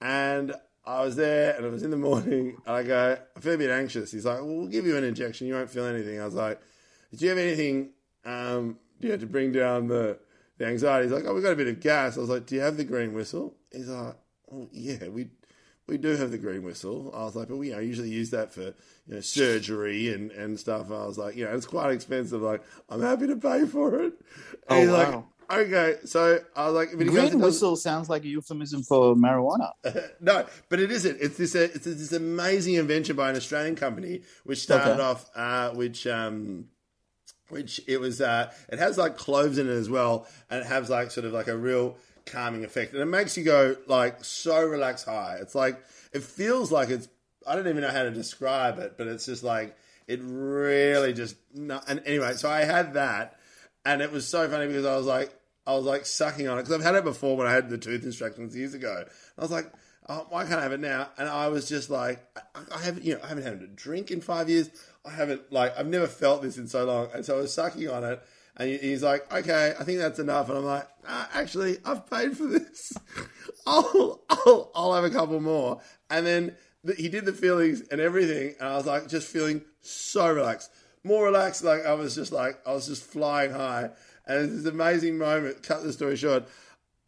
And 0.00 0.54
I 0.84 1.02
was 1.02 1.16
there, 1.16 1.54
and 1.56 1.64
it 1.64 1.70
was 1.72 1.82
in 1.82 1.90
the 1.90 1.96
morning. 1.96 2.58
And 2.66 2.76
I 2.76 2.82
go, 2.82 3.16
I 3.36 3.40
feel 3.40 3.54
a 3.54 3.58
bit 3.58 3.70
anxious. 3.70 4.12
He's 4.12 4.24
like, 4.26 4.38
"Well, 4.40 4.54
we'll 4.54 4.66
give 4.68 4.84
you 4.86 4.96
an 4.96 5.04
injection. 5.04 5.46
You 5.46 5.54
won't 5.54 5.70
feel 5.70 5.86
anything." 5.86 6.20
I 6.20 6.24
was 6.26 6.34
like, 6.34 6.60
"Did 7.10 7.22
you 7.22 7.28
have 7.30 7.38
anything? 7.38 7.93
Um, 8.24 8.78
you 9.00 9.10
know, 9.10 9.16
to 9.16 9.26
bring 9.26 9.52
down 9.52 9.88
the 9.88 10.18
the 10.58 10.66
anxiety?" 10.66 11.04
He's 11.06 11.12
like, 11.12 11.24
"Oh, 11.26 11.34
we 11.34 11.42
got 11.42 11.52
a 11.52 11.56
bit 11.56 11.68
of 11.68 11.80
gas." 11.80 12.16
I 12.16 12.20
was 12.20 12.30
like, 12.30 12.46
"Do 12.46 12.54
you 12.54 12.60
have 12.62 12.76
the 12.76 12.84
green 12.84 13.12
whistle?" 13.12 13.56
He's 13.72 13.88
like, 13.88 14.16
"Well, 14.46 14.68
yeah, 14.72 15.08
we." 15.08 15.28
We 15.86 15.98
do 15.98 16.16
have 16.16 16.30
the 16.30 16.38
green 16.38 16.62
whistle. 16.62 17.12
I 17.14 17.24
was 17.24 17.36
like, 17.36 17.48
but 17.48 17.58
we 17.58 17.66
you 17.68 17.74
know, 17.74 17.80
usually 17.80 18.08
use 18.08 18.30
that 18.30 18.54
for 18.54 18.62
you 18.62 18.74
know 19.06 19.20
surgery 19.20 20.14
and, 20.14 20.30
and 20.30 20.58
stuff. 20.58 20.90
I 20.90 21.04
was 21.04 21.18
like, 21.18 21.36
you 21.36 21.44
know, 21.44 21.54
it's 21.54 21.66
quite 21.66 21.92
expensive. 21.92 22.40
Like, 22.40 22.62
I'm 22.88 23.02
happy 23.02 23.26
to 23.26 23.36
pay 23.36 23.66
for 23.66 24.00
it. 24.00 24.14
And 24.66 24.70
Oh, 24.70 24.80
he's 24.80 24.88
wow. 24.88 25.26
like, 25.50 25.58
okay. 25.66 25.96
So 26.06 26.38
I 26.56 26.64
was 26.70 26.74
like, 26.74 26.98
goes, 26.98 27.10
Green 27.10 27.38
whistle 27.38 27.76
sounds 27.76 28.08
like 28.08 28.24
a 28.24 28.28
euphemism 28.28 28.82
for 28.82 29.14
marijuana. 29.14 29.72
no, 30.20 30.46
but 30.70 30.80
it 30.80 30.90
isn't. 30.90 31.18
It's 31.20 31.36
this. 31.36 31.54
Uh, 31.54 31.68
it's 31.74 31.84
this 31.84 32.12
amazing 32.12 32.76
invention 32.76 33.14
by 33.14 33.28
an 33.28 33.36
Australian 33.36 33.76
company, 33.76 34.22
which 34.44 34.60
started 34.60 34.92
Okay. 34.92 35.02
off, 35.02 35.28
uh, 35.36 35.68
which 35.74 36.06
um, 36.06 36.64
which 37.48 37.80
it 37.86 38.00
was. 38.00 38.20
Uh, 38.20 38.52
it 38.68 38.78
has 38.78 38.98
like 38.98 39.16
cloves 39.16 39.58
in 39.58 39.68
it 39.68 39.72
as 39.72 39.90
well, 39.90 40.26
and 40.50 40.60
it 40.60 40.66
has 40.66 40.90
like 40.90 41.10
sort 41.10 41.26
of 41.26 41.32
like 41.32 41.48
a 41.48 41.56
real 41.56 41.96
calming 42.26 42.64
effect, 42.64 42.92
and 42.92 43.02
it 43.02 43.06
makes 43.06 43.36
you 43.36 43.44
go 43.44 43.76
like 43.86 44.24
so 44.24 44.62
relaxed 44.62 45.06
high. 45.06 45.38
It's 45.40 45.54
like 45.54 45.82
it 46.12 46.22
feels 46.22 46.72
like 46.72 46.90
it's. 46.90 47.08
I 47.46 47.54
don't 47.54 47.68
even 47.68 47.82
know 47.82 47.90
how 47.90 48.04
to 48.04 48.10
describe 48.10 48.78
it, 48.78 48.96
but 48.96 49.06
it's 49.06 49.26
just 49.26 49.42
like 49.42 49.76
it 50.06 50.20
really 50.22 51.12
just. 51.12 51.36
No, 51.54 51.80
and 51.86 52.02
anyway, 52.06 52.34
so 52.34 52.50
I 52.50 52.64
had 52.64 52.94
that, 52.94 53.36
and 53.84 54.02
it 54.02 54.12
was 54.12 54.26
so 54.26 54.48
funny 54.48 54.66
because 54.66 54.86
I 54.86 54.96
was 54.96 55.06
like, 55.06 55.34
I 55.66 55.74
was 55.74 55.84
like 55.84 56.06
sucking 56.06 56.48
on 56.48 56.58
it 56.58 56.62
because 56.62 56.74
I've 56.74 56.82
had 56.82 56.94
it 56.94 57.04
before 57.04 57.36
when 57.36 57.46
I 57.46 57.52
had 57.52 57.68
the 57.70 57.78
tooth 57.78 58.04
instructions 58.04 58.56
years 58.56 58.74
ago. 58.74 59.04
I 59.38 59.40
was 59.40 59.50
like, 59.50 59.70
oh, 60.08 60.26
why 60.28 60.44
can't 60.44 60.60
I 60.60 60.62
have 60.62 60.72
it 60.72 60.80
now? 60.80 61.08
And 61.16 61.28
I 61.28 61.48
was 61.48 61.68
just 61.68 61.90
like, 61.90 62.24
I, 62.54 62.60
I 62.76 62.82
haven't, 62.82 63.04
you 63.04 63.14
know, 63.14 63.20
I 63.22 63.28
haven't 63.28 63.44
had 63.44 63.54
a 63.54 63.66
drink 63.66 64.10
in 64.10 64.20
five 64.20 64.50
years. 64.50 64.70
I 65.04 65.10
haven't 65.10 65.52
like, 65.52 65.78
I've 65.78 65.86
never 65.86 66.06
felt 66.06 66.42
this 66.42 66.56
in 66.56 66.66
so 66.66 66.84
long. 66.84 67.08
And 67.14 67.24
so 67.24 67.38
I 67.38 67.40
was 67.42 67.52
sucking 67.52 67.88
on 67.88 68.04
it. 68.04 68.22
And 68.56 68.68
he's 68.68 69.02
like, 69.02 69.32
okay, 69.32 69.74
I 69.78 69.84
think 69.84 69.98
that's 69.98 70.18
enough. 70.18 70.48
And 70.48 70.58
I'm 70.58 70.64
like, 70.64 70.88
ah, 71.06 71.28
actually, 71.34 71.78
I've 71.84 72.08
paid 72.08 72.36
for 72.36 72.46
this. 72.46 72.92
I'll, 73.66 74.22
I'll, 74.30 74.70
I'll 74.74 74.94
have 74.94 75.04
a 75.04 75.10
couple 75.10 75.40
more. 75.40 75.80
And 76.08 76.24
then 76.26 76.56
the, 76.84 76.94
he 76.94 77.08
did 77.08 77.24
the 77.24 77.32
feelings 77.32 77.82
and 77.90 78.00
everything. 78.00 78.54
And 78.60 78.68
I 78.68 78.76
was 78.76 78.86
like, 78.86 79.08
just 79.08 79.28
feeling 79.28 79.62
so 79.80 80.32
relaxed, 80.32 80.70
more 81.02 81.24
relaxed. 81.24 81.64
Like 81.64 81.84
I 81.84 81.94
was 81.94 82.14
just 82.14 82.32
like, 82.32 82.60
I 82.66 82.72
was 82.72 82.86
just 82.86 83.02
flying 83.02 83.52
high. 83.52 83.90
And 84.26 84.44
it's 84.44 84.62
this 84.62 84.72
amazing 84.72 85.18
moment. 85.18 85.62
Cut 85.62 85.82
the 85.82 85.92
story 85.92 86.16
short. 86.16 86.44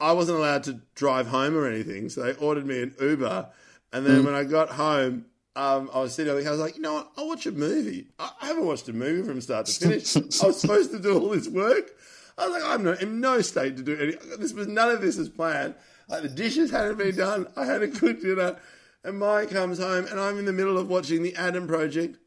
I 0.01 0.13
wasn't 0.13 0.39
allowed 0.39 0.65
to 0.65 0.81
drive 0.95 1.29
home 1.29 1.57
or 1.57 1.67
anything, 1.67 2.11
so 2.11 2.23
they 2.23 2.35
ordered 2.35 2.67
me 2.67 2.83
an 2.83 2.95
Uber. 3.01 3.49
And 3.93 4.05
then 4.05 4.25
when 4.25 4.35
I 4.35 4.45
got 4.45 4.71
home, 4.71 5.25
um, 5.57 5.91
I 5.93 6.01
was 6.01 6.15
sitting 6.15 6.35
there, 6.35 6.47
I 6.47 6.51
was 6.51 6.61
like, 6.61 6.77
you 6.77 6.83
know 6.83 6.95
what? 6.95 7.11
I'll 7.17 7.27
watch 7.29 7.47
a 7.47 7.53
movie. 7.53 8.09
I 8.19 8.31
haven't 8.41 8.67
watched 8.67 8.89
a 8.89 8.93
movie 8.93 9.27
from 9.27 9.41
start 9.41 9.67
to 9.67 9.73
finish. 9.73 10.17
I 10.43 10.47
was 10.47 10.61
supposed 10.61 10.91
to 10.93 10.99
do 10.99 11.19
all 11.19 11.31
this 11.31 11.49
work. 11.49 11.91
I 12.39 12.47
was 12.47 12.63
like, 12.63 12.71
I'm 12.71 12.85
not 12.85 13.01
in 13.03 13.21
no 13.21 13.41
state 13.41 13.77
to 13.79 13.83
do 13.83 13.97
any. 13.99 14.37
This 14.39 14.53
was 14.53 14.67
none 14.67 14.91
of 14.91 15.01
this 15.01 15.17
is 15.17 15.29
planned. 15.29 15.75
Like 16.09 16.23
the 16.23 16.29
dishes 16.29 16.71
hadn't 16.71 16.99
been 16.99 17.17
done. 17.17 17.47
I 17.57 17.65
had 17.65 17.83
a 17.83 17.87
good 17.89 18.21
dinner, 18.21 18.57
and 19.03 19.19
Mike 19.19 19.51
comes 19.51 19.79
home, 19.79 20.07
and 20.11 20.21
I'm 20.21 20.39
in 20.39 20.45
the 20.45 20.53
middle 20.53 20.77
of 20.79 20.89
watching 20.89 21.23
the 21.23 21.35
Adam 21.35 21.67
Project, 21.67 22.19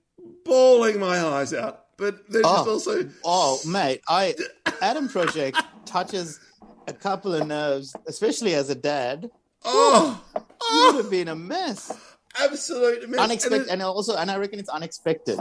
bawling 0.43 0.99
my 0.99 1.23
eyes 1.23 1.53
out. 1.53 1.85
But 1.97 2.29
there's 2.29 2.43
just 2.45 2.67
Oh. 2.67 2.71
also 2.71 3.09
Oh, 3.23 3.59
mate, 3.67 4.01
I 4.09 4.35
Adam 4.81 5.07
Project 5.09 5.57
touches 5.85 6.39
a 6.87 6.93
couple 6.93 7.35
of 7.35 7.45
nerves, 7.47 7.95
especially 8.07 8.55
as 8.55 8.69
a 8.69 8.75
dad. 8.75 9.29
oh, 9.65 10.23
You 10.35 10.41
would 10.41 10.95
oh 10.95 11.01
have 11.01 11.11
been 11.11 11.27
a 11.27 11.35
mess. 11.35 11.91
Absolute 12.37 13.09
mess. 13.09 13.19
And 13.19 13.31
Unexpected, 13.31 13.61
it- 13.67 13.69
and 13.69 13.81
also, 13.81 14.15
and 14.15 14.29
I 14.31 14.37
reckon 14.37 14.59
it's 14.59 14.69
unexpected. 14.69 15.39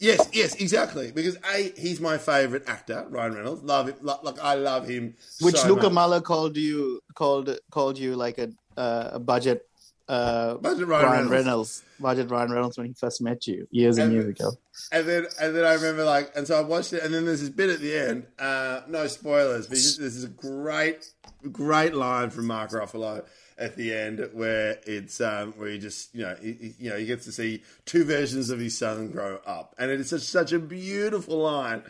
Yes, 0.00 0.28
yes, 0.32 0.54
exactly. 0.54 1.12
Because 1.12 1.36
a, 1.54 1.72
he's 1.76 2.00
my 2.00 2.16
favorite 2.18 2.64
actor, 2.66 3.06
Ryan 3.10 3.34
Reynolds. 3.34 3.62
Love 3.62 3.88
him. 3.88 3.96
Lo- 4.00 4.18
Like 4.22 4.38
I 4.40 4.54
love 4.54 4.88
him. 4.88 5.14
Which 5.40 5.56
so 5.56 5.68
Luca 5.68 5.84
much. 5.84 5.92
Muller 5.92 6.20
called 6.20 6.56
you 6.56 7.00
called 7.14 7.56
called 7.70 7.98
you 7.98 8.16
like 8.16 8.38
a 8.38 8.48
uh, 8.76 9.10
a 9.12 9.18
budget 9.18 9.66
uh, 10.08 10.54
Budget 10.54 10.86
Ryan, 10.88 11.04
Ryan 11.04 11.28
Reynolds. 11.28 11.32
Reynolds. 11.32 11.82
budget 12.00 12.30
Ryan 12.30 12.50
Reynolds 12.50 12.78
when 12.78 12.86
he 12.86 12.94
first 12.94 13.20
met 13.20 13.46
you 13.46 13.68
years 13.70 13.98
and 13.98 14.04
And- 14.04 14.12
years 14.14 14.28
ago. 14.40 14.52
And 14.90 15.06
then, 15.06 15.26
and 15.40 15.54
then 15.56 15.64
I 15.64 15.74
remember 15.74 16.04
like, 16.04 16.30
and 16.36 16.46
so 16.46 16.56
I 16.56 16.62
watched 16.62 16.92
it, 16.94 17.02
and 17.02 17.12
then 17.12 17.24
there's 17.26 17.40
this 17.40 17.50
bit 17.50 17.68
at 17.68 17.80
the 17.80 17.94
end. 17.94 18.26
Uh, 18.38 18.80
no 18.88 19.06
spoilers, 19.08 19.66
but 19.66 19.74
just, 19.74 19.98
this 19.98 20.14
is 20.16 20.22
a 20.24 20.28
great, 20.28 21.12
great 21.52 21.94
line 21.94 22.30
from 22.30 22.46
Mark 22.46 22.70
Ruffalo 22.70 23.26
at 23.58 23.76
the 23.76 23.92
end 23.94 24.28
where 24.32 24.78
it's 24.86 25.20
um, 25.20 25.52
where 25.56 25.68
he 25.70 25.78
just 25.78 26.14
you 26.14 26.22
know 26.22 26.36
he, 26.40 26.74
you 26.78 26.90
know 26.90 26.96
he 26.96 27.06
gets 27.06 27.24
to 27.24 27.32
see 27.32 27.62
two 27.84 28.04
versions 28.04 28.50
of 28.50 28.58
his 28.58 28.76
son 28.78 29.10
grow 29.10 29.40
up, 29.46 29.74
and 29.78 29.90
it 29.90 30.00
is 30.00 30.10
such, 30.10 30.22
such 30.22 30.52
a 30.52 30.58
beautiful 30.58 31.38
line. 31.38 31.82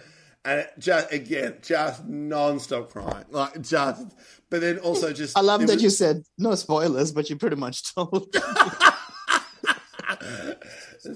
And 0.44 0.60
it 0.60 0.72
just 0.78 1.12
again, 1.12 1.56
just 1.62 2.06
non-stop 2.06 2.90
crying, 2.90 3.26
like 3.30 3.60
just. 3.60 4.06
But 4.50 4.62
then 4.62 4.78
also 4.78 5.12
just, 5.12 5.36
I 5.36 5.42
love 5.42 5.60
that 5.66 5.74
was- 5.74 5.82
you 5.82 5.90
said 5.90 6.22
no 6.38 6.54
spoilers, 6.54 7.12
but 7.12 7.28
you 7.28 7.36
pretty 7.36 7.56
much 7.56 7.94
told. 7.94 8.34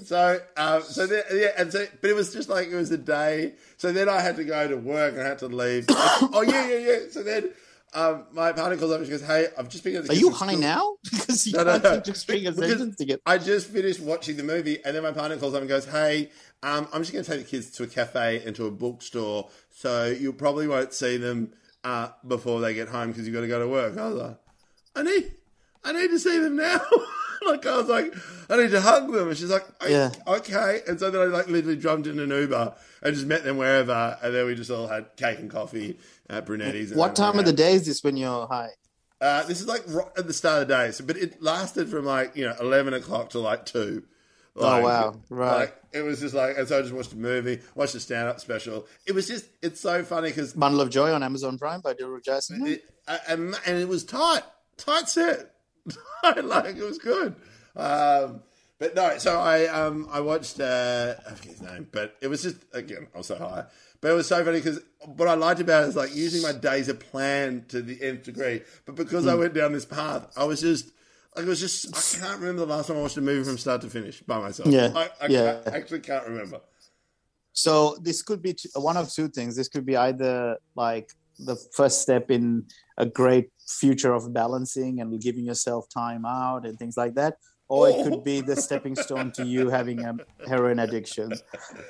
So, 0.05 0.39
um, 0.57 0.81
so 0.83 1.05
then, 1.07 1.23
yeah, 1.33 1.49
and 1.57 1.71
so, 1.71 1.85
but 2.01 2.09
it 2.09 2.15
was 2.15 2.33
just 2.33 2.47
like 2.49 2.69
it 2.69 2.75
was 2.75 2.89
a 2.91 2.97
day. 2.97 3.53
So 3.77 3.91
then 3.91 4.07
I 4.07 4.21
had 4.21 4.37
to 4.37 4.43
go 4.43 4.67
to 4.67 4.77
work 4.77 5.13
and 5.13 5.21
I 5.21 5.27
had 5.27 5.39
to 5.39 5.47
leave. 5.47 5.85
oh 5.89 6.43
yeah, 6.47 6.67
yeah, 6.67 6.77
yeah. 6.77 6.99
So 7.11 7.21
then, 7.21 7.49
um, 7.95 8.25
my 8.31 8.51
partner 8.51 8.77
calls 8.77 8.91
up 8.91 8.97
and 8.99 9.05
she 9.07 9.11
goes, 9.11 9.21
"Hey, 9.21 9.47
I've 9.57 9.69
just 9.69 9.83
picked 9.83 9.97
up 9.97 10.05
the 10.05 10.11
Are 10.13 10.15
you 10.15 10.29
high 10.31 10.47
school." 10.47 10.59
now? 10.59 10.95
Because 11.11 11.47
you 11.47 11.53
No, 11.53 11.63
no, 11.63 11.77
no. 11.77 11.99
just 11.99 12.21
string 12.21 12.45
a 12.47 12.51
Because- 12.51 12.69
sentence 12.71 12.95
together. 12.97 13.21
I 13.25 13.37
just 13.37 13.67
finished 13.69 13.99
watching 13.99 14.37
the 14.37 14.43
movie, 14.43 14.83
and 14.83 14.95
then 14.95 15.03
my 15.03 15.11
partner 15.11 15.37
calls 15.37 15.53
up 15.53 15.61
and 15.61 15.69
goes, 15.69 15.85
"Hey, 15.85 16.31
um, 16.63 16.87
I'm 16.93 17.01
just 17.01 17.11
going 17.13 17.23
to 17.25 17.29
take 17.31 17.41
the 17.45 17.49
kids 17.49 17.69
to 17.71 17.83
a 17.83 17.87
cafe 17.87 18.41
and 18.45 18.55
to 18.55 18.65
a 18.67 18.71
bookstore, 18.71 19.49
so 19.69 20.05
you 20.07 20.33
probably 20.33 20.67
won't 20.67 20.93
see 20.93 21.17
them 21.17 21.53
uh, 21.83 22.09
before 22.27 22.61
they 22.61 22.73
get 22.73 22.87
home 22.89 23.09
because 23.09 23.25
you've 23.27 23.33
got 23.35 23.41
to 23.41 23.47
go 23.47 23.59
to 23.59 23.67
work." 23.67 23.97
I 23.97 24.07
was 24.09 24.15
like, 24.21 24.37
"I 24.95 25.03
need, 25.03 25.31
I 25.83 25.91
need 25.93 26.07
to 26.09 26.19
see 26.19 26.39
them 26.39 26.55
now." 26.55 26.81
like 27.45 27.65
I 27.65 27.77
was 27.77 27.87
like, 27.87 28.13
"I 28.49 28.57
need 28.57 28.71
to 28.71 28.81
hug 28.81 29.11
them," 29.11 29.27
and 29.29 29.37
she's 29.37 29.49
like, 29.49 29.65
"O- 29.81 29.87
Yeah. 29.87 30.11
okay." 30.27 30.81
And 30.87 30.99
so 30.99 31.09
then 31.11 31.21
I 31.21 31.25
like 31.25 31.47
literally 31.47 31.77
jumped 31.77 32.07
in 32.07 32.19
an 32.19 32.29
Uber 32.29 32.73
and 33.01 33.13
just 33.15 33.27
met 33.27 33.43
them 33.43 33.57
wherever, 33.57 34.17
and 34.21 34.33
then 34.33 34.45
we 34.45 34.55
just 34.55 34.71
all 34.71 34.87
had 34.87 35.15
cake 35.17 35.39
and 35.39 35.49
coffee 35.49 35.99
at 36.29 36.45
Brunetti's. 36.45 36.93
What 36.93 37.15
time 37.15 37.39
of 37.39 37.45
the 37.45 37.53
day 37.53 37.73
is 37.73 37.85
this 37.85 38.03
when 38.03 38.17
you're 38.17 38.47
high? 38.47 38.69
Uh, 39.21 39.43
this 39.43 39.61
is 39.61 39.67
like 39.67 39.83
right 39.87 40.07
at 40.17 40.27
the 40.27 40.33
start 40.33 40.63
of 40.63 40.67
the 40.67 40.73
day, 40.75 40.91
so, 40.91 41.05
but 41.05 41.15
it 41.17 41.41
lasted 41.41 41.89
from 41.89 42.05
like 42.05 42.35
you 42.35 42.45
know 42.45 42.55
eleven 42.59 42.93
o'clock 42.93 43.29
to 43.31 43.39
like 43.39 43.65
two. 43.65 44.03
Like, 44.55 44.81
Oh, 44.83 44.85
wow. 44.85 45.15
Right. 45.29 45.55
Like, 45.61 45.75
it 45.93 46.01
was 46.03 46.19
just 46.19 46.35
like, 46.35 46.59
and 46.59 46.67
so 46.67 46.77
I 46.77 46.81
just 46.83 46.93
watched 46.93 47.11
a 47.13 47.17
movie, 47.17 47.59
watched 47.73 47.95
a 47.95 47.99
stand-up 47.99 48.39
special. 48.39 48.85
It 49.07 49.13
was 49.13 49.27
just, 49.27 49.45
it's 49.63 49.81
so 49.81 50.03
funny 50.03 50.29
because 50.29 50.53
Bundle 50.53 50.79
of 50.81 50.91
Joy 50.91 51.11
on 51.11 51.23
Amazon 51.23 51.57
Prime 51.57 51.81
by 51.81 51.95
Dilruk 51.95 52.21
Jayasinha. 52.21 52.79
and, 53.27 53.55
and 53.65 53.77
it 53.79 53.87
was 53.87 54.03
tight, 54.03 54.43
tight 54.77 55.09
set, 55.09 55.52
like 56.43 56.75
it 56.77 56.83
was 56.83 56.97
good. 56.97 57.35
Um, 57.75 58.41
but 58.79 58.95
no, 58.95 59.17
so 59.17 59.39
I 59.39 59.65
um 59.67 60.07
I 60.11 60.19
watched 60.21 60.59
uh, 60.59 61.15
I 61.27 61.31
forget 61.33 61.51
his 61.53 61.61
name, 61.61 61.87
but 61.91 62.15
it 62.21 62.27
was 62.27 62.43
just 62.43 62.57
again 62.73 63.07
I 63.13 63.17
was 63.19 63.27
so 63.27 63.35
high, 63.37 63.65
but 64.01 64.11
it 64.11 64.15
was 64.15 64.27
so 64.27 64.43
funny 64.43 64.59
because 64.59 64.79
what 65.05 65.27
I 65.27 65.33
liked 65.35 65.59
about 65.61 65.83
it 65.83 65.89
is 65.89 65.95
like 65.95 66.15
using 66.15 66.41
my 66.41 66.51
days 66.51 66.89
a 66.89 66.93
plan 66.93 67.65
to 67.69 67.81
the 67.81 68.01
nth 68.01 68.23
degree. 68.23 68.61
But 68.85 68.95
because 68.95 69.23
Hmm. 69.23 69.29
I 69.31 69.35
went 69.35 69.53
down 69.53 69.73
this 69.73 69.85
path, 69.85 70.27
I 70.37 70.43
was 70.45 70.61
just 70.61 70.91
like 71.35 71.45
it 71.45 71.49
was 71.49 71.59
just 71.59 71.87
I 71.95 72.25
can't 72.25 72.39
remember 72.39 72.65
the 72.65 72.73
last 72.73 72.87
time 72.87 72.97
I 72.97 73.01
watched 73.01 73.17
a 73.17 73.21
movie 73.21 73.43
from 73.43 73.57
start 73.57 73.81
to 73.81 73.89
finish 73.89 74.21
by 74.21 74.39
myself. 74.39 74.69
Yeah, 74.69 74.91
I, 74.95 75.09
I 75.21 75.27
yeah. 75.27 75.53
can't- 75.63 75.75
actually 75.75 75.99
can't 76.01 76.27
remember. 76.27 76.59
So 77.53 77.97
this 78.01 78.23
could 78.23 78.41
be 78.41 78.53
t- 78.53 78.69
one 78.75 78.97
of 78.97 79.11
two 79.11 79.27
things. 79.29 79.55
This 79.55 79.67
could 79.67 79.85
be 79.85 79.95
either 79.95 80.57
like 80.75 81.11
the 81.39 81.55
first 81.75 82.01
step 82.01 82.31
in 82.31 82.65
a 82.97 83.05
great 83.05 83.49
future 83.67 84.13
of 84.13 84.31
balancing 84.33 84.99
and 85.01 85.19
giving 85.21 85.45
yourself 85.45 85.87
time 85.89 86.25
out 86.25 86.65
and 86.65 86.77
things 86.77 86.97
like 86.97 87.15
that, 87.15 87.37
or 87.67 87.89
it 87.89 88.03
could 88.03 88.23
be 88.23 88.41
the 88.41 88.55
stepping 88.55 88.95
stone 88.95 89.31
to 89.33 89.45
you 89.45 89.69
having 89.69 90.03
a 90.03 90.15
heroin 90.47 90.79
addiction. 90.79 91.31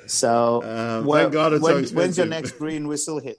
So, 0.06 0.62
Um, 0.62 1.06
when- 1.06 1.22
thank 1.24 1.32
God 1.32 1.52
it's 1.54 1.64
so 1.66 1.94
when's 1.96 2.16
your 2.16 2.26
next 2.26 2.52
green 2.52 2.88
whistle 2.88 3.18
hit? 3.20 3.38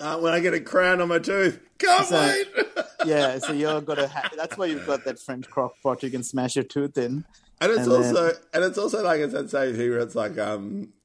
Uh, 0.00 0.18
when 0.20 0.32
I 0.32 0.40
get 0.40 0.54
a 0.54 0.60
crown 0.60 1.00
on 1.00 1.08
my 1.08 1.18
tooth, 1.18 1.58
can't 1.78 2.06
So- 2.06 2.20
wait. 2.20 2.46
Yeah, 3.04 3.38
so 3.38 3.52
you're 3.52 3.80
gonna. 3.80 4.08
Ha- 4.08 4.30
that's 4.36 4.58
why 4.58 4.66
you've 4.66 4.84
got 4.86 5.04
that 5.04 5.20
French 5.20 5.48
crock 5.48 5.74
pot 5.84 6.02
you 6.02 6.10
can 6.10 6.24
smash 6.24 6.56
your 6.56 6.64
tooth 6.64 6.98
in. 6.98 7.24
And 7.60 7.70
it's 7.72 7.82
And 7.86 7.92
then- 7.92 8.16
also 8.16 8.32
and 8.52 8.64
it's 8.64 8.76
also 8.76 9.04
like 9.04 9.20
it's 9.20 9.32
that 9.32 9.50
same 9.50 9.76
where 9.76 10.00
it's 10.00 10.16
like 10.16 10.36
um 10.36 10.88
uh, 10.92 10.97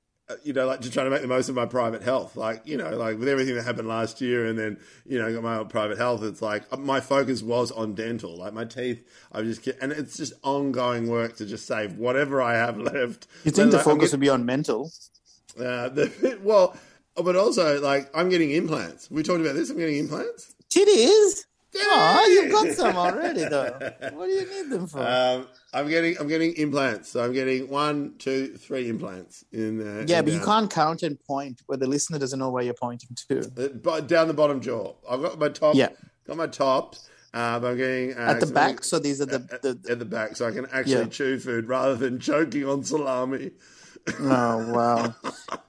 you 0.44 0.54
know 0.54 0.66
like 0.66 0.80
just 0.82 0.94
trying 0.94 1.06
to 1.06 1.10
make 1.12 1.22
the 1.22 1.28
most 1.28 1.50
of 1.50 1.56
my 1.56 1.66
private 1.66 2.02
health. 2.02 2.36
Like 2.36 2.62
you 2.66 2.78
know 2.78 2.92
like 2.98 3.20
with 3.20 3.28
everything 3.28 3.56
that 3.56 3.64
happened 3.64 3.88
last 3.88 4.22
year 4.22 4.46
and 4.48 4.58
then 4.58 4.78
you 5.06 5.20
know 5.20 5.32
got 5.34 5.44
my 5.44 5.58
own 5.58 5.68
private 5.68 5.98
health 5.98 6.24
it's 6.24 6.42
like 6.42 6.64
uh, 6.72 6.78
my 6.78 7.00
focus 7.02 7.42
was 7.44 7.72
on 7.72 7.94
dental. 7.94 8.38
Like 8.38 8.54
my 8.54 8.66
teeth 8.66 9.04
I 9.32 9.42
was 9.42 9.58
just 9.58 9.78
and 9.82 9.92
it's 9.92 10.18
just 10.18 10.34
ongoing 10.44 11.08
work 11.08 11.36
to 11.38 11.46
just 11.46 11.66
save 11.68 11.98
whatever 11.98 12.42
I 12.42 12.54
have 12.54 12.78
left. 12.92 13.28
You 13.44 13.52
think 13.52 13.72
the 13.72 13.78
Like, 13.78 13.86
focus 13.86 14.12
would 14.12 14.20
be 14.22 14.30
on 14.30 14.46
mental? 14.46 14.92
get- 15.58 15.66
uh, 15.66 15.90
the, 15.90 16.40
well 16.44 16.76
but 17.16 17.36
also 17.36 17.80
like 17.82 18.10
I'm 18.16 18.30
getting 18.30 18.52
implants. 18.52 19.12
We 19.12 19.24
talked 19.24 19.42
about 19.42 19.56
this 19.56 19.70
I'm 19.70 19.78
getting 19.78 19.98
implants? 19.98 20.56
Titties? 20.70 21.46
Oh, 21.76 22.26
you've 22.32 22.52
got 22.52 22.68
some 22.76 22.96
already, 22.98 23.46
though. 23.46 23.78
What 24.14 24.28
do 24.28 24.32
you 24.32 24.50
need 24.50 24.70
them 24.70 24.88
for? 24.88 25.00
um, 25.00 25.48
I'm 25.74 25.90
getting 25.90 26.18
I'm 26.20 26.28
getting 26.28 26.54
implants 26.54 27.10
so 27.10 27.24
I'm 27.24 27.34
getting 27.34 27.68
one 27.68 28.14
two 28.20 28.56
three 28.58 28.90
implants 28.90 29.44
in 29.52 29.82
uh, 29.82 30.06
yeah, 30.08 30.20
in, 30.20 30.26
but 30.26 30.34
you 30.34 30.40
uh, 30.40 30.46
can't 30.46 30.70
count 30.70 31.02
and 31.02 31.20
point 31.26 31.62
where 31.66 31.78
the 31.78 31.88
listener 31.88 32.20
doesn't 32.20 32.38
know 32.38 32.52
where 32.52 32.64
you're 32.64 32.76
pointing 32.76 33.10
to. 33.28 33.40
Uh, 33.58 33.70
but 33.70 34.08
down 34.08 34.28
the 34.28 34.34
bottom 34.36 34.62
jaw. 34.62 34.94
I've 35.10 35.22
got 35.22 35.40
my 35.40 35.50
top. 35.50 35.76
Yeah. 35.76 35.90
Got 36.28 36.38
my 36.38 36.48
top. 36.48 36.96
Uh, 37.34 37.60
but 37.60 37.72
I'm 37.72 37.78
getting 37.78 38.14
uh, 38.14 38.34
At 38.34 38.40
the 38.42 38.46
back, 38.46 38.84
so 38.84 39.00
these 39.00 39.20
are 39.20 39.26
the. 39.26 39.48
at, 39.52 39.62
the, 39.64 39.80
at 39.90 39.98
the 39.98 40.06
back, 40.06 40.36
so 40.36 40.48
I 40.48 40.52
can 40.52 40.68
actually 40.72 41.06
Yeah. 41.06 41.06
chew 41.08 41.40
food 41.40 41.68
rather 41.68 41.96
than 41.96 42.20
choking 42.20 42.66
on 42.70 42.84
salami. 42.84 43.52
oh, 44.20 44.72
wow. 44.72 45.16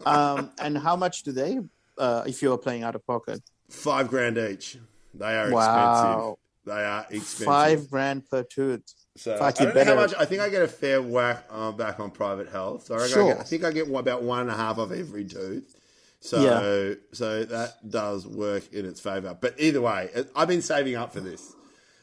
Um, 0.04 0.50
and 0.58 0.76
how 0.76 0.94
much 0.96 1.22
do 1.22 1.32
they, 1.32 1.60
uh, 1.96 2.24
if 2.26 2.42
you're 2.42 2.58
playing 2.58 2.82
out 2.82 2.94
of 2.94 3.06
pocket? 3.06 3.40
Five 3.70 4.08
grand 4.08 4.36
each. 4.36 4.76
They 5.14 5.36
are 5.36 5.50
Wow. 5.50 6.36
expensive. 6.36 6.74
They 6.76 6.84
are 6.84 7.06
expensive. 7.10 7.44
Five 7.46 7.90
grand 7.90 8.28
per 8.28 8.42
tooth. 8.42 8.82
So 9.16 9.38
Fuck, 9.38 9.60
I 9.60 9.64
don't 9.66 9.74
know 9.76 9.84
how 9.84 9.94
much. 9.94 10.14
I 10.18 10.24
think 10.24 10.40
I 10.40 10.48
get 10.48 10.62
a 10.62 10.68
fair 10.68 11.00
whack 11.00 11.44
uh, 11.50 11.70
back 11.72 12.00
on 12.00 12.10
private 12.10 12.48
health. 12.48 12.86
So 12.86 12.94
I, 12.94 12.98
reckon 12.98 13.12
I, 13.12 13.14
Sure. 13.14 13.26
get, 13.34 13.40
I 13.40 13.42
think 13.44 13.64
I 13.64 13.72
get 13.72 13.88
about 13.94 14.22
one 14.22 14.40
and 14.40 14.50
a 14.50 14.54
half 14.54 14.78
of 14.78 14.90
every 14.92 15.24
tooth. 15.24 15.76
So 16.20 16.40
Yeah. 16.40 16.94
so 17.12 17.44
that 17.44 17.88
does 17.88 18.26
work 18.26 18.72
in 18.72 18.86
its 18.86 18.98
favour. 18.98 19.36
But 19.38 19.54
either 19.58 19.80
way, 19.82 20.10
I've 20.34 20.48
been 20.48 20.62
saving 20.62 20.96
up 20.96 21.12
for 21.12 21.20
this. 21.20 21.53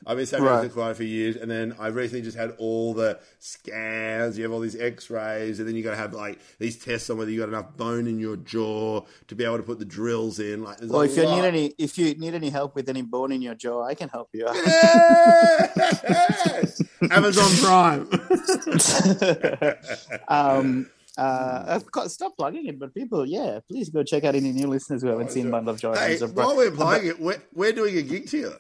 I've 0.06 0.18
been 0.18 0.28
up 0.36 0.42
Right. 0.42 0.68
for 0.68 0.74
quite 0.74 0.92
a 0.92 0.96
few 0.96 1.06
years, 1.06 1.36
and 1.36 1.50
then 1.50 1.76
I 1.80 1.88
recently 1.88 2.22
just 2.24 2.38
had 2.38 2.54
all 2.58 2.94
the 2.94 3.20
scans. 3.40 4.38
You 4.38 4.44
have 4.44 4.52
all 4.52 4.60
these 4.60 4.80
X-rays, 4.80 5.60
and 5.60 5.68
then 5.68 5.76
you 5.76 5.84
got 5.84 5.92
to 5.92 5.98
have 5.98 6.14
like 6.14 6.40
these 6.60 6.78
tests 6.78 7.10
on 7.10 7.18
whether 7.18 7.30
you 7.30 7.40
got 7.40 7.50
enough 7.50 7.76
bone 7.78 8.08
in 8.08 8.20
your 8.20 8.38
jaw 8.38 9.02
to 9.28 9.36
be 9.36 9.44
able 9.44 9.58
to 9.58 9.64
put 9.64 9.80
the 9.80 9.86
drills 9.86 10.40
in. 10.40 10.64
Like, 10.64 10.78
there's 10.78 10.92
Well, 10.92 11.02
if 11.02 11.16
you 11.16 11.24
need 11.24 11.46
any, 11.46 11.74
if 11.78 11.98
you 11.98 12.14
need 12.16 12.34
any 12.34 12.50
help 12.50 12.76
with 12.76 12.90
any 12.90 13.02
bone 13.04 13.32
in 13.32 13.42
your 13.42 13.56
jaw, 13.56 13.84
I 13.84 13.96
can 13.96 14.10
help 14.10 14.30
you. 14.34 14.46
Yes! 14.54 16.82
Amazon 17.12 17.52
Prime. 17.62 18.10
um, 20.28 20.90
uh, 21.18 21.64
of 21.68 21.92
course, 21.92 22.14
stop 22.14 22.36
plugging 22.38 22.68
it, 22.68 22.80
but 22.80 22.94
people, 22.94 23.26
yeah, 23.26 23.60
please 23.70 23.90
go 23.90 24.04
check 24.04 24.24
out 24.24 24.36
any 24.36 24.52
new 24.52 24.68
listeners 24.68 25.02
who 25.02 25.08
haven't 25.10 25.32
seen 25.32 25.50
Bundle 25.52 25.74
of 25.74 25.80
Joy. 25.80 25.96
Hey, 25.96 26.18
while 26.20 26.56
we're 26.56 26.72
playing 26.72 27.08
it, 27.08 27.20
we're, 27.20 27.42
we're 27.54 27.74
doing 27.74 27.98
a 27.98 28.02
gig 28.02 28.28
together. 28.28 28.58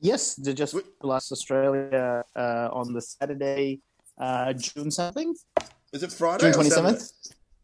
Yes, 0.00 0.34
they 0.34 0.54
just 0.54 0.74
last 1.02 1.30
Australia 1.30 2.24
uh, 2.34 2.68
on 2.72 2.92
the 2.92 3.02
Saturday, 3.02 3.80
uh, 4.18 4.52
June 4.54 4.90
something, 4.90 5.34
Is 5.92 6.02
it 6.02 6.12
Friday? 6.12 6.44
June 6.44 6.52
twenty 6.54 6.70
seventh. 6.70 7.10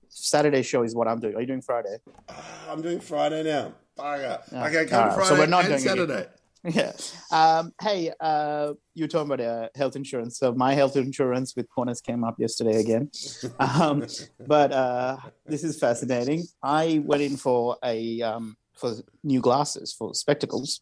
Saturday? 0.09 0.62
show 0.62 0.83
is 0.83 0.94
what 0.94 1.09
I'm 1.09 1.18
doing. 1.20 1.35
Are 1.35 1.40
you 1.40 1.46
doing 1.46 1.62
Friday? 1.62 1.96
Ah, 2.29 2.72
I'm 2.72 2.83
doing 2.83 3.01
Friday 3.01 3.42
now. 3.42 3.72
Bugger. 3.99 4.40
Yeah. 4.53 4.66
Okay, 4.66 4.87
come 4.87 5.11
Alright, 5.11 5.27
so 5.27 5.35
we're 5.35 5.46
not 5.46 5.64
doing. 5.64 5.79
Saturday. 5.79 6.27
Yeah. 6.68 6.94
Um, 7.31 7.72
hey, 7.81 8.12
uh, 8.18 8.72
you 8.92 9.05
were 9.05 9.09
talking 9.09 9.31
about 9.31 9.40
uh, 9.46 9.68
health 9.77 9.94
insurance. 9.94 10.37
So 10.37 10.53
my 10.53 10.75
health 10.75 10.96
insurance 10.96 11.55
with 11.55 11.68
Qantas 11.70 12.03
came 12.03 12.25
up 12.25 12.40
yesterday 12.40 12.81
again. 12.81 13.09
Um, 13.61 14.05
but 14.49 14.72
uh, 14.72 15.16
this 15.46 15.62
is 15.62 15.79
fascinating. 15.79 16.42
I 16.61 17.01
went 17.05 17.22
in 17.22 17.37
for 17.37 17.77
a 17.85 18.20
um, 18.22 18.57
for 18.75 18.94
new 19.22 19.40
glasses 19.40 19.92
for 19.92 20.12
spectacles 20.12 20.81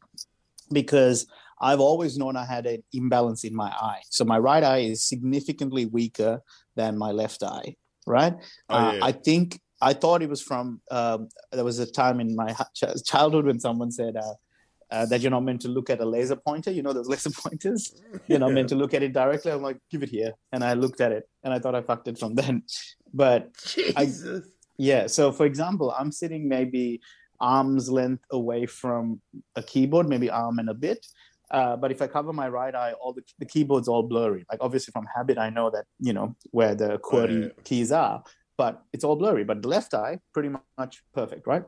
because 0.73 1.27
I've 1.61 1.81
always 1.81 2.19
known 2.19 2.37
I 2.37 2.45
had 2.45 2.67
an 2.67 2.83
imbalance 2.93 3.45
in 3.45 3.55
my 3.55 3.71
eye. 3.71 4.03
So 4.11 4.25
my 4.25 4.39
right 4.39 4.63
eye 4.63 4.79
is 4.79 5.03
significantly 5.03 5.87
weaker 5.87 6.43
than 6.77 6.99
my 6.99 7.11
left 7.13 7.43
eye. 7.43 7.77
Right. 8.07 8.35
Oh, 8.69 8.75
Uh. 8.77 8.99
I 9.03 9.13
think 9.13 9.61
I 9.81 9.93
thought 9.93 10.23
it 10.23 10.29
was 10.29 10.41
from 10.43 10.81
um, 10.91 11.29
there 11.53 11.65
was 11.65 11.79
a 11.79 11.91
time 11.91 12.21
in 12.21 12.35
my 12.35 12.55
childhood 13.05 13.47
when 13.47 13.61
someone 13.61 13.91
said 13.91 14.17
uh, 14.17 14.35
uh, 14.91 15.07
that 15.07 15.21
you're 15.21 15.31
not 15.31 15.43
meant 15.43 15.61
to 15.63 15.69
look 15.69 15.91
at 15.91 16.01
a 16.01 16.05
laser 16.05 16.37
pointer. 16.37 16.71
You 16.71 16.83
know 16.83 16.93
those 16.93 17.09
laser 17.15 17.31
pointers. 17.31 17.95
You're 18.27 18.39
not 18.39 18.53
meant 18.53 18.69
to 18.71 18.77
look 18.77 18.95
at 18.95 19.03
it 19.03 19.13
directly. 19.13 19.53
I'm 19.53 19.63
like, 19.63 19.79
give 19.91 20.03
it 20.03 20.09
here, 20.09 20.33
and 20.53 20.63
I 20.63 20.75
looked 20.75 21.01
at 21.01 21.13
it, 21.13 21.29
and 21.43 21.53
I 21.53 21.59
thought 21.59 21.75
I 21.75 21.83
fucked 21.83 22.09
it 22.09 22.19
from 22.19 22.35
then. 22.41 22.63
But 23.13 23.53
Jesus. 23.67 24.47
yeah, 24.79 25.07
so 25.07 25.33
for 25.33 25.47
example, 25.47 25.95
I'm 25.99 26.13
sitting 26.13 26.49
maybe 26.49 27.01
arm's 27.41 27.91
length 27.91 28.25
away 28.31 28.67
from 28.67 29.21
a 29.57 29.63
keyboard, 29.63 30.09
maybe 30.09 30.31
arm 30.31 30.59
and 30.59 30.69
a 30.71 30.75
bit. 30.75 31.07
Uh, 31.51 31.77
but 31.77 31.93
if 31.93 32.01
I 32.01 32.07
cover 32.07 32.33
my 32.33 32.49
right 32.49 32.75
eye, 32.75 32.93
all 33.01 33.13
the, 33.13 33.23
the 33.39 33.47
keyboard's 33.47 33.89
all 33.89 34.03
blurry. 34.03 34.45
Like 34.51 34.61
obviously 34.61 34.93
from 34.93 35.07
habit, 35.15 35.39
I 35.39 35.51
know 35.51 35.71
that 35.71 35.85
you 36.01 36.13
know 36.13 36.37
where 36.51 36.75
the 36.75 36.99
QWERTY 36.99 37.43
yeah. 37.43 37.49
keys 37.65 37.93
are, 37.93 38.25
but 38.57 38.83
it's 38.93 39.05
all 39.05 39.17
blurry. 39.17 39.45
But 39.45 39.63
the 39.63 39.69
left 39.69 39.95
eye, 39.95 40.21
pretty 40.33 40.51
much 40.79 41.03
perfect, 41.13 41.47
right? 41.47 41.65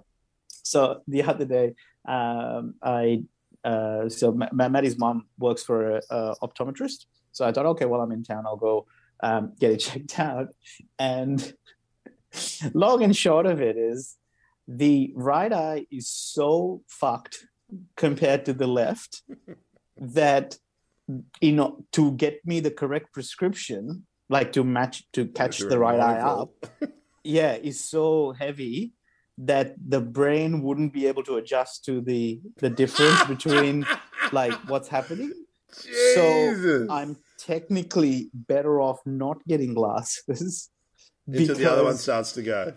So 0.49 1.03
the 1.07 1.23
other 1.23 1.45
day, 1.45 1.75
um, 2.09 2.75
I 2.83 3.23
uh, 3.65 4.09
so 4.09 4.33
Ma- 4.33 4.49
Ma- 4.53 4.69
Maddie's 4.69 4.99
mom 4.99 5.27
works 5.39 5.63
for 5.63 5.97
a, 5.97 6.03
a 6.11 6.35
optometrist. 6.43 7.07
So 7.33 7.45
I 7.45 7.53
thought, 7.53 7.67
okay, 7.67 7.85
well 7.85 8.01
I'm 8.01 8.13
in 8.13 8.23
town, 8.23 8.45
I'll 8.47 8.57
go 8.57 8.87
um, 9.23 9.53
get 9.59 9.73
it 9.73 9.77
checked 9.89 10.19
out. 10.19 10.49
And 10.99 11.55
long 12.75 13.03
and 13.03 13.17
short 13.17 13.47
of 13.47 13.61
it 13.61 13.77
is, 13.77 14.17
the 14.69 15.13
right 15.15 15.53
eye 15.53 15.87
is 15.91 16.09
so 16.09 16.83
fucked 16.89 17.47
compared 17.97 18.45
to 18.47 18.53
the 18.53 18.67
left 18.67 19.23
that 19.99 20.57
you 21.41 21.53
know 21.53 21.85
to 21.93 22.13
get 22.13 22.45
me 22.45 22.61
the 22.61 22.71
correct 22.71 23.13
prescription 23.13 24.05
like 24.29 24.53
to 24.53 24.65
match 24.65 25.05
to 25.13 25.27
catch 25.27 25.59
the 25.59 25.79
right 25.79 26.01
eye 26.01 26.21
up 26.21 26.51
yeah 27.23 27.55
is 27.55 27.85
so 27.85 28.33
heavy 28.33 28.93
that 29.39 29.75
the 29.89 30.01
brain 30.01 30.63
wouldn't 30.63 30.93
be 30.93 31.07
able 31.07 31.23
to 31.23 31.37
adjust 31.37 31.85
to 31.85 32.01
the 32.01 32.41
the 32.59 32.71
difference 32.71 33.23
between 33.25 33.87
like 34.33 34.55
what's 34.69 34.89
happening 34.89 35.33
Jesus. 35.83 36.89
i'm 36.91 37.17
technically 37.39 38.31
better 38.33 38.81
off 38.81 38.99
not 39.07 39.39
getting 39.47 39.75
glasses 39.75 40.71
Until 41.27 41.55
the 41.55 41.71
other 41.71 41.85
one 41.85 41.97
starts 41.97 42.33
to 42.33 42.43
go. 42.43 42.73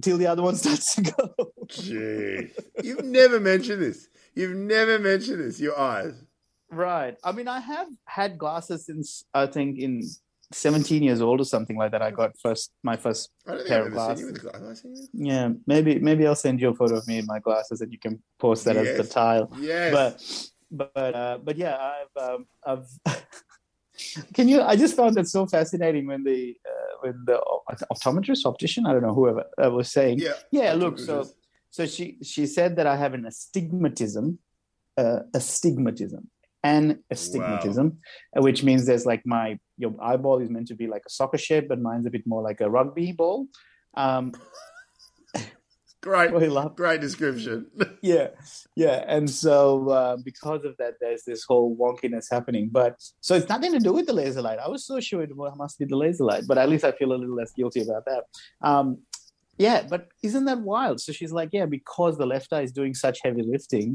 till 0.00 0.18
the 0.18 0.26
other 0.26 0.42
one 0.42 0.56
starts 0.56 0.94
to 0.96 1.02
go 1.02 1.52
Gee. 1.68 2.48
You've 2.82 3.04
never 3.04 3.40
mentioned 3.40 3.82
this. 3.82 4.08
You've 4.34 4.56
never 4.56 4.98
mentioned 4.98 5.40
this. 5.40 5.60
Your 5.60 5.78
eyes. 5.78 6.14
Right. 6.72 7.16
I 7.22 7.32
mean, 7.32 7.48
I 7.48 7.60
have 7.60 7.88
had 8.06 8.38
glasses 8.38 8.86
since 8.86 9.24
I 9.34 9.46
think 9.46 9.78
in 9.78 10.02
17 10.52 11.02
years 11.02 11.20
old 11.20 11.40
or 11.40 11.44
something 11.44 11.76
like 11.76 11.92
that. 11.92 12.02
I 12.02 12.10
got 12.10 12.32
first 12.42 12.72
my 12.82 12.96
first. 12.96 13.30
I 13.46 13.50
don't 13.50 13.58
think 13.58 13.68
Pair 13.68 13.80
I've 13.86 13.92
of 13.92 13.98
ever 13.98 14.16
seen 14.16 14.26
you 14.26 14.32
glasses. 14.32 14.32
with 14.32 14.42
glasses. 14.42 14.62
Have 14.62 14.70
I 14.70 14.96
seen 15.04 15.08
Yeah, 15.26 15.48
maybe 15.66 15.98
maybe 15.98 16.26
I'll 16.26 16.34
send 16.34 16.60
you 16.60 16.70
a 16.70 16.74
photo 16.74 16.96
of 16.96 17.06
me 17.06 17.18
in 17.18 17.26
my 17.26 17.38
glasses 17.38 17.80
and 17.82 17.92
you 17.92 17.98
can 17.98 18.22
post 18.38 18.64
that 18.64 18.76
as 18.76 18.96
the 18.96 19.04
Yes. 19.04 19.08
tile. 19.08 19.52
Yes. 19.60 20.50
But 20.70 20.90
but 20.94 21.14
uh, 21.14 21.38
but 21.44 21.56
yeah, 21.56 21.76
I've 21.76 22.22
um, 22.22 22.46
I've. 22.66 22.86
can 24.34 24.48
you? 24.48 24.62
I 24.62 24.74
just 24.76 24.96
found 24.96 25.14
that 25.16 25.28
so 25.28 25.46
fascinating 25.46 26.06
when 26.06 26.24
the 26.24 26.56
uh, 26.66 26.94
when 27.02 27.24
the 27.26 27.38
optometrist, 27.92 28.46
optician, 28.46 28.86
I 28.86 28.92
don't 28.92 29.02
know 29.02 29.14
whoever 29.14 29.44
uh, 29.62 29.70
was 29.70 29.90
saying. 29.92 30.18
yeah. 30.20 30.32
Yeah, 30.50 30.72
look, 30.74 30.98
so 30.98 31.28
so 31.70 31.86
she 31.86 32.18
she 32.22 32.46
said 32.46 32.76
that 32.76 32.86
I 32.86 32.96
have 32.96 33.12
an 33.14 33.26
astigmatism, 33.26 34.38
uh, 34.96 35.20
astigmatism, 35.34 36.30
an 36.62 37.02
astigmatism, 37.10 37.98
uh, 38.36 38.42
which 38.42 38.62
means 38.62 38.86
there's 38.86 39.06
like 39.06 39.22
my 39.26 39.58
your 39.78 39.94
eyeball 40.00 40.40
is 40.40 40.50
meant 40.50 40.68
to 40.68 40.74
be 40.74 40.86
like 40.86 41.02
a 41.06 41.10
soccer 41.10 41.38
shape, 41.38 41.68
but 41.68 41.80
mine's 41.80 42.06
a 42.06 42.10
bit 42.10 42.26
more 42.26 42.42
like 42.42 42.60
a 42.60 42.70
rugby 42.70 43.12
ball. 43.12 43.46
Um, 43.94 44.32
Great. 46.02 46.32
Great 46.76 47.00
description. 47.00 47.66
yeah, 48.02 48.28
yeah, 48.74 49.04
and 49.06 49.30
so 49.30 49.88
uh, 49.88 50.16
because 50.24 50.64
of 50.64 50.76
that, 50.78 50.94
there's 51.00 51.22
this 51.22 51.44
whole 51.44 51.76
wonkiness 51.76 52.26
happening. 52.30 52.68
But 52.72 52.96
so 53.20 53.36
it's 53.36 53.48
nothing 53.48 53.72
to 53.72 53.78
do 53.78 53.92
with 53.92 54.06
the 54.06 54.12
laser 54.12 54.42
light. 54.42 54.58
I 54.58 54.68
was 54.68 54.84
so 54.84 54.98
sure 54.98 55.22
it 55.22 55.30
must 55.36 55.78
be 55.78 55.84
the 55.84 55.96
laser 55.96 56.24
light, 56.24 56.44
but 56.48 56.58
at 56.58 56.68
least 56.68 56.84
I 56.84 56.90
feel 56.92 57.12
a 57.12 57.14
little 57.14 57.36
less 57.36 57.52
guilty 57.52 57.82
about 57.82 58.04
that. 58.06 58.24
Um, 58.62 58.98
Yeah, 59.62 59.78
but 59.92 60.02
isn't 60.28 60.46
that 60.50 60.60
wild? 60.72 60.96
So 61.04 61.10
she's 61.18 61.32
like, 61.38 61.50
yeah, 61.52 61.66
because 61.66 62.14
the 62.22 62.26
left 62.34 62.50
eye 62.56 62.64
is 62.68 62.72
doing 62.80 62.94
such 62.94 63.18
heavy 63.24 63.44
lifting 63.54 63.88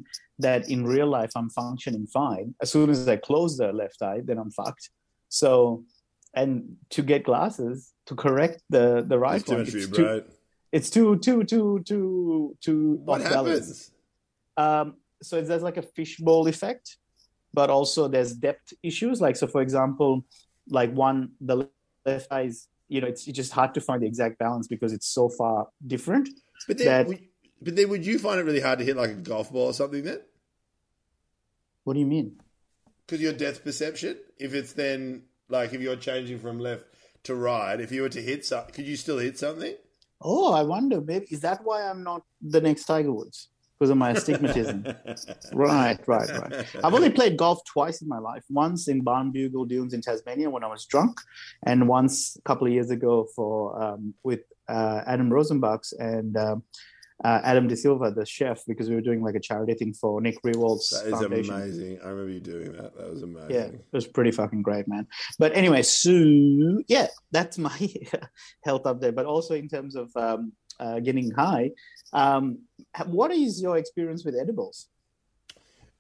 that 0.46 0.62
in 0.74 0.80
real 0.96 1.10
life 1.20 1.32
I'm 1.40 1.50
functioning 1.50 2.08
fine. 2.20 2.48
As 2.64 2.70
soon 2.76 2.90
as 2.90 3.08
I 3.16 3.18
close 3.30 3.52
the 3.58 3.70
left 3.82 4.00
eye, 4.02 4.22
then 4.28 4.38
I'm 4.42 4.52
fucked. 4.60 4.86
So, 5.30 5.84
and 6.40 6.50
to 6.96 7.02
get 7.12 7.22
glasses 7.30 7.94
to 8.08 8.14
correct 8.16 8.58
the 8.76 8.86
the 9.12 9.20
right 9.26 9.42
It's 9.42 9.50
too 9.50 9.56
one, 9.56 9.62
it's 9.68 9.88
too, 9.98 10.24
it's 10.78 10.90
too 10.90 11.10
too 11.26 11.40
too 11.52 11.70
too 11.90 12.56
too 12.66 12.82
What 13.04 13.22
off 13.22 13.30
balance. 13.30 13.60
happens? 13.60 13.92
Um, 14.66 14.88
so 15.28 15.34
there's 15.42 15.64
like 15.70 15.80
a 15.84 15.88
fishbowl 15.96 16.48
effect, 16.54 16.98
but 17.60 17.68
also 17.78 18.08
there's 18.14 18.32
depth 18.48 18.68
issues. 18.90 19.20
Like 19.26 19.36
so, 19.42 19.48
for 19.48 19.62
example, 19.68 20.12
like 20.80 20.92
one 21.08 21.20
the 21.50 21.56
left 22.06 22.28
eye 22.38 22.48
is 22.52 22.68
you 22.88 23.02
know 23.02 23.08
it's, 23.08 23.28
it's 23.28 23.36
just 23.36 23.52
hard 23.52 23.74
to 23.76 23.82
find 23.82 24.02
the 24.02 24.08
exact 24.08 24.40
balance 24.40 24.68
because 24.68 24.94
it's 24.94 25.08
so 25.08 25.30
far 25.30 25.68
different. 25.86 26.30
But 26.68 26.78
then, 26.78 26.88
that- 26.88 27.08
would, 27.08 27.20
but 27.62 27.76
then, 27.76 27.90
would 27.90 28.06
you 28.06 28.20
find 28.20 28.40
it 28.40 28.44
really 28.44 28.60
hard 28.60 28.80
to 28.80 28.86
hit 28.86 28.98
like 28.98 29.10
a 29.12 29.16
golf 29.16 29.52
ball 29.52 29.68
or 29.68 29.74
something 29.74 30.04
then? 30.04 30.22
What 31.84 31.94
do 31.94 32.00
you 32.00 32.06
mean? 32.06 32.40
Because 33.06 33.22
your 33.22 33.34
depth 33.34 33.64
perception, 33.64 34.18
if 34.38 34.54
it's 34.54 34.74
then 34.74 35.24
like 35.50 35.74
if 35.74 35.82
you're 35.82 35.96
changing 35.96 36.40
from 36.40 36.60
left 36.60 36.86
to 37.24 37.36
right, 37.36 37.80
if 37.80 37.92
you 37.92 38.02
were 38.02 38.10
to 38.10 38.22
hit 38.22 38.46
something, 38.46 38.74
could 38.74 38.86
you 38.86 38.96
still 38.98 39.18
hit 39.18 39.38
something? 39.40 39.76
Oh, 40.22 40.54
I 40.54 40.64
wonder. 40.64 41.00
Maybe 41.00 41.28
is 41.32 41.42
that 41.42 41.62
why 41.64 41.88
I'm 41.90 42.04
not 42.04 42.24
the 42.42 42.60
next 42.60 42.86
Tiger 42.86 43.14
Woods 43.14 43.50
because 43.78 43.90
of 43.90 43.98
my 43.98 44.12
astigmatism? 44.12 44.86
right, 45.54 46.00
right, 46.08 46.30
right. 46.30 46.66
I've 46.84 46.94
only 46.94 47.10
played 47.10 47.38
golf 47.38 47.60
twice 47.66 48.02
in 48.02 48.08
my 48.08 48.20
life. 48.20 48.44
Once 48.50 48.88
in 48.88 49.04
Barnbougle 49.04 49.68
Dunes 49.68 49.94
in 49.94 50.02
Tasmania 50.02 50.50
when 50.50 50.64
I 50.64 50.68
was 50.68 50.86
drunk, 50.86 51.20
and 51.66 51.88
once 51.88 52.36
a 52.38 52.42
couple 52.42 52.68
of 52.68 52.74
years 52.74 52.90
ago 52.92 53.28
for 53.36 53.82
um, 53.82 54.14
with 54.24 54.42
uh, 54.68 55.02
Adam 55.06 55.30
Rozenbachs 55.30 55.94
and 56.00 56.36
um 56.38 56.64
uh, 57.24 57.42
Adam 57.44 57.68
D'Sylva, 57.68 58.12
the 58.12 58.26
chef, 58.26 58.64
because 58.68 58.90
we 58.90 58.96
were 58.96 59.02
doing 59.02 59.24
like 59.24 59.34
a 59.34 59.40
charity 59.40 59.74
thing 59.74 59.94
for 59.94 60.22
Nick 60.22 60.40
Riewoldt's 60.44 60.92
That 60.92 61.08
is 61.08 61.20
foundation. 61.20 61.56
amazing. 61.56 62.00
I 62.04 62.10
remember 62.10 62.32
you 62.32 62.40
doing 62.40 62.74
that. 62.74 62.96
That 62.96 63.10
was 63.10 63.24
amazing. 63.24 63.56
Yeah, 63.56 63.66
it 63.66 63.86
was 63.92 64.06
pretty 64.06 64.32
fucking 64.32 64.62
great, 64.62 64.88
man. 64.88 65.08
But 65.40 65.56
anyway, 65.56 65.82
so 65.82 66.12
yeah, 66.88 67.08
that's 67.32 67.58
my 67.58 67.76
health 68.64 68.84
update. 68.84 69.16
But 69.16 69.26
also 69.26 69.56
in 69.56 69.68
terms 69.68 69.96
of 69.96 70.12
um, 70.16 70.54
uh, 70.80 71.00
getting 71.00 71.32
high, 71.32 71.72
um, 72.14 72.60
what 73.06 73.32
is 73.32 73.62
your 73.62 73.78
experience 73.78 74.24
with 74.26 74.36
edibles? 74.36 74.88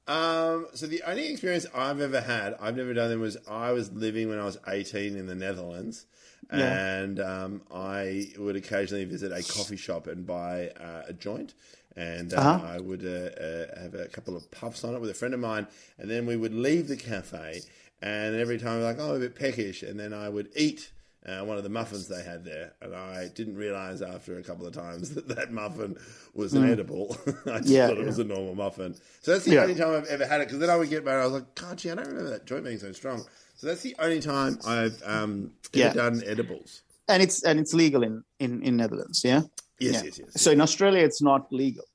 Um, 0.07 0.67
so 0.73 0.87
the 0.87 1.03
only 1.05 1.27
experience 1.27 1.65
I've 1.75 1.99
ever 1.99 2.21
had, 2.21 2.55
I've 2.61 2.77
never 2.77 2.93
done 2.93 3.09
them, 3.09 3.19
was 3.19 3.35
I 3.47 3.71
was 3.73 3.91
living 3.91 4.29
when 4.29 4.39
I 4.39 4.45
was 4.45 4.57
18 4.67 5.17
in 5.17 5.27
the 5.27 5.35
Netherlands. 5.35 6.05
Yeah. 6.51 6.99
And 6.99 7.19
um, 7.19 7.61
I 7.73 8.29
would 8.37 8.55
occasionally 8.55 9.03
visit 9.03 9.33
a 9.33 9.43
coffee 9.43 9.75
shop 9.75 10.07
and 10.07 10.25
buy 10.25 10.69
uh, 10.79 11.01
a 11.09 11.13
joint. 11.13 11.55
And 11.97 12.33
uh, 12.33 12.37
Uh-huh. 12.37 12.65
I 12.65 12.79
would 12.79 13.03
uh, 13.03 13.41
uh, 13.41 13.81
have 13.81 13.95
a 13.95 14.07
couple 14.07 14.37
of 14.37 14.49
puffs 14.49 14.85
on 14.85 14.95
it 14.95 15.01
with 15.01 15.09
a 15.09 15.13
friend 15.13 15.33
of 15.33 15.41
mine. 15.41 15.67
And 15.97 16.09
then 16.09 16.25
we 16.25 16.37
would 16.37 16.53
leave 16.53 16.87
the 16.87 16.95
cafe. 16.95 17.61
And 18.01 18.35
every 18.35 18.59
time, 18.59 18.81
like, 18.81 18.99
oh, 18.99 19.15
a 19.15 19.19
bit 19.19 19.35
peckish. 19.35 19.83
And 19.83 19.99
then 19.99 20.13
I 20.13 20.29
would 20.29 20.49
eat 20.55 20.91
uh, 21.27 21.43
one 21.43 21.57
of 21.57 21.63
the 21.63 21.69
muffins 21.69 22.07
they 22.07 22.23
had 22.23 22.43
there. 22.45 22.73
And 22.81 22.95
I 22.95 23.27
didn't 23.27 23.55
realize 23.55 24.01
after 24.01 24.37
a 24.37 24.43
couple 24.43 24.65
of 24.65 24.73
times 24.73 25.09
that 25.15 25.27
that 25.29 25.51
muffin 25.51 25.97
was 26.33 26.53
an 26.53 26.69
edible. 26.69 27.17
I 27.45 27.57
just 27.59 27.67
Yeah, 27.69 27.87
thought 27.87 27.97
it 27.97 28.05
was 28.05 28.19
a 28.19 28.23
normal 28.23 28.55
muffin. 28.55 28.95
So 29.21 29.31
that's 29.33 29.45
the 29.45 29.51
Yeah. 29.55 29.63
only 29.63 29.75
time 29.75 29.93
I've 29.93 30.05
ever 30.07 30.25
had 30.25 30.41
it. 30.41 30.47
Because 30.47 30.59
then 30.59 30.69
I 30.69 30.75
would 30.77 30.89
get 30.89 30.99
and 31.01 31.09
I 31.09 31.23
was 31.25 31.33
like, 31.33 31.55
God, 31.55 31.77
gee, 31.77 31.91
I 31.91 31.95
don't 31.95 32.07
remember 32.07 32.29
that 32.31 32.45
joint 32.45 32.63
being 32.63 32.79
so 32.79 32.91
strong. 32.93 33.25
So 33.55 33.67
that's 33.67 33.81
the 33.81 33.95
only 33.99 34.19
time 34.21 34.59
I've 34.65 35.01
um, 35.05 35.51
ever 35.73 35.87
Yeah. 35.87 35.93
done 35.93 36.23
edibles. 36.25 36.83
And 37.09 37.23
it's 37.23 37.43
and 37.43 37.59
it's 37.59 37.73
legal 37.73 38.03
in 38.03 38.23
in, 38.39 38.61
in 38.63 38.75
Netherlands, 38.77 39.21
yeah. 39.23 39.41
Yes, 39.79 39.93
Yeah. 39.95 40.01
yes, 40.03 40.19
yes. 40.19 40.41
So 40.41 40.51
in 40.51 40.61
Australia, 40.61 41.03
it's 41.03 41.21
not 41.21 41.51
legal 41.51 41.85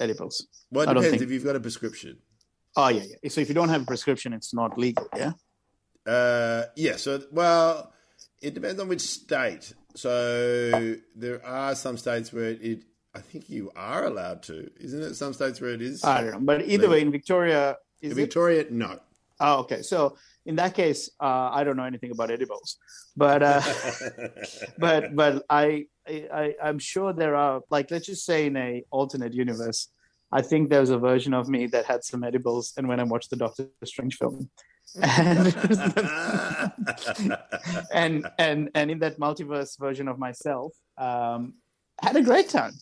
edibles. 0.00 0.46
Well, 0.70 0.84
it 0.84 0.90
I 0.90 0.94
depends 0.94 1.10
think- 1.10 1.22
if 1.22 1.30
you've 1.30 1.44
got 1.44 1.56
a 1.56 1.60
prescription. 1.60 2.18
Oh 2.76 2.88
yeah, 2.88 3.02
yeah. 3.22 3.28
So 3.30 3.40
if 3.40 3.48
you 3.48 3.54
don't 3.54 3.68
have 3.70 3.82
a 3.82 3.86
prescription, 3.86 4.32
it's 4.32 4.52
not 4.54 4.78
legal, 4.78 5.06
yeah. 5.16 5.32
Uh, 6.06 6.64
yeah, 6.76 6.96
so, 6.96 7.20
well, 7.32 7.92
it 8.40 8.54
depends 8.54 8.80
on 8.80 8.88
which 8.88 9.00
state. 9.00 9.72
So 9.94 10.96
there 11.16 11.44
are 11.44 11.74
some 11.74 11.96
states 11.96 12.32
where 12.32 12.50
it, 12.50 12.84
I 13.14 13.20
think 13.20 13.50
you 13.50 13.70
are 13.74 14.04
allowed 14.04 14.42
to. 14.44 14.70
Isn't 14.78 15.02
it 15.02 15.14
some 15.14 15.34
states 15.34 15.60
where 15.60 15.70
it 15.70 15.82
is? 15.82 16.04
I 16.04 16.22
don't 16.22 16.32
know, 16.32 16.40
but 16.40 16.66
either 16.66 16.88
way, 16.88 17.00
in 17.00 17.10
Victoria, 17.10 17.76
is 18.00 18.12
In 18.12 18.18
it? 18.18 18.22
Victoria, 18.22 18.64
no. 18.70 18.98
Oh, 19.40 19.60
okay. 19.60 19.82
So 19.82 20.16
in 20.46 20.56
that 20.56 20.74
case, 20.74 21.10
uh, 21.20 21.50
I 21.52 21.64
don't 21.64 21.76
know 21.76 21.84
anything 21.84 22.10
about 22.10 22.30
edibles, 22.30 22.78
but 23.16 23.42
uh, 23.42 23.62
but 24.78 25.14
but 25.14 25.44
I, 25.48 25.86
I 26.08 26.54
I'm 26.62 26.78
sure 26.78 27.12
there 27.12 27.36
are 27.36 27.62
like 27.70 27.90
let's 27.90 28.06
just 28.06 28.24
say 28.24 28.46
in 28.46 28.56
a 28.56 28.84
alternate 28.90 29.34
universe, 29.34 29.88
I 30.32 30.42
think 30.42 30.70
there 30.70 30.80
was 30.80 30.90
a 30.90 30.98
version 30.98 31.34
of 31.34 31.48
me 31.48 31.66
that 31.68 31.86
had 31.86 32.04
some 32.04 32.24
edibles, 32.24 32.72
and 32.76 32.88
when 32.88 33.00
I 33.00 33.04
watched 33.04 33.30
the 33.30 33.36
Doctor 33.36 33.68
Strange 33.84 34.16
film, 34.16 34.50
and 35.02 35.54
and 37.92 38.30
and 38.38 38.70
and 38.74 38.90
in 38.90 38.98
that 39.00 39.18
multiverse 39.18 39.78
version 39.78 40.08
of 40.08 40.18
myself, 40.18 40.72
um, 40.96 41.54
had 42.00 42.16
a 42.16 42.22
great 42.22 42.48
time. 42.48 42.72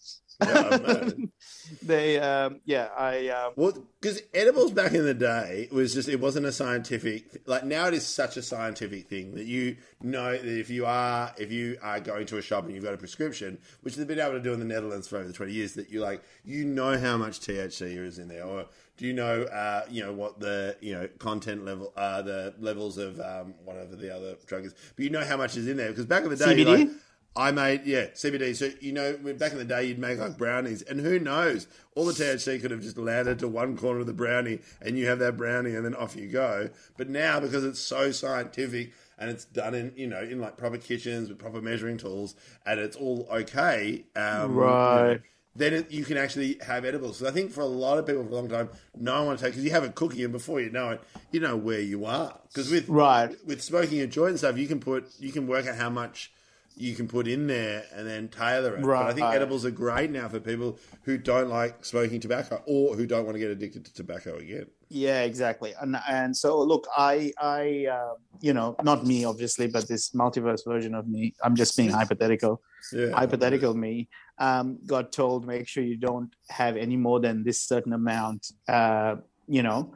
Yeah, 0.40 1.09
they 1.83 2.18
um, 2.18 2.61
yeah 2.64 2.88
I 2.96 3.29
um, 3.29 3.53
Well, 3.57 3.72
because 4.01 4.22
edibles 4.35 4.72
back 4.72 4.92
in 4.92 5.05
the 5.05 5.14
day 5.14 5.68
was 5.72 5.94
just 5.94 6.09
it 6.09 6.20
wasn't 6.20 6.46
a 6.46 6.53
scientific 6.53 7.42
like 7.46 7.64
now 7.64 7.87
it 7.87 7.94
is 7.94 8.07
such 8.07 8.37
a 8.37 8.42
scientific 8.42 9.09
thing 9.09 9.35
that 9.35 9.46
you 9.46 9.77
know 10.03 10.33
that 10.33 10.44
if 10.46 10.70
you 10.70 10.87
are 10.87 11.33
if 11.38 11.51
you 11.51 11.79
are 11.83 12.01
going 12.01 12.27
to 12.27 12.38
a 12.38 12.42
shop 12.42 12.64
and 12.64 12.75
you've 12.75 12.85
got 12.85 12.94
a 12.94 12.99
prescription, 12.99 13.59
which 13.83 13.96
they've 13.96 14.07
been 14.07 14.20
able 14.20 14.33
to 14.33 14.40
do 14.40 14.53
in 14.53 14.59
the 14.59 14.66
Netherlands 14.66 15.09
for 15.09 15.18
over 15.18 15.33
twenty 15.33 15.53
years, 15.53 15.75
that 15.75 15.90
you 15.90 16.01
like 16.01 16.22
you 16.44 16.64
know 16.64 16.99
how 16.99 17.16
much 17.16 17.40
THC 17.40 17.96
is 17.96 18.18
in 18.18 18.29
there, 18.29 18.44
or 18.44 18.66
do 18.96 19.07
you 19.07 19.12
know 19.12 19.42
uh, 19.44 19.85
you 19.90 20.03
know 20.03 20.12
what 20.12 20.40
the 20.40 20.77
you 20.81 20.94
know 20.94 21.09
content 21.18 21.64
level 21.64 21.92
uh, 21.96 22.22
the 22.22 22.55
levels 22.59 22.99
of 22.99 23.20
um, 23.20 23.55
whatever 23.64 23.96
the 23.96 24.14
other 24.14 24.37
drug 24.46 24.64
is, 24.64 24.75
but 24.94 25.05
you 25.05 25.11
know 25.11 25.25
how 25.25 25.37
much 25.37 25.57
is 25.57 25.68
in 25.68 25.77
there 25.77 25.90
because 25.90 26.07
back 26.07 26.25
in 26.25 26.31
the 26.31 26.37
day, 26.37 26.57
you're 26.57 26.66
CBD? 26.66 26.79
like, 26.79 26.96
I 27.37 27.53
made 27.53 27.85
yeah 27.85 28.07
CBD. 28.14 28.57
So 28.57 28.70
you 28.81 28.92
know, 28.92 29.16
back 29.35 29.53
in 29.53 29.59
the 29.59 29.64
day, 29.64 29.85
you'd 29.85 29.99
make 29.99 30.18
like 30.18 30.38
brownies, 30.38 30.83
and 30.83 31.01
who 31.01 31.18
knows? 31.18 31.66
All 31.94 32.07
the 32.07 32.12
THC 32.12 32.61
could 32.61 32.70
have 32.70 32.81
just 32.83 32.99
landed 32.99 33.38
to 33.40 33.49
one 33.49 33.77
corner 33.77 34.01
of 34.01 34.07
the 34.07 34.12
brownie, 34.12 34.61
and 34.81 34.99
you 34.99 35.07
have 35.07 35.18
that 35.18 35.37
brownie, 35.37 35.75
and 35.75 35.85
then 35.85 35.94
off 35.94 36.16
you 36.16 36.29
go. 36.29 36.70
But 36.96 37.09
now, 37.11 37.38
because 37.40 37.64
it's 37.64 37.81
so 37.81 38.11
scientific 38.11 38.92
and 39.18 39.31
it's 39.31 39.44
done 39.44 39.75
in 39.75 39.92
you 39.96 40.07
know 40.07 40.20
in 40.20 40.40
like 40.40 40.57
proper 40.57 40.79
kitchens 40.79 41.29
with 41.29 41.38
proper 41.38 41.61
measuring 41.61 41.99
tools, 41.99 42.35
and 42.64 42.81
it's 42.81 42.96
all 42.96 43.27
okay, 43.31 44.05
um, 44.16 44.62
you 44.62 44.77
know, 44.79 45.16
Right. 45.16 45.20
then 45.55 45.75
it, 45.75 45.90
you 45.90 46.05
can 46.05 46.16
actually 46.16 46.59
have 46.66 46.85
edibles. 46.85 47.18
So 47.18 47.29
I 47.29 47.31
think 47.31 47.51
for 47.51 47.61
a 47.62 47.66
lot 47.66 47.99
of 47.99 48.07
people 48.07 48.25
for 48.25 48.31
a 48.31 48.35
long 48.35 48.49
time, 48.49 48.68
no 48.94 49.25
one 49.25 49.37
to 49.37 49.42
take 49.42 49.53
because 49.53 49.64
you 49.64 49.70
have 49.72 49.85
a 49.85 49.90
cookie, 49.90 50.25
and 50.25 50.33
before 50.33 50.61
you 50.61 50.70
know 50.70 50.90
it, 50.90 51.03
you 51.33 51.40
know 51.40 51.57
where 51.57 51.81
you 51.81 52.05
are. 52.07 52.40
Because 52.49 52.70
with 52.70 52.88
Right. 52.88 53.35
with 53.46 53.62
smoking 53.62 54.01
a 54.01 54.07
joint 54.07 54.31
and 54.31 54.38
stuff, 54.38 54.57
you 54.59 54.68
can 54.68 54.81
put 54.81 55.07
you 55.18 55.33
can 55.33 55.46
work 55.46 55.66
out 55.66 55.77
how 55.77 55.90
much 55.90 56.33
you 56.79 56.95
can 56.95 57.09
put 57.09 57.27
in 57.27 57.47
there 57.47 57.85
and 57.95 58.07
then 58.07 58.29
tailor 58.29 58.77
it. 58.77 58.83
But 58.83 59.07
I 59.07 59.12
think 59.15 59.27
edibles 59.27 59.65
are 59.65 59.71
great 59.71 60.11
now 60.11 60.29
for 60.29 60.39
people 60.39 60.79
who 61.03 61.17
don't 61.17 61.49
like 61.49 61.85
smoking 61.85 62.21
tobacco 62.21 62.62
or 62.67 62.95
who 62.95 63.07
don't 63.07 63.25
want 63.25 63.35
to 63.35 63.39
get 63.39 63.51
addicted 63.51 63.87
to 63.87 63.95
tobacco 63.95 64.37
again. 64.37 64.67
Yeah, 64.89 65.23
exactly. 65.23 65.75
And 65.81 65.97
and 66.09 66.37
so 66.37 66.61
look, 66.61 66.87
I 66.97 67.33
I 67.41 67.87
uh, 67.91 68.15
you 68.41 68.53
know 68.53 68.77
not 68.83 69.07
me 69.07 69.25
obviously, 69.25 69.67
but 69.69 69.89
this 69.89 70.11
multiverse 70.11 70.65
version 70.67 70.95
of 70.95 71.09
me. 71.09 71.35
I'm 71.43 71.57
just 71.57 71.77
being 71.77 71.91
hypothetical. 72.01 72.61
Yeah, 72.93 73.11
Hypothetical 73.12 73.75
me 73.75 74.09
um, 74.39 74.79
got 74.87 75.12
told 75.12 75.47
make 75.47 75.67
sure 75.67 75.83
you 75.83 75.97
don't 75.97 76.33
have 76.51 76.77
any 76.77 76.97
more 76.97 77.21
than 77.21 77.43
this 77.43 77.62
certain 77.62 77.95
amount. 77.95 78.47
Uh, 78.69 79.17
you 79.49 79.62
know, 79.62 79.95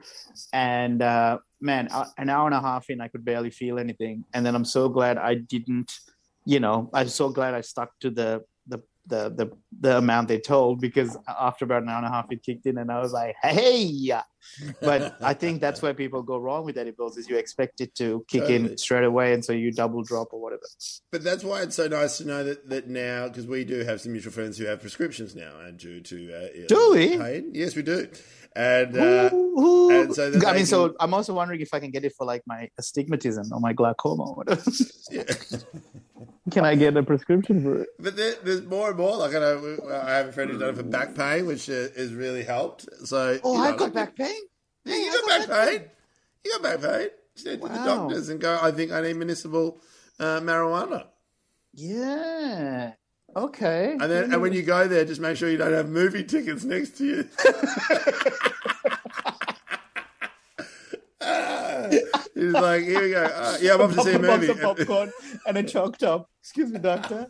and 0.52 1.02
uh, 1.02 1.38
man, 1.60 1.88
an 2.16 2.30
hour 2.30 2.46
and 2.46 2.54
a 2.54 2.60
half 2.60 2.88
in, 2.88 3.00
I 3.00 3.08
could 3.08 3.24
barely 3.24 3.50
feel 3.50 3.78
anything, 3.78 4.24
and 4.32 4.46
then 4.46 4.54
I'm 4.54 4.64
so 4.64 4.88
glad 4.88 5.18
I 5.18 5.34
didn't. 5.34 5.92
You 6.44 6.60
know, 6.60 6.90
I'm 6.92 7.08
so 7.08 7.28
glad 7.30 7.54
I 7.54 7.60
stuck 7.60 7.98
to 8.00 8.10
the 8.10 8.44
the 8.66 8.80
the 9.06 9.30
the, 9.30 9.50
the 9.80 9.98
amount 9.98 10.28
they 10.28 10.38
told 10.38 10.80
because 10.80 11.16
after 11.28 11.64
about 11.64 11.82
an 11.82 11.88
hour 11.88 11.98
and 11.98 12.06
a 12.06 12.10
half 12.10 12.26
it 12.30 12.42
kicked 12.42 12.66
in 12.66 12.78
and 12.78 12.90
I 12.90 13.00
was 13.00 13.12
like, 13.12 13.34
hey, 13.42 14.12
but 14.80 15.16
I 15.22 15.34
think 15.34 15.60
that's 15.60 15.82
where 15.82 15.94
people 15.94 16.22
go 16.22 16.38
wrong 16.38 16.64
with 16.64 16.78
edibles 16.78 17.16
is 17.16 17.28
you 17.28 17.36
expect 17.36 17.80
it 17.80 17.94
to 17.96 18.24
kick 18.28 18.42
Totally. 18.42 18.70
in 18.70 18.78
straight 18.78 19.04
away 19.04 19.32
and 19.34 19.44
so 19.44 19.52
you 19.52 19.72
double 19.72 20.02
drop 20.02 20.28
or 20.32 20.40
whatever. 20.40 20.62
But 21.10 21.24
that's 21.24 21.44
why 21.44 21.62
it's 21.62 21.76
so 21.76 21.88
nice 21.88 22.18
to 22.18 22.26
know 22.26 22.44
that, 22.44 22.68
that 22.68 22.88
now, 22.88 23.28
because 23.28 23.46
we 23.46 23.64
do 23.64 23.84
have 23.84 24.00
some 24.00 24.12
mutual 24.12 24.32
friends 24.32 24.56
who 24.58 24.64
have 24.66 24.80
prescriptions 24.80 25.34
now 25.34 25.58
and 25.60 25.78
due 25.78 26.00
to 26.00 26.34
uh, 26.34 26.66
Do 26.68 26.92
we? 26.94 27.18
pain. 27.18 27.50
Yes, 27.54 27.74
we 27.76 27.82
do. 27.82 28.08
And 28.56 28.96
uh, 28.96 29.28
Who- 29.30 29.54
who- 29.60 29.90
and 30.02 30.14
so 30.14 30.32
I 30.46 30.54
mean, 30.54 30.66
so 30.66 30.94
I'm 30.98 31.14
also 31.14 31.34
wondering 31.34 31.60
if 31.60 31.72
I 31.72 31.80
can 31.80 31.90
get 31.90 32.04
it 32.04 32.14
for 32.16 32.26
like 32.26 32.42
my 32.46 32.68
astigmatism 32.78 33.52
or 33.52 33.60
my 33.60 33.72
glaucoma. 33.72 34.24
Or 34.30 34.34
whatever. 34.36 34.62
yeah. 35.10 35.22
can 36.50 36.64
I 36.64 36.74
get 36.74 36.96
a 36.96 37.02
prescription 37.02 37.62
for 37.62 37.82
it? 37.82 37.88
But 37.98 38.16
there, 38.16 38.34
there's 38.42 38.62
more 38.62 38.88
and 38.88 38.98
more. 38.98 39.16
Like 39.16 39.34
I 39.34 39.38
know, 39.38 39.78
I 39.92 40.10
have 40.14 40.28
a 40.28 40.32
friend 40.32 40.50
who's 40.50 40.58
done 40.60 40.70
it 40.70 40.76
for 40.76 40.82
back 40.82 41.14
pain, 41.14 41.46
which 41.46 41.68
uh, 41.70 41.88
has 41.96 42.12
really 42.12 42.42
helped. 42.42 42.88
So 43.04 43.38
Oh, 43.44 43.54
know, 43.56 43.60
I've 43.62 43.76
got 43.76 43.84
like- 43.86 43.94
back 43.94 44.16
pain. 44.16 44.40
Yeah, 44.84 44.96
you 44.96 45.10
I 45.10 45.12
got 45.12 45.28
back 45.28 45.48
back 45.48 45.68
pain. 45.68 45.90
You 46.44 46.50
got 46.52 46.62
back 46.62 46.80
pain. 46.80 47.08
Just 47.34 47.46
head 47.46 47.60
to 47.62 47.68
the 47.68 47.74
doctors 47.84 48.28
and 48.30 48.40
go. 48.40 48.58
I 48.60 48.72
think 48.72 48.90
I 48.92 49.00
need 49.02 49.16
municipal 49.16 49.80
uh, 50.18 50.40
marijuana. 50.40 51.06
Yeah. 51.74 52.92
Okay. 53.36 53.92
And 53.92 54.02
then, 54.10 54.32
and 54.32 54.42
when 54.42 54.52
you 54.52 54.62
go 54.62 54.88
there, 54.88 55.04
just 55.04 55.20
make 55.20 55.36
sure 55.36 55.48
you 55.50 55.56
don't 55.56 55.72
have 55.72 55.88
movie 55.88 56.24
tickets 56.24 56.64
next 56.64 56.96
to 56.98 57.06
you. 57.06 57.28
He's 62.34 62.52
like, 62.52 62.82
here 62.84 63.02
we 63.02 63.10
go. 63.10 63.24
Uh, 63.24 63.58
yeah, 63.60 63.74
I'm 63.74 63.82
off 63.82 63.94
to 63.94 64.02
see 64.02 64.12
a 64.12 64.16
a 64.16 64.18
box 64.22 64.40
movie. 64.46 64.52
of 64.52 64.60
popcorn 64.60 65.12
and 65.46 65.58
a 65.58 65.62
choc 65.62 65.98
top. 65.98 66.30
Excuse 66.40 66.70
me, 66.70 66.78
doctor. 66.78 67.26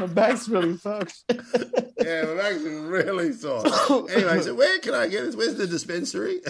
My 0.00 0.06
back's 0.06 0.48
really 0.48 0.76
fucked. 0.76 1.22
yeah, 1.28 2.24
my 2.24 2.34
back's 2.34 2.62
really 2.62 3.32
sore. 3.32 3.64
Anyway, 4.10 4.40
so 4.42 4.54
where 4.54 4.78
can 4.80 4.94
I 4.94 5.06
get 5.06 5.24
this? 5.24 5.36
Where's 5.36 5.54
the 5.54 5.66
dispensary? 5.66 6.40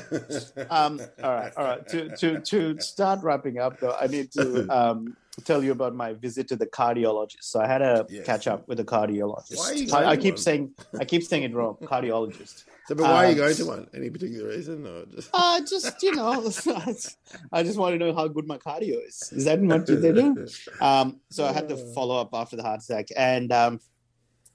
um, 0.71 1.01
all 1.23 1.35
right, 1.35 1.53
all 1.57 1.65
right. 1.65 1.87
To 1.89 2.17
to 2.17 2.41
to 2.41 2.81
start 2.81 3.23
wrapping 3.23 3.59
up, 3.59 3.79
though, 3.81 3.95
I 3.99 4.07
need 4.07 4.33
to 4.33 4.67
um, 4.69 5.17
tell 5.45 5.63
you 5.63 5.73
about 5.73 5.95
my 5.95 6.13
visit 6.15 6.49
to 6.49 6.57
the 6.57 6.67
cardiologist. 6.67 7.43
So 7.45 7.61
I 7.61 7.67
had 7.67 7.83
a 7.83 8.07
Yes. 8.09 8.27
catch 8.27 8.47
up 8.47 8.67
with 8.69 8.81
a 8.81 8.85
cardiologist. 8.85 9.57
Why 9.59 9.71
are 9.71 9.75
you 9.75 9.93
I, 9.95 10.11
I 10.11 10.17
to 10.17 10.23
keep 10.23 10.35
one? 10.35 10.43
saying 10.43 10.71
I 11.01 11.05
keep 11.05 11.23
saying 11.23 11.43
it 11.45 11.55
wrong. 11.55 11.77
Cardiologist. 11.83 12.65
so, 12.87 12.95
but 12.95 13.05
why 13.05 13.25
are 13.25 13.27
you 13.27 13.33
Um, 13.33 13.39
going 13.39 13.55
to 13.57 13.65
one? 13.67 13.87
Any 13.95 14.11
particular 14.11 14.49
reason? 14.49 14.87
Or 14.87 15.05
just... 15.07 15.31
Uh, 15.35 15.61
just 15.61 16.03
you 16.03 16.15
know, 16.15 16.31
I 17.53 17.63
just 17.63 17.79
want 17.79 17.95
to 17.95 17.99
know 17.99 18.15
how 18.15 18.29
good 18.29 18.47
my 18.47 18.59
cardio 18.59 18.99
is. 19.07 19.33
Is 19.33 19.45
that 19.45 19.61
what 19.61 19.87
they 19.87 20.13
do? 20.13 20.47
Um, 20.81 21.21
so 21.31 21.45
I 21.47 21.53
had 21.53 21.69
to 21.69 21.77
follow 21.95 22.17
up 22.21 22.31
after 22.33 22.57
the 22.57 22.63
heart 22.63 22.83
attack, 22.83 23.07
and 23.17 23.53
um, 23.53 23.81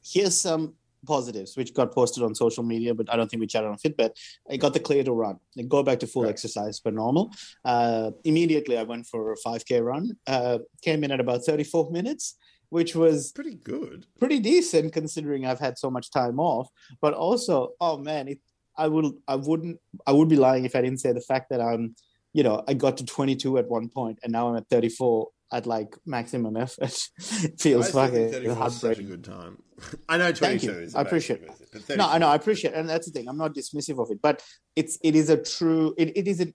here's 0.03 0.35
some 0.37 0.75
positives 1.05 1.55
which 1.57 1.73
got 1.73 1.91
posted 1.93 2.23
on 2.23 2.33
social 2.35 2.63
media, 2.63 2.93
but 2.93 3.11
I 3.11 3.15
don't 3.15 3.29
think 3.29 3.41
we 3.41 3.47
chatted 3.47 3.69
on 3.69 3.77
Fitbit. 3.77 4.11
I 4.49 4.57
got 4.57 4.73
the 4.73 4.79
clear 4.79 5.03
to 5.03 5.11
run 5.11 5.37
and 5.57 5.69
go 5.69 5.83
back 5.83 5.99
to 5.99 6.07
full 6.07 6.23
Right. 6.23 6.29
exercise 6.29 6.79
per 6.79 6.91
normal. 6.91 7.31
Uh, 7.65 8.11
immediately, 8.23 8.77
I 8.77 8.83
went 8.83 9.05
for 9.07 9.31
a 9.33 9.35
5k 9.45 9.83
run. 9.83 10.11
Uh, 10.27 10.59
came 10.81 11.03
in 11.03 11.11
at 11.11 11.19
about 11.19 11.43
34 11.45 11.91
minutes, 11.91 12.35
which 12.69 12.95
was 12.95 13.31
Pretty 13.33 13.55
good. 13.55 14.05
pretty 14.19 14.39
decent 14.39 14.93
considering 14.93 15.45
I've 15.45 15.59
had 15.59 15.77
so 15.77 15.89
much 15.91 16.11
time 16.11 16.39
off. 16.39 16.69
But 17.01 17.13
also, 17.13 17.69
oh 17.79 17.97
man, 17.97 18.27
it, 18.27 18.39
I 18.77 18.87
would 18.87 19.05
I 19.27 19.35
wouldn't 19.35 19.77
I 20.07 20.11
would 20.13 20.29
be 20.29 20.35
lying 20.35 20.65
if 20.65 20.75
I 20.75 20.81
didn't 20.81 20.99
say 20.99 21.11
the 21.13 21.21
fact 21.21 21.49
that 21.51 21.61
I'm, 21.61 21.95
you 22.33 22.41
know, 22.41 22.63
I 22.67 22.73
got 22.73 22.97
to 22.97 23.05
22 23.05 23.59
at 23.59 23.67
one 23.69 23.87
point 23.89 24.17
and 24.23 24.31
now 24.31 24.47
I'm 24.49 24.55
at 24.55 24.67
34 24.69 25.27
at 25.53 25.65
like 25.67 25.95
maximum 26.05 26.57
effort. 26.57 26.97
It 27.43 27.61
feels 27.61 27.85
I 27.85 27.89
still 27.89 28.07
think 28.07 28.13
fucking 28.13 28.31
34 28.31 28.33
is 28.33 28.33
such 28.33 28.47
a 28.47 28.55
heartbreaking. 28.55 29.07
good 29.07 29.23
time. 29.23 29.57
I 30.09 30.17
know 30.17 30.31
22 30.31 30.39
Thank 30.45 30.63
you. 30.63 30.71
is. 30.71 30.95
I 30.95 31.01
appreciate 31.01 31.41
but 31.71 31.97
No, 31.97 32.07
I 32.09 32.17
know, 32.17 32.27
I 32.27 32.35
appreciate, 32.35 32.73
and 32.73 32.89
that's 32.89 33.05
the 33.07 33.13
thing. 33.13 33.27
I'm 33.29 33.37
not 33.37 33.53
dismissive 33.55 34.01
of 34.01 34.09
it, 34.11 34.19
but 34.21 34.43
it's 34.75 34.97
it 35.03 35.15
is 35.15 35.29
a 35.29 35.37
true 35.37 35.93
it, 35.97 36.17
it 36.17 36.27
is 36.27 36.41
a 36.41 36.47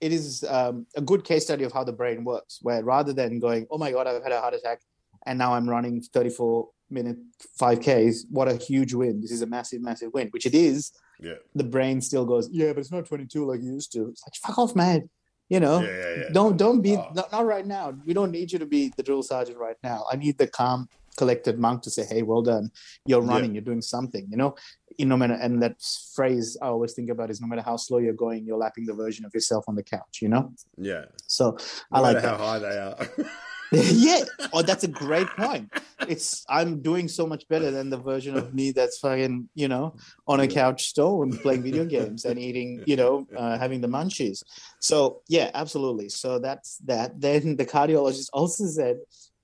it 0.00 0.12
is 0.12 0.44
um, 0.48 0.86
a 0.94 1.00
good 1.00 1.24
case 1.24 1.44
study 1.44 1.64
of 1.64 1.72
how 1.72 1.82
the 1.82 1.92
brain 1.92 2.24
works. 2.24 2.58
Where 2.62 2.84
rather 2.84 3.12
than 3.14 3.40
going, 3.40 3.66
oh 3.70 3.78
my 3.78 3.90
god, 3.92 4.06
I've 4.06 4.22
had 4.22 4.32
a 4.32 4.40
heart 4.40 4.54
attack, 4.54 4.80
and 5.26 5.38
now 5.38 5.54
I'm 5.54 5.68
running 5.68 6.02
34 6.02 6.68
minute 6.90 7.16
5Ks. 7.60 8.24
What 8.30 8.48
a 8.48 8.56
huge 8.56 8.92
win! 8.94 9.20
This 9.22 9.32
is 9.32 9.42
a 9.42 9.46
massive, 9.46 9.82
massive 9.82 10.10
win, 10.12 10.28
which 10.28 10.46
it 10.46 10.54
is. 10.54 10.92
Yeah. 11.18 11.34
The 11.54 11.64
brain 11.64 12.02
still 12.02 12.26
goes, 12.26 12.48
yeah, 12.52 12.74
but 12.74 12.80
it's 12.80 12.92
not 12.92 13.06
22 13.06 13.46
like 13.46 13.62
you 13.62 13.72
used 13.72 13.92
to. 13.92 14.08
It's 14.08 14.22
like 14.26 14.34
fuck 14.34 14.58
off, 14.58 14.76
man. 14.76 15.08
You 15.48 15.60
know, 15.60 15.80
Yeah, 15.80 15.88
yeah, 15.88 16.14
yeah. 16.22 16.28
don't 16.32 16.56
don't 16.56 16.80
be 16.82 16.96
Oh. 16.96 17.08
not, 17.14 17.30
not 17.30 17.46
right 17.46 17.66
now. 17.66 17.94
We 18.04 18.14
don't 18.14 18.32
need 18.32 18.50
you 18.52 18.58
to 18.58 18.66
be 18.66 18.92
the 18.96 19.02
drill 19.02 19.22
sergeant 19.22 19.58
right 19.58 19.76
now. 19.84 20.04
I 20.12 20.16
need 20.16 20.38
the 20.38 20.48
calm, 20.48 20.88
collected 21.16 21.56
monk 21.58 21.82
to 21.82 21.90
say, 21.90 22.04
"Hey, 22.04 22.22
well 22.22 22.42
done. 22.42 22.70
You're 23.04 23.22
running. 23.22 23.54
You're 23.54 23.62
doing 23.70 23.80
something." 23.80 24.26
You 24.30 24.36
know, 24.38 24.56
you 24.98 25.06
no 25.06 25.16
matter. 25.16 25.34
And 25.34 25.62
that 25.62 25.76
phrase 26.16 26.56
I 26.60 26.66
always 26.66 26.94
think 26.94 27.10
about 27.10 27.30
is, 27.30 27.40
no 27.40 27.46
matter 27.46 27.62
how 27.62 27.76
slow 27.76 27.98
you're 27.98 28.12
going, 28.26 28.44
you're 28.44 28.58
lapping 28.58 28.86
the 28.86 28.94
version 28.94 29.24
of 29.24 29.32
yourself 29.34 29.64
on 29.68 29.76
the 29.76 29.84
couch. 29.84 30.18
You 30.20 30.30
know, 30.30 30.52
Yeah. 30.76 31.04
so 31.28 31.56
I 31.92 32.00
like 32.00 32.20
how 32.22 32.36
high 32.36 32.58
they 32.58 32.76
are. 32.78 32.98
yeah. 33.72 34.24
Oh, 34.52 34.62
that's 34.62 34.84
a 34.84 34.88
great 34.88 35.26
point. 35.28 35.72
It's 36.08 36.44
I'm 36.48 36.82
doing 36.82 37.08
so 37.08 37.26
much 37.26 37.48
better 37.48 37.70
than 37.70 37.90
the 37.90 37.96
version 37.96 38.36
of 38.36 38.54
me 38.54 38.70
that's 38.70 38.98
fucking 38.98 39.48
you 39.54 39.68
know 39.68 39.94
on 40.28 40.40
a 40.40 40.46
couch 40.46 40.86
stone 40.86 41.36
playing 41.38 41.62
video 41.62 41.84
games 41.96 42.24
and 42.24 42.38
eating 42.38 42.82
you 42.86 42.96
know 42.96 43.26
uh, 43.36 43.58
having 43.58 43.80
the 43.80 43.88
munchies. 43.88 44.42
So 44.80 45.22
yeah, 45.28 45.50
absolutely. 45.54 46.08
So 46.08 46.38
that's 46.38 46.78
that. 46.84 47.20
Then 47.26 47.56
the 47.56 47.66
cardiologist 47.66 48.28
also 48.32 48.66
said 48.66 48.98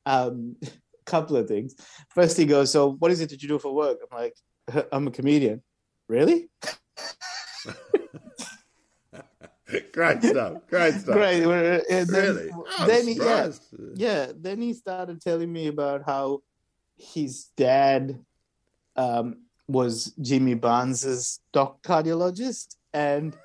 um, 0.07 0.57
a 0.63 0.69
couple 1.05 1.37
of 1.37 1.49
things. 1.49 1.75
First, 2.11 2.37
he 2.37 2.45
goes, 2.45 2.71
"So 2.71 2.93
what 3.01 3.11
is 3.11 3.21
it 3.21 3.31
that 3.31 3.43
you 3.43 3.49
do 3.49 3.59
for 3.59 3.75
work?" 3.75 3.99
I'm 4.03 4.19
like, 4.19 4.37
"I'm 4.93 5.09
a 5.09 5.11
comedian." 5.11 5.63
Really? 6.09 6.49
Great 9.93 10.23
stuff. 10.23 10.59
Great 10.69 10.95
stuff. 10.95 11.15
Great. 11.15 11.43
And 11.43 12.09
then- 12.09 12.35
Really? 12.37 12.51
Oh, 12.55 12.87
then 12.87 13.07
he- 13.09 13.15
yeah, 13.15 13.51
yeah 13.95 14.33
then 14.37 14.61
he 14.61 14.73
started 14.73 15.21
telling 15.21 15.53
me 15.53 15.67
about 15.69 16.03
how 16.05 16.43
his 16.97 17.47
dad 17.57 18.19
um, 18.97 19.37
was 19.69 20.13
jimmy 20.21 20.55
barnes's 20.55 21.41
doc 21.53 21.83
cardiologist 21.83 22.77
and 22.93 23.37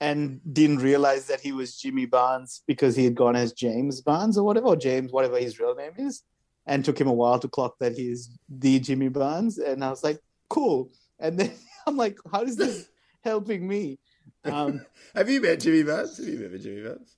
and 0.00 0.40
didn't 0.54 0.78
realize 0.78 1.26
that 1.26 1.40
he 1.40 1.52
was 1.52 1.76
jimmy 1.76 2.06
barnes 2.06 2.62
because 2.66 2.96
he 2.96 3.04
had 3.04 3.14
gone 3.14 3.36
as 3.36 3.52
james 3.52 4.00
barnes 4.00 4.38
or 4.38 4.44
whatever 4.44 4.66
or 4.68 4.76
james 4.76 5.12
whatever 5.12 5.38
his 5.38 5.60
real 5.60 5.74
name 5.74 5.92
is 5.98 6.22
and 6.66 6.84
took 6.84 6.98
him 6.98 7.06
a 7.08 7.12
while 7.12 7.38
to 7.38 7.48
clock 7.48 7.74
that 7.78 7.92
he's 7.96 8.30
the 8.48 8.80
jimmy 8.80 9.08
barnes 9.08 9.58
and 9.58 9.84
i 9.84 9.90
was 9.90 10.02
like 10.02 10.18
cool 10.48 10.90
and 11.20 11.38
then 11.38 11.52
i'm 11.86 11.96
like 11.96 12.16
how 12.32 12.42
is 12.42 12.56
this 12.56 12.88
helping 13.22 13.68
me 13.68 13.98
um 14.44 14.84
Have 15.14 15.30
you 15.30 15.40
met 15.40 15.60
Jimmy 15.60 15.82
Barnes? 15.82 16.16
Have 16.16 16.26
you 16.26 16.48
met 16.48 16.60
Jimmy 16.60 16.82
Barnes? 16.82 17.16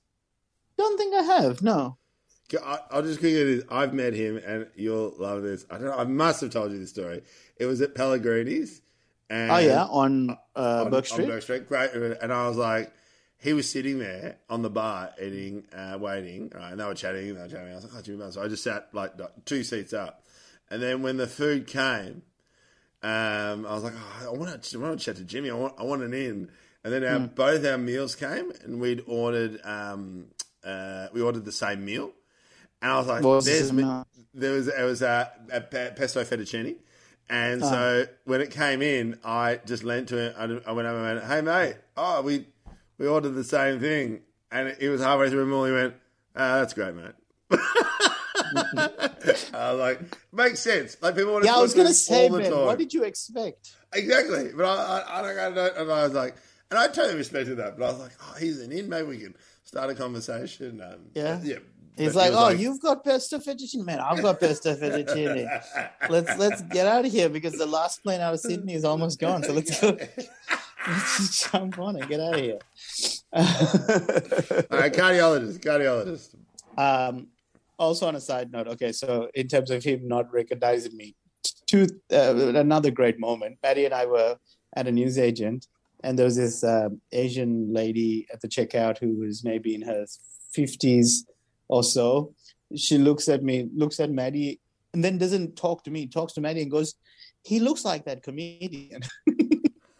don't 0.77 0.97
think 0.97 1.15
i 1.15 1.23
have 1.23 1.61
no 1.63 1.97
I- 2.63 2.79
I'll 2.91 3.01
just 3.01 3.19
quickly 3.19 3.43
do 3.43 3.55
this. 3.57 3.65
I've 3.69 3.93
met 3.93 4.13
him, 4.13 4.37
and 4.37 4.67
you'll 4.75 5.13
love 5.17 5.43
this. 5.43 5.65
I 5.69 5.77
don't 5.77 5.87
know. 5.87 5.97
I 5.97 6.05
must 6.05 6.39
have 6.41 6.51
told 6.51 6.71
you 6.71 6.79
this 6.79 6.91
story. 6.91 7.23
It 7.57 7.65
was 7.65 7.81
at 7.81 7.93
Pellegrini's. 7.93 8.81
And 9.29 9.51
oh 9.51 9.57
yeah 9.57 9.83
on 9.83 10.37
uh 10.55 10.83
on, 10.85 10.91
Burke 10.91 10.99
on 10.99 11.03
Street. 11.03 11.27
Burke 11.27 11.41
Street. 11.41 11.67
Great. 11.67 11.91
And 11.93 12.31
I 12.31 12.47
was 12.47 12.55
like, 12.55 12.93
he 13.37 13.53
was 13.53 13.69
sitting 13.69 13.99
there 13.99 14.37
on 14.49 14.61
the 14.61 14.69
bar 14.69 15.11
eating, 15.21 15.65
uh, 15.75 15.97
waiting, 15.99 16.51
right, 16.55 16.71
and 16.71 16.79
they 16.79 16.85
were 16.85 16.95
chatting, 16.95 17.35
they 17.35 17.41
were 17.41 17.47
chatting. 17.47 17.71
I 17.71 17.75
was 17.75 17.83
like, 17.83 17.93
oh, 17.97 18.01
Jimmy 18.01 18.19
Barnes. 18.19 18.35
So 18.35 18.43
I 18.43 18.47
just 18.47 18.63
sat 18.63 18.87
like 18.93 19.13
two 19.45 19.63
seats 19.63 19.93
up. 19.93 20.23
And 20.69 20.81
then 20.81 21.01
when 21.01 21.17
the 21.17 21.27
food 21.27 21.67
came, 21.67 22.23
um, 23.03 23.65
I 23.65 23.73
was 23.73 23.83
like, 23.83 23.93
oh, 23.95 24.27
I 24.33 24.37
want 24.37 24.63
to, 24.63 24.77
I 24.77 24.81
want 24.81 24.99
to 24.99 25.05
chat 25.05 25.17
to 25.17 25.23
Jimmy. 25.23 25.49
I 25.51 25.53
want, 25.53 25.75
I 25.77 25.83
want 25.83 26.01
an 26.01 26.13
in. 26.13 26.49
And 26.87 26.93
then 26.93 27.03
our, 27.03 27.19
both 27.19 27.65
our 27.65 27.77
meals 27.77 28.15
came, 28.15 28.49
and 28.63 28.79
we'd 28.79 29.03
ordered, 29.07 29.59
um, 29.65 30.27
uh, 30.63 31.07
we 31.11 31.19
ordered 31.21 31.43
the 31.43 31.51
same 31.51 31.83
meal. 31.83 32.11
And 32.81 32.89
I 32.89 32.97
was 32.97 33.07
like, 33.07 33.23
was 33.25 33.43
"There's 33.43 33.73
me- 33.73 34.03
there 34.33 34.53
was 34.53 34.69
it 34.69 34.81
was 34.83 35.01
a, 35.01 35.29
a 35.51 35.59
pesto 35.59 36.23
fettuccine, 36.23 36.77
and 37.29 37.61
Ah. 37.61 37.69
so 37.69 38.05
when 38.23 38.39
it 38.39 38.51
came 38.51 38.81
in, 38.81 39.19
I 39.25 39.59
just 39.65 39.83
leant 39.83 40.07
to 40.09 40.17
him. 40.17 40.33
I, 40.65 40.69
I 40.69 40.71
went 40.71 40.87
over 40.87 41.05
and 41.09 41.19
went, 41.19 41.27
"Hey 41.29 41.41
mate, 41.41 41.75
oh 41.97 42.21
we 42.21 42.45
we 42.97 43.05
ordered 43.05 43.31
the 43.31 43.43
same 43.43 43.81
thing," 43.81 44.21
and 44.49 44.73
he 44.79 44.87
was 44.87 45.01
halfway 45.01 45.29
through 45.29 45.43
a 45.43 45.45
meal. 45.45 45.65
He 45.65 45.73
went, 45.73 45.93
ah, 46.37 46.59
"That's 46.59 46.73
great, 46.73 46.95
mate." 46.95 47.15
I 49.53 49.71
was 49.73 49.79
like, 49.79 49.99
makes 50.31 50.61
sense. 50.61 50.95
Like 51.01 51.15
people 51.15 51.33
want 51.33 51.43
to 51.43 51.49
Yeah, 51.49 51.57
I 51.57 51.61
was 51.61 51.73
gonna 51.73 51.93
say, 51.93 52.29
all 52.29 52.37
man, 52.37 52.49
time. 52.51 52.65
what 52.65 52.77
did 52.77 52.93
you 52.93 53.03
expect? 53.03 53.73
Exactly, 53.91 54.51
but 54.55 54.65
I, 54.65 54.99
I, 54.99 55.19
I 55.19 55.21
don't, 55.21 55.39
I 55.39 55.49
don't, 55.55 55.77
and 55.77 55.91
I 55.91 56.03
was 56.03 56.13
like, 56.13 56.35
and 56.69 56.79
I 56.79 56.87
totally 56.87 57.15
respected 57.15 57.55
that, 57.57 57.77
but 57.77 57.85
I 57.85 57.91
was 57.91 57.99
like, 57.99 58.11
oh, 58.21 58.35
he's 58.39 58.61
an 58.61 58.71
in, 58.71 58.89
maybe 58.89 59.07
we 59.07 59.17
can 59.17 59.35
start 59.63 59.89
a 59.89 59.95
conversation. 59.95 60.81
Um, 60.81 60.99
Yeah. 61.13 61.39
yeah. 61.43 61.57
He's 61.97 62.13
But 62.13 62.25
he 62.25 62.29
like, 62.29 62.33
"Oh, 62.39 62.49
you've 62.49 62.79
got 62.79 63.03
pesto 63.03 63.39
fettuccine, 63.39 63.83
man. 63.83 63.99
I've 63.99 64.21
got 64.21 64.39
pesto 64.39 64.75
fettuccine. 64.75 65.49
let's 66.09 66.37
let's 66.37 66.61
get 66.61 66.85
out 66.85 67.05
of 67.05 67.11
here 67.11 67.27
because 67.27 67.53
the 67.53 67.65
last 67.65 68.03
plane 68.03 68.21
out 68.21 68.35
of 68.35 68.39
Sydney 68.39 68.75
is 68.75 68.85
almost 68.85 69.19
gone. 69.19 69.41
So 69.41 69.51
let's 69.51 69.81
go. 69.81 69.97
let's 70.87 71.17
just 71.17 71.51
jump 71.51 71.79
on 71.79 71.95
and 71.95 72.07
get 72.07 72.19
out 72.19 72.35
of 72.35 72.39
here." 72.39 72.59
All 73.33 74.79
right, 74.79 74.93
cardiologist, 74.93 75.59
cardiologist. 75.59 76.35
um, 76.77 77.29
also, 77.79 78.07
on 78.07 78.15
a 78.15 78.21
side 78.21 78.51
note, 78.51 78.67
okay, 78.67 78.91
so 78.91 79.27
in 79.33 79.47
terms 79.47 79.71
of 79.71 79.83
him 79.83 80.07
not 80.07 80.31
recognizing 80.31 80.95
me, 80.95 81.15
two 81.65 81.87
uh, 82.13 82.35
another 82.55 82.91
great 82.91 83.19
moment. 83.19 83.57
Maddie 83.63 83.85
and 83.85 83.93
I 83.93 84.05
were 84.05 84.37
at 84.75 84.87
a 84.87 84.91
newsagent, 84.91 85.65
and 86.03 86.17
there 86.17 86.25
was 86.25 86.35
this 86.35 86.63
um 86.63 87.01
Asian 87.11 87.73
lady 87.73 88.27
at 88.33 88.41
the 88.41 88.47
checkout 88.47 88.97
who 88.97 89.19
was 89.19 89.43
maybe 89.43 89.75
in 89.75 89.81
her 89.81 90.05
fifties 90.51 91.25
or 91.67 91.83
so. 91.83 92.33
She 92.75 92.97
looks 92.97 93.29
at 93.29 93.43
me, 93.43 93.69
looks 93.73 93.99
at 93.99 94.11
Maddie, 94.11 94.59
and 94.93 95.03
then 95.03 95.17
doesn't 95.17 95.55
talk 95.55 95.83
to 95.85 95.91
me. 95.91 96.07
Talks 96.07 96.33
to 96.33 96.41
Maddie 96.41 96.61
and 96.61 96.71
goes, 96.71 96.95
"He 97.43 97.59
looks 97.59 97.85
like 97.85 98.05
that 98.05 98.23
comedian." 98.23 99.01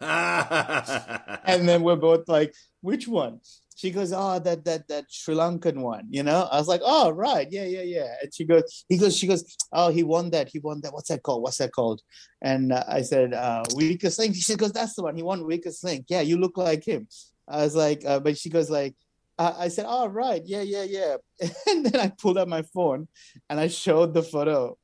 and 0.00 1.68
then 1.68 1.82
we're 1.82 1.96
both 1.96 2.28
like, 2.28 2.54
which 2.82 3.08
one? 3.08 3.40
She 3.78 3.92
goes, 3.92 4.12
oh, 4.12 4.40
that 4.40 4.64
that 4.64 4.88
that 4.88 5.04
Sri 5.08 5.36
Lankan 5.36 5.76
one, 5.76 6.08
you 6.10 6.24
know. 6.24 6.48
I 6.50 6.58
was 6.58 6.66
like, 6.66 6.80
oh, 6.84 7.10
right, 7.10 7.46
yeah, 7.48 7.62
yeah, 7.62 7.82
yeah. 7.82 8.12
And 8.20 8.34
she 8.34 8.44
goes, 8.44 8.84
he 8.88 8.98
goes, 8.98 9.16
she 9.16 9.28
goes, 9.28 9.56
oh, 9.72 9.90
he 9.90 10.02
won 10.02 10.30
that, 10.30 10.48
he 10.48 10.58
won 10.58 10.80
that. 10.80 10.92
What's 10.92 11.10
that 11.10 11.22
called? 11.22 11.42
What's 11.44 11.58
that 11.58 11.70
called? 11.70 12.02
And 12.42 12.72
uh, 12.72 12.82
I 12.88 13.02
said, 13.02 13.34
uh, 13.34 13.62
weakest 13.76 14.18
link. 14.18 14.34
She 14.34 14.56
goes, 14.56 14.72
that's 14.72 14.94
the 14.96 15.04
one. 15.04 15.14
He 15.14 15.22
won 15.22 15.46
weakest 15.46 15.84
link. 15.84 16.06
Yeah, 16.08 16.22
you 16.22 16.38
look 16.38 16.58
like 16.58 16.84
him. 16.84 17.06
I 17.46 17.58
was 17.58 17.76
like, 17.76 18.02
uh, 18.04 18.18
but 18.18 18.36
she 18.36 18.50
goes 18.50 18.68
like, 18.68 18.96
uh, 19.38 19.54
I 19.56 19.68
said, 19.68 19.86
oh, 19.88 20.08
right, 20.08 20.42
yeah, 20.44 20.62
yeah, 20.62 20.82
yeah. 20.82 21.16
And 21.68 21.86
then 21.86 22.00
I 22.00 22.08
pulled 22.08 22.36
out 22.36 22.48
my 22.48 22.62
phone 22.74 23.06
and 23.48 23.60
I 23.60 23.68
showed 23.68 24.12
the 24.12 24.24
photo 24.24 24.76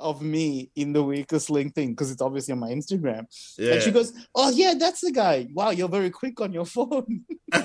of 0.00 0.22
me 0.22 0.70
in 0.76 0.92
the 0.92 1.02
weakest 1.02 1.50
link 1.50 1.74
thing 1.74 1.90
because 1.90 2.10
it's 2.10 2.22
obviously 2.22 2.52
on 2.52 2.58
my 2.60 2.70
Instagram. 2.70 3.26
Yeah. 3.58 3.74
And 3.74 3.82
she 3.82 3.90
goes, 3.90 4.12
"Oh 4.34 4.50
yeah, 4.50 4.74
that's 4.78 5.00
the 5.00 5.12
guy. 5.12 5.48
Wow, 5.52 5.70
you're 5.70 5.88
very 5.88 6.10
quick 6.10 6.40
on 6.40 6.52
your 6.52 6.64
phone." 6.76 7.24
and 7.52 7.62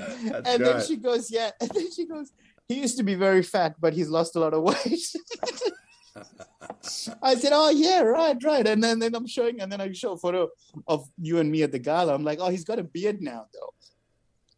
That's 0.00 0.48
and 0.48 0.64
then 0.64 0.84
she 0.86 0.96
goes, 0.96 1.30
"Yeah." 1.30 1.50
And 1.60 1.70
then 1.70 1.92
she 1.92 2.06
goes, 2.06 2.32
"He 2.68 2.80
used 2.80 2.96
to 2.98 3.02
be 3.02 3.14
very 3.14 3.42
fat, 3.42 3.76
but 3.80 3.92
he's 3.92 4.08
lost 4.08 4.36
a 4.36 4.40
lot 4.40 4.54
of 4.54 4.62
weight." 4.62 5.12
I 7.22 7.34
said, 7.34 7.52
"Oh 7.54 7.70
yeah, 7.70 8.00
right, 8.00 8.36
right." 8.42 8.66
And 8.66 8.82
then 8.82 8.98
then 8.98 9.14
I'm 9.14 9.26
showing, 9.26 9.60
and 9.60 9.70
then 9.70 9.80
I 9.80 9.92
show 9.92 10.12
a 10.12 10.18
photo 10.18 10.48
of 10.86 11.08
you 11.20 11.38
and 11.38 11.50
me 11.50 11.62
at 11.62 11.72
the 11.72 11.78
gala. 11.78 12.14
I'm 12.14 12.24
like, 12.24 12.38
"Oh, 12.40 12.48
he's 12.48 12.64
got 12.64 12.78
a 12.78 12.84
beard 12.84 13.20
now, 13.20 13.46
though." 13.52 13.72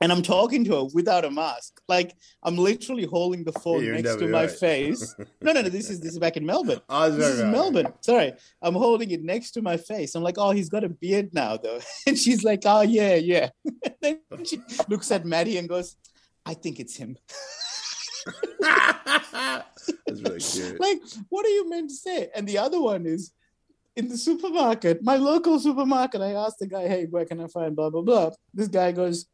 And 0.03 0.11
I'm 0.11 0.23
talking 0.23 0.65
to 0.65 0.77
her 0.77 0.85
without 0.95 1.25
a 1.27 1.31
mask. 1.31 1.81
Like 1.87 2.17
I'm 2.43 2.57
literally 2.57 3.05
holding 3.05 3.45
the 3.45 3.53
phone 3.53 3.85
in 3.85 3.93
next 4.03 4.17
to 4.17 4.29
my 4.29 4.47
WA. 4.47 4.53
face. 4.53 5.15
No, 5.43 5.53
no, 5.53 5.63
no. 5.63 5.69
This 5.69 5.91
is 5.91 6.01
this 6.01 6.13
is 6.13 6.19
back 6.19 6.37
in 6.37 6.45
Melbourne. 6.47 6.81
Oh, 6.89 7.09
Was 7.09 7.17
This 7.17 7.27
is 7.35 7.43
right. 7.43 7.51
Melbourne. 7.51 7.93
Sorry, 8.01 8.33
I'm 8.63 8.75
holding 8.75 9.11
it 9.11 9.23
next 9.23 9.53
to 9.53 9.63
my 9.63 9.77
face. 9.77 10.15
I'm 10.15 10.23
like, 10.23 10.37
oh, 10.39 10.51
he's 10.53 10.69
got 10.69 10.85
a 10.85 10.89
beard 10.89 11.35
now, 11.35 11.57
though. 11.57 11.81
And 12.07 12.17
she's 12.19 12.43
like, 12.45 12.63
oh 12.65 12.81
yeah, 12.83 13.15
yeah. 13.17 13.51
then 14.03 14.21
she 14.45 14.61
looks 14.89 15.11
at 15.11 15.25
Maddie 15.25 15.59
and 15.59 15.69
goes, 15.69 15.97
I 16.47 16.55
think 16.55 16.81
it's 16.81 16.97
him. 16.97 17.17
That's 18.61 20.21
really 20.23 20.41
cute. 20.41 20.81
Like, 20.81 21.01
what 21.29 21.45
are 21.47 21.51
you 21.51 21.69
meant 21.69 21.91
to 21.91 21.97
say? 21.97 22.29
And 22.35 22.47
the 22.47 22.59
other 22.59 22.81
one 22.81 23.07
is 23.07 23.33
in 23.97 24.09
the 24.09 24.17
supermarket, 24.17 25.03
my 25.03 25.17
local 25.17 25.59
supermarket. 25.59 26.21
I 26.21 26.33
asked 26.33 26.59
the 26.61 26.67
guy, 26.67 26.89
hey, 26.89 27.07
where 27.07 27.25
can 27.25 27.41
I 27.41 27.47
find 27.49 27.75
blah 27.77 27.91
blah 27.91 28.03
blah? 28.03 28.31
This 28.55 28.69
guy 28.69 28.93
goes, 28.93 29.27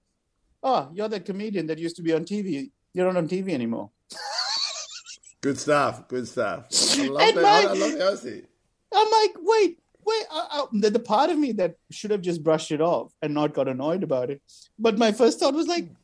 oh, 0.63 0.91
you're 0.95 1.09
that 1.09 1.25
comedian 1.25 1.67
that 1.67 1.79
used 1.79 1.97
to 1.97 2.03
be 2.03 2.13
on 2.13 2.25
TV. 2.25 2.71
You're 2.95 3.07
not 3.07 3.17
on 3.17 3.29
TV 3.29 3.51
anymore. 3.53 3.91
Good 5.41 5.59
stuff. 5.59 6.09
Good 6.09 6.27
stuff. 6.27 6.67
I 6.99 7.07
love 7.07 7.23
And 7.23 7.37
that. 7.39 7.43
my- 7.43 7.71
I 7.71 7.73
love 7.75 8.01
honesty. 8.01 8.43
I'm 8.95 9.11
like, 9.11 9.33
wait, 9.39 9.79
wait. 10.05 10.25
I, 10.31 10.47
I, 10.53 10.65
the, 10.73 10.91
the 10.91 10.99
part 10.99 11.31
of 11.31 11.39
me 11.39 11.53
that 11.53 11.75
should 11.91 12.11
have 12.11 12.23
just 12.23 12.43
brushed 12.43 12.73
it 12.73 12.81
off 12.81 13.13
and 13.23 13.35
not 13.35 13.53
got 13.55 13.69
annoyed 13.69 14.03
about 14.03 14.31
it. 14.31 14.41
But 14.79 14.97
my 14.99 15.13
first 15.13 15.39
thought 15.41 15.55
was 15.55 15.67
like, 15.69 15.85
man, 15.85 15.91
I 15.91 15.91
was 15.91 15.97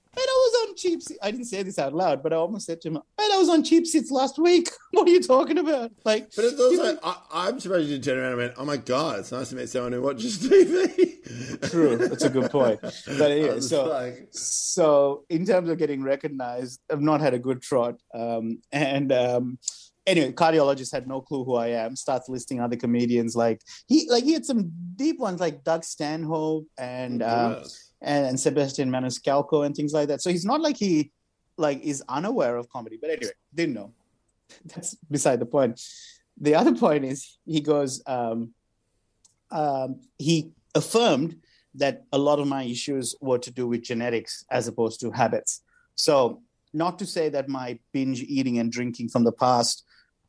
on 0.73 0.77
cheap 0.77 1.03
seats. 1.03 1.19
I 1.23 1.31
didn't 1.31 1.47
say 1.47 1.63
this 1.63 1.79
out 1.79 1.95
loud, 1.95 2.23
but 2.23 2.33
I 2.33 2.37
almost 2.37 2.67
said 2.67 2.81
to 2.83 2.89
him, 2.89 2.95
man, 2.95 3.03
I 3.19 3.39
was 3.39 3.49
on 3.49 3.63
cheap 3.63 3.87
seats 3.87 4.11
last 4.11 4.39
week. 4.39 4.69
What 4.93 5.09
are 5.09 5.11
you 5.11 5.23
talking 5.23 5.57
about? 5.57 5.91
Like, 6.05 6.31
But 6.37 6.45
it's 6.45 6.61
also, 6.61 6.99
I, 7.03 7.17
I'm 7.33 7.59
surprised 7.59 7.89
you 7.89 7.95
didn't 7.95 8.05
turn 8.05 8.19
around 8.19 8.33
and 8.33 8.37
went, 8.37 8.53
oh 8.59 8.67
my 8.67 8.77
God, 8.77 9.21
it's 9.21 9.33
nice 9.33 9.49
to 9.49 9.57
meet 9.57 9.71
someone 9.71 9.93
who 9.93 10.03
watches 10.03 10.39
TV. 10.39 11.71
true. 11.71 11.97
That's 11.97 12.25
a 12.25 12.29
good 12.29 12.51
point. 12.51 12.79
But 12.83 13.03
I 13.09 13.31
anyway, 13.31 13.61
so 13.61 13.87
like, 13.87 14.29
so 14.33 15.25
in 15.31 15.47
terms 15.47 15.71
of 15.71 15.79
getting 15.79 16.03
recognized, 16.03 16.79
I've 16.91 17.01
not 17.01 17.23
had 17.23 17.33
a 17.33 17.39
good 17.39 17.63
trot. 17.63 17.95
Um, 18.15 18.61
and 18.71 19.11
um, 19.13 19.59
anyway, 20.07 20.33
cardiologist 20.33 20.93
had 20.93 21.09
no 21.09 21.23
clue 21.23 21.45
who 21.45 21.55
I 21.55 21.69
am. 21.69 21.97
Starts 21.97 22.29
listing 22.29 22.61
other 22.61 22.77
comedians 22.77 23.35
like 23.35 23.63
he 23.87 24.11
like 24.11 24.25
he 24.25 24.35
had 24.35 24.45
some 24.45 24.71
deep 24.97 25.19
ones 25.19 25.41
like 25.41 25.65
Doug 25.65 25.85
Stanhope 25.85 26.67
and 26.77 27.23
um, 27.23 27.53
yes. 27.53 27.92
And, 28.03 28.27
and 28.27 28.39
Sebastian 28.39 28.91
Maniscalco 28.91 29.65
and 29.65 29.75
things 29.75 29.93
like 29.93 30.09
that. 30.09 30.21
So 30.21 30.31
he's 30.31 30.45
not 30.45 30.61
like 30.61 30.77
he 30.77 31.11
like 31.57 31.81
is 31.83 32.03
unaware 32.09 32.57
of 32.57 32.69
comedy. 32.69 32.99
But 33.01 33.11
anyway, 33.11 33.33
didn't 33.55 33.75
know. 33.75 33.93
That's 34.67 34.95
beside 35.11 35.41
the 35.41 35.47
point. 35.47 35.81
The 36.41 36.55
other 36.55 36.75
point 36.75 37.05
is 37.05 37.39
he 37.47 37.61
goes. 37.61 38.03
Um, 38.07 38.55
um, 39.51 40.01
he 40.19 40.53
affirmed 40.75 41.37
that 41.75 42.05
a 42.13 42.19
lot 42.19 42.39
of 42.39 42.49
my 42.49 42.65
issues 42.65 43.15
were 43.21 43.39
to 43.39 43.51
do 43.51 43.67
with 43.69 43.83
genetics 43.83 44.45
as 44.51 44.67
opposed 44.67 45.01
to 45.01 45.11
habits. 45.11 45.63
So, 45.95 46.43
not 46.73 46.99
to 47.01 47.07
say 47.07 47.29
that 47.29 47.51
my 47.51 47.79
binge 47.93 48.23
eating 48.23 48.59
and 48.59 48.73
drinking 48.73 49.11
from 49.11 49.25
the 49.25 49.33
past 49.33 49.85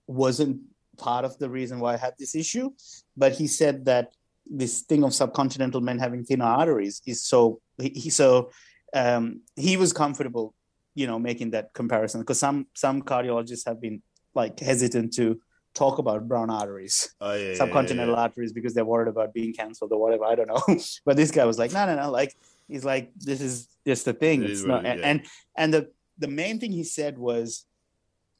wasn't 0.08 0.62
part 0.98 1.24
of 1.24 1.38
the 1.40 1.50
reason 1.50 1.80
why 1.80 1.94
I 1.94 1.98
had 1.98 2.16
this 2.20 2.36
issue, 2.36 2.72
but 3.16 3.32
he 3.32 3.48
said 3.48 3.86
that 3.86 4.12
this 4.46 4.82
thing 4.82 5.04
of 5.04 5.12
subcontinental 5.12 5.82
men 5.82 6.00
having 6.00 6.26
thinner 6.26 6.46
arteries 6.46 7.02
is 7.06 7.24
so 7.24 7.62
he, 7.78 7.90
he 7.90 8.10
so 8.10 8.52
um, 8.94 9.42
he 9.56 9.78
was 9.78 9.94
comfortable, 9.94 10.54
you 10.96 11.08
know, 11.08 11.20
making 11.20 11.52
that 11.52 11.74
comparison 11.74 12.22
because 12.22 12.40
some 12.40 12.68
some 12.74 13.02
cardiologists 13.02 13.66
have 13.66 13.82
been 13.82 14.02
like 14.36 14.60
hesitant 14.60 15.14
to 15.14 15.40
talk 15.74 15.98
about 15.98 16.28
brown 16.28 16.50
arteries 16.50 17.16
Oh, 17.20 17.34
yeah, 17.34 17.52
yeah, 17.52 17.58
subcontinental 17.58 18.14
yeah, 18.14 18.22
arteries 18.22 18.54
because 18.54 18.74
they're 18.74 18.86
worried 18.86 19.08
about 19.08 19.34
being 19.34 19.54
cancelled 19.54 19.92
or 19.92 20.00
whatever. 20.00 20.26
I 20.26 20.36
don't 20.36 20.48
know. 20.48 20.62
but 21.06 21.18
this 21.18 21.32
guy 21.32 21.46
was 21.46 21.58
like, 21.58 21.72
no, 21.72 21.86
no, 21.86 21.96
no. 21.96 22.12
Like 22.12 22.36
he's 22.68 22.86
like, 22.86 23.12
this 23.18 23.42
is 23.42 23.68
just 23.86 24.06
the 24.06 24.14
thing. 24.14 24.44
It's 24.44 24.64
not. 24.64 24.84
yeah. 24.84 24.98
and 25.04 25.26
and 25.58 25.74
the 25.74 25.90
the 26.18 26.28
main 26.28 26.60
thing 26.60 26.72
he 26.72 26.84
said 26.84 27.18
was, 27.18 27.66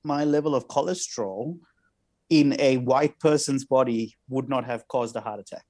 my 0.04 0.24
level 0.24 0.54
of 0.54 0.68
cholesterol 0.68 1.58
in 2.30 2.56
a 2.60 2.78
white 2.78 3.20
person's 3.20 3.66
body 3.66 4.16
would 4.30 4.50
not 4.50 4.66
have 4.66 4.88
caused 4.88 5.16
a 5.16 5.22
heart 5.22 5.40
attack. 5.40 5.66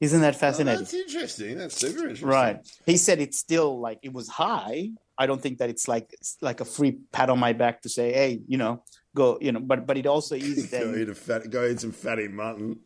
Isn't 0.00 0.20
that 0.22 0.34
Oh, 0.34 0.38
fascinating? 0.38 0.80
that's 0.80 0.94
interesting. 0.94 1.56
That's 1.58 1.76
super 1.76 2.00
interesting. 2.00 2.28
Right. 2.28 2.58
He 2.86 2.96
said 2.96 3.20
it's 3.20 3.38
still 3.38 3.80
like 3.80 3.98
it 4.02 4.12
was 4.12 4.28
high. 4.28 4.90
I 5.16 5.26
don't 5.26 5.40
think 5.40 5.58
that 5.58 5.70
it's 5.70 5.86
like 5.86 6.08
it's 6.12 6.36
like 6.42 6.60
a 6.60 6.64
free 6.64 6.98
pat 7.12 7.30
on 7.30 7.38
my 7.38 7.52
back 7.52 7.82
to 7.82 7.88
say, 7.88 8.12
hey, 8.12 8.40
you 8.48 8.58
know, 8.58 8.82
go, 9.14 9.38
you 9.40 9.52
know, 9.52 9.60
but 9.60 9.86
but 9.86 9.96
it 9.96 10.06
also 10.06 10.34
is 10.34 10.66
go, 10.70 10.94
eat 10.94 11.08
a 11.08 11.14
fat, 11.14 11.48
go 11.50 11.64
eat 11.66 11.80
some 11.80 11.92
fatty 11.92 12.28
mutton. 12.28 12.80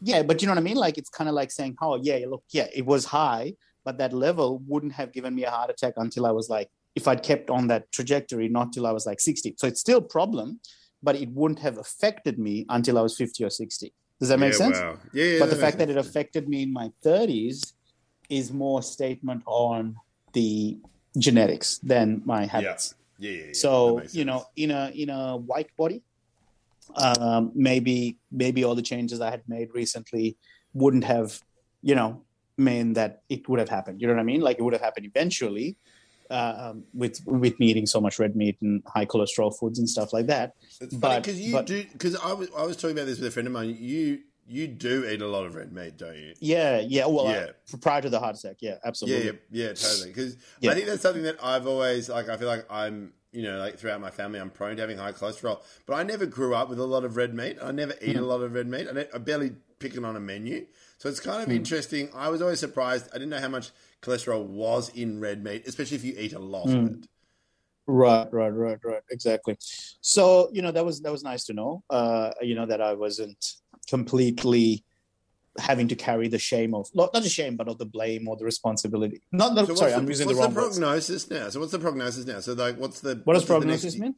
yeah, 0.00 0.22
but 0.22 0.42
you 0.42 0.46
know 0.46 0.52
what 0.52 0.58
I 0.58 0.62
mean? 0.64 0.76
Like 0.76 0.98
it's 0.98 1.10
kind 1.10 1.28
of 1.28 1.34
like 1.34 1.50
saying, 1.52 1.76
Oh, 1.80 1.98
yeah, 2.02 2.18
look, 2.28 2.42
yeah, 2.52 2.66
it 2.74 2.84
was 2.84 3.04
high, 3.04 3.54
but 3.84 3.98
that 3.98 4.12
level 4.12 4.62
wouldn't 4.66 4.92
have 4.94 5.12
given 5.12 5.34
me 5.34 5.44
a 5.44 5.50
heart 5.50 5.70
attack 5.70 5.94
until 5.96 6.26
I 6.26 6.32
was 6.32 6.48
like 6.48 6.68
if 6.96 7.08
I'd 7.08 7.22
kept 7.24 7.50
on 7.50 7.66
that 7.68 7.90
trajectory, 7.90 8.48
not 8.48 8.72
till 8.72 8.86
I 8.86 8.92
was 8.92 9.04
like 9.04 9.20
60. 9.20 9.54
So 9.58 9.66
it's 9.66 9.80
still 9.80 9.98
a 9.98 10.02
problem, 10.02 10.60
but 11.02 11.16
it 11.16 11.28
wouldn't 11.30 11.58
have 11.58 11.76
affected 11.78 12.38
me 12.38 12.66
until 12.68 12.98
I 12.98 13.02
was 13.02 13.16
50 13.16 13.42
or 13.44 13.50
60. 13.50 13.92
Does 14.20 14.28
that 14.28 14.38
make 14.38 14.52
yeah, 14.52 14.58
sense? 14.58 14.78
Wow. 14.78 14.98
Yeah, 15.12 15.24
yeah. 15.24 15.38
but 15.40 15.50
the 15.50 15.56
fact 15.56 15.78
makes 15.78 15.90
that 15.90 15.90
it 15.90 15.96
affected 15.96 16.48
me 16.48 16.62
in 16.62 16.72
my 16.72 16.90
30s 17.04 17.74
is 18.30 18.52
more 18.52 18.82
statement 18.82 19.42
on 19.46 19.96
the 20.32 20.78
genetics 21.18 21.78
than 21.78 22.22
my 22.24 22.46
habits. 22.46 22.94
Yeah, 23.18 23.30
yeah, 23.30 23.38
yeah, 23.38 23.46
that 23.46 23.54
So 23.54 24.02
you 24.10 24.24
know, 24.24 24.44
in 24.56 24.70
a 24.70 24.90
in 24.94 25.10
a 25.10 25.36
white 25.36 25.70
body, 25.76 26.02
um, 26.96 27.52
maybe 27.54 28.18
maybe 28.30 28.64
all 28.64 28.74
the 28.74 28.82
changes 28.82 29.20
I 29.20 29.30
had 29.30 29.42
made 29.48 29.68
recently 29.74 30.36
wouldn't 30.72 31.04
have, 31.04 31.40
you 31.82 31.94
know, 31.94 32.24
meant 32.56 32.94
that 32.94 33.22
it 33.28 33.48
would 33.48 33.58
have 33.58 33.68
happened. 33.68 34.00
You 34.00 34.06
know 34.06 34.14
what 34.14 34.20
I 34.20 34.24
mean? 34.24 34.40
Like 34.40 34.58
it 34.58 34.62
would 34.62 34.72
have 34.72 34.82
happened 34.82 35.06
eventually, 35.06 35.76
um, 36.30 36.84
with 36.94 37.20
with 37.26 37.58
me 37.60 37.66
eating 37.68 37.86
so 37.86 38.00
much 38.00 38.18
red 38.18 38.34
meat 38.36 38.56
and 38.60 38.82
high 38.86 39.06
cholesterol 39.06 39.56
foods 39.56 39.78
and 39.78 39.88
stuff 39.88 40.12
like 40.12 40.26
that. 40.26 40.54
It's 40.80 40.94
but- 40.94 41.22
because 41.22 41.40
you 41.40 41.52
but- 41.52 41.66
do 41.66 41.84
because 41.92 42.16
I 42.16 42.32
was 42.32 42.48
I 42.56 42.64
was 42.64 42.76
talking 42.76 42.96
about 42.96 43.06
this 43.06 43.18
with 43.18 43.28
a 43.28 43.30
friend 43.30 43.46
of 43.46 43.52
mine. 43.52 43.76
You 43.78 44.20
you 44.46 44.66
do 44.68 45.06
eat 45.08 45.22
a 45.22 45.26
lot 45.26 45.46
of 45.46 45.54
red 45.54 45.72
meat, 45.72 45.96
don't 45.96 46.16
you? 46.16 46.34
Yeah, 46.38 46.78
yeah. 46.78 47.06
Well, 47.06 47.24
Yeah. 47.30 47.46
uh, 47.72 47.76
prior 47.80 48.02
to 48.02 48.10
the 48.10 48.20
heart 48.20 48.36
attack, 48.36 48.56
yeah, 48.60 48.72
Yeah, 48.72 48.76
absolutely. 48.84 49.24
yeah, 49.26 49.32
yeah, 49.68 49.72
totally. 49.72 50.08
Because 50.08 50.36
Yeah. 50.60 50.70
I 50.70 50.74
think 50.74 50.86
that's 50.86 51.00
something 51.00 51.22
that 51.22 51.36
I've 51.42 51.66
always 51.66 52.10
like. 52.10 52.28
I 52.28 52.36
feel 52.36 52.48
like 52.48 52.66
I'm, 52.70 53.14
you 53.32 53.42
know, 53.42 53.56
like 53.58 53.78
throughout 53.78 54.02
my 54.02 54.10
family, 54.10 54.38
I'm 54.38 54.50
prone 54.50 54.76
to 54.76 54.82
having 54.82 54.98
high 54.98 55.12
cholesterol. 55.12 55.62
But 55.86 55.94
I 55.94 56.02
never 56.02 56.26
grew 56.26 56.54
up 56.54 56.68
with 56.68 56.78
a 56.78 56.84
lot 56.84 57.04
of 57.04 57.16
red 57.16 57.32
meat. 57.34 57.56
I 57.62 57.72
never 57.72 57.94
eat 58.02 58.16
a 58.16 58.18
Mm-hmm. 58.18 58.24
lot 58.26 58.42
of 58.42 58.52
red 58.52 58.66
meat. 58.68 58.86
I, 58.94 59.06
I 59.14 59.18
barely 59.18 59.52
pick 59.78 59.94
it 59.96 60.04
on 60.04 60.14
a 60.14 60.20
menu. 60.20 60.66
So 60.98 61.08
it's 61.08 61.20
kind 61.20 61.42
of 61.42 61.48
Mm. 61.48 61.56
interesting. 61.56 62.10
I 62.14 62.28
was 62.28 62.42
always 62.42 62.60
surprised. 62.60 63.08
I 63.12 63.14
didn't 63.14 63.30
know 63.30 63.40
how 63.40 63.48
much 63.48 63.70
cholesterol 64.04 64.44
was 64.44 64.90
in 64.90 65.20
red 65.20 65.42
meat, 65.42 65.66
especially 65.66 65.96
if 65.96 66.04
you 66.04 66.14
eat 66.18 66.32
a 66.32 66.38
lot 66.38 66.66
Mm. 66.66 66.86
of 66.86 66.92
it. 66.92 67.08
Right, 67.86 68.32
right, 68.32 68.48
right, 68.48 68.78
right. 68.82 69.02
Exactly. 69.10 69.56
So 70.00 70.48
you 70.52 70.62
know 70.62 70.72
that 70.72 70.84
was 70.84 71.00
that 71.02 71.12
was 71.12 71.22
nice 71.22 71.44
to 71.44 71.52
know. 71.52 71.82
Uh, 71.90 72.30
you 72.40 72.54
know 72.54 72.66
that 72.66 72.80
I 72.80 72.94
wasn't 72.94 73.42
completely 73.88 74.84
having 75.58 75.86
to 75.88 75.94
carry 75.94 76.26
the 76.28 76.38
shame 76.38 76.74
of 76.74 76.88
not 76.94 77.12
not 77.14 77.22
the 77.22 77.28
shame, 77.28 77.56
but 77.56 77.68
of 77.68 77.76
the 77.78 77.84
blame 77.86 78.26
or 78.26 78.36
the 78.36 78.44
responsibility. 78.44 79.20
Not, 79.32 79.54
So 79.54 79.74
sorry, 79.74 79.92
what's 79.92 80.00
I'm 80.02 80.08
using 80.08 80.28
the 80.28 80.34
what's 80.34 80.44
wrong 80.46 80.54
the 80.54 80.60
words. 80.62 80.78
prognosis 80.78 81.30
now? 81.30 81.48
So 81.50 81.60
what's 81.60 81.72
the 81.72 81.78
prognosis 81.78 82.24
now? 82.26 82.40
So 82.40 82.54
like, 82.54 82.76
what's 82.78 83.00
the 83.00 83.20
What 83.24 83.34
does 83.34 83.42
what's 83.42 83.48
the 83.48 83.66
next- 83.66 83.82
prognosis 83.82 83.98
mean? 83.98 84.14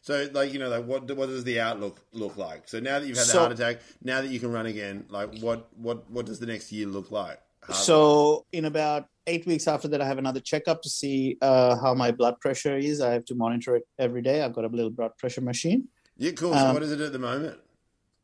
So, 0.00 0.28
like, 0.32 0.52
you 0.52 0.60
know, 0.60 0.68
like, 0.68 0.84
what 0.86 1.10
what 1.16 1.28
does 1.28 1.42
the 1.44 1.58
outlook 1.60 2.00
look 2.12 2.36
like? 2.36 2.68
So 2.68 2.78
now 2.80 2.98
that 3.00 3.06
you've 3.08 3.16
had 3.18 3.26
the 3.26 3.38
heart 3.38 3.52
attack, 3.52 3.80
now 4.02 4.20
that 4.22 4.30
you 4.30 4.38
can 4.38 4.52
run 4.52 4.66
again, 4.66 5.04
like, 5.08 5.38
what 5.40 5.68
what 5.76 6.08
what 6.10 6.24
does 6.26 6.38
the 6.38 6.46
next 6.46 6.70
year 6.70 6.86
look 6.86 7.10
like? 7.10 7.40
So 7.74 8.46
in 8.52 8.64
about 8.64 9.06
eight 9.26 9.46
weeks 9.46 9.68
after 9.68 9.88
that, 9.88 10.00
I 10.00 10.06
have 10.06 10.18
another 10.18 10.40
checkup 10.40 10.82
to 10.82 10.88
see 10.88 11.36
uh, 11.42 11.76
how 11.76 11.94
my 11.94 12.10
blood 12.10 12.40
pressure 12.40 12.76
is. 12.76 13.00
I 13.00 13.12
have 13.12 13.24
to 13.26 13.34
monitor 13.34 13.76
it 13.76 13.84
every 13.98 14.22
day. 14.22 14.42
I've 14.42 14.54
got 14.54 14.64
a 14.64 14.68
little 14.68 14.90
blood 14.90 15.12
pressure 15.18 15.40
machine. 15.42 15.88
yeah, 16.16 16.32
cool. 16.32 16.52
So, 16.52 16.58
um, 16.58 16.74
what 16.74 16.82
is 16.82 16.92
it 16.92 17.00
at 17.00 17.12
the 17.12 17.18
moment? 17.18 17.58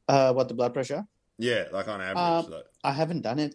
Uh, 0.08 0.32
what 0.32 0.48
the 0.48 0.54
blood 0.54 0.72
pressure? 0.74 1.04
Yeah, 1.38 1.64
like 1.72 1.88
on 1.88 2.00
average. 2.00 2.46
um, 2.46 2.50
like, 2.50 2.64
I 2.82 2.92
haven't 2.92 3.22
done 3.22 3.38
it. 3.38 3.54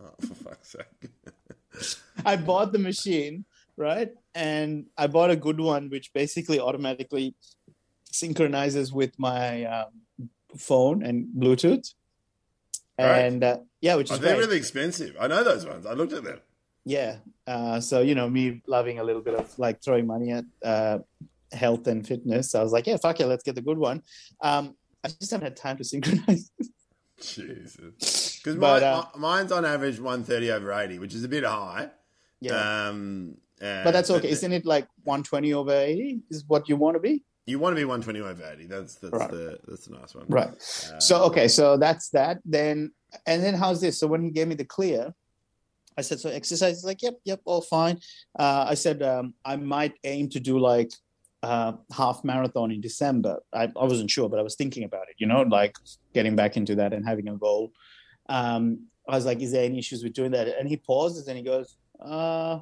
oh, 0.00 0.14
for 0.20 0.34
fuck's 0.34 0.70
sake. 0.76 1.96
I 2.24 2.36
bought 2.36 2.72
the 2.72 2.78
machine, 2.78 3.44
right? 3.76 4.10
And 4.34 4.86
I 4.96 5.06
bought 5.06 5.30
a 5.30 5.36
good 5.36 5.60
one, 5.60 5.90
which 5.90 6.12
basically 6.12 6.58
automatically 6.60 7.34
synchronizes 8.10 8.92
with 8.92 9.18
my 9.18 9.64
um, 9.64 9.90
phone 10.56 11.02
and 11.02 11.28
Bluetooth. 11.36 11.94
Right. 13.06 13.18
And 13.20 13.44
uh, 13.44 13.58
yeah, 13.80 13.94
which 13.94 14.10
Oh, 14.10 14.14
is 14.14 14.20
they're 14.20 14.34
great. 14.34 14.46
really 14.46 14.58
expensive. 14.58 15.16
I 15.20 15.26
know 15.28 15.44
those 15.44 15.64
ones. 15.66 15.86
I 15.86 15.92
looked 15.92 16.12
at 16.12 16.24
them. 16.24 16.40
yeah. 16.84 17.16
Uh, 17.46 17.80
so 17.80 18.00
you 18.00 18.14
know, 18.14 18.28
me 18.28 18.60
loving 18.66 18.98
a 18.98 19.04
little 19.04 19.22
bit 19.22 19.34
of 19.34 19.58
like 19.58 19.82
throwing 19.82 20.06
money 20.06 20.32
at 20.32 20.44
uh, 20.64 20.98
health 21.52 21.86
and 21.86 22.06
fitness. 22.06 22.54
I 22.54 22.62
was 22.62 22.72
like, 22.72 22.86
yeah, 22.86 22.96
fuck 22.98 23.18
yeah, 23.20 23.26
let's 23.26 23.42
get 23.42 23.54
the 23.54 23.62
good 23.62 23.78
one. 23.78 24.02
Um, 24.42 24.74
I 25.04 25.08
just 25.08 25.30
haven't 25.30 25.44
had 25.46 25.56
time 25.56 25.76
to 25.78 25.84
synchronize. 25.92 26.50
Jesus. 27.20 28.38
Because 28.38 28.56
mine, 28.56 28.82
uh, 28.82 29.04
mine's 29.16 29.52
on 29.52 29.64
average 29.64 29.98
130 29.98 30.50
over 30.52 30.72
80, 30.72 30.98
which 30.98 31.14
is 31.14 31.24
a 31.24 31.28
bit 31.28 31.44
high. 31.44 31.90
yeah, 32.40 32.88
Um, 32.88 33.36
uh, 33.60 33.82
but 33.84 33.90
that's 33.92 34.10
okay. 34.10 34.28
Isn't 34.30 34.52
it 34.52 34.64
like 34.64 34.86
120 35.04 35.52
over 35.54 35.72
80 35.72 36.20
is 36.30 36.44
what 36.46 36.68
you 36.68 36.76
want 36.76 36.94
to 36.96 37.00
be? 37.00 37.24
You 37.48 37.58
want 37.58 37.72
to 37.74 37.80
be 37.80 37.84
120 37.84 38.20
over 38.20 38.44
80. 38.52 38.66
That's 38.66 38.96
that's 38.96 39.12
Right. 39.14 39.30
the 39.30 39.58
that's 39.66 39.86
the 39.86 39.94
nice 39.98 40.14
one. 40.14 40.26
Right. 40.28 40.48
Uh, 40.48 41.00
So 41.00 41.22
okay, 41.24 41.48
so 41.48 41.76
that's 41.78 42.10
that. 42.10 42.38
Then 42.44 42.92
and 43.26 43.42
then 43.42 43.54
how's 43.54 43.80
this? 43.80 43.98
So 43.98 44.06
when 44.06 44.22
he 44.22 44.30
gave 44.30 44.48
me 44.48 44.54
the 44.54 44.66
clear, 44.66 45.14
I 45.96 46.02
said, 46.02 46.20
so 46.20 46.28
exercise. 46.28 46.76
He's 46.76 46.84
like, 46.84 47.02
yep, 47.02 47.14
yep, 47.24 47.40
all 47.46 47.62
fine. 47.62 47.98
Uh, 48.38 48.66
I 48.68 48.74
said 48.74 49.02
um, 49.02 49.34
I 49.44 49.56
might 49.56 49.94
aim 50.04 50.28
to 50.30 50.40
do 50.40 50.58
like 50.58 50.90
uh, 51.42 51.72
half 51.92 52.22
marathon 52.22 52.70
in 52.70 52.80
December. 52.80 53.38
I, 53.52 53.64
I 53.64 53.84
wasn't 53.92 54.10
sure, 54.10 54.28
but 54.28 54.38
I 54.38 54.42
was 54.42 54.54
thinking 54.54 54.84
about 54.84 55.08
it. 55.08 55.16
You 55.18 55.26
know, 55.26 55.42
like 55.42 55.74
getting 56.12 56.36
back 56.36 56.56
into 56.56 56.74
that 56.76 56.92
and 56.92 57.04
having 57.06 57.28
a 57.28 57.36
goal. 57.36 57.72
Um, 58.28 58.86
I 59.08 59.16
was 59.16 59.24
like, 59.24 59.40
is 59.40 59.52
there 59.52 59.64
any 59.64 59.78
issues 59.78 60.04
with 60.04 60.12
doing 60.12 60.32
that? 60.32 60.48
And 60.48 60.68
he 60.68 60.76
pauses 60.76 61.28
and 61.28 61.36
he 61.38 61.42
goes, 61.42 61.76
uh, 62.04 62.58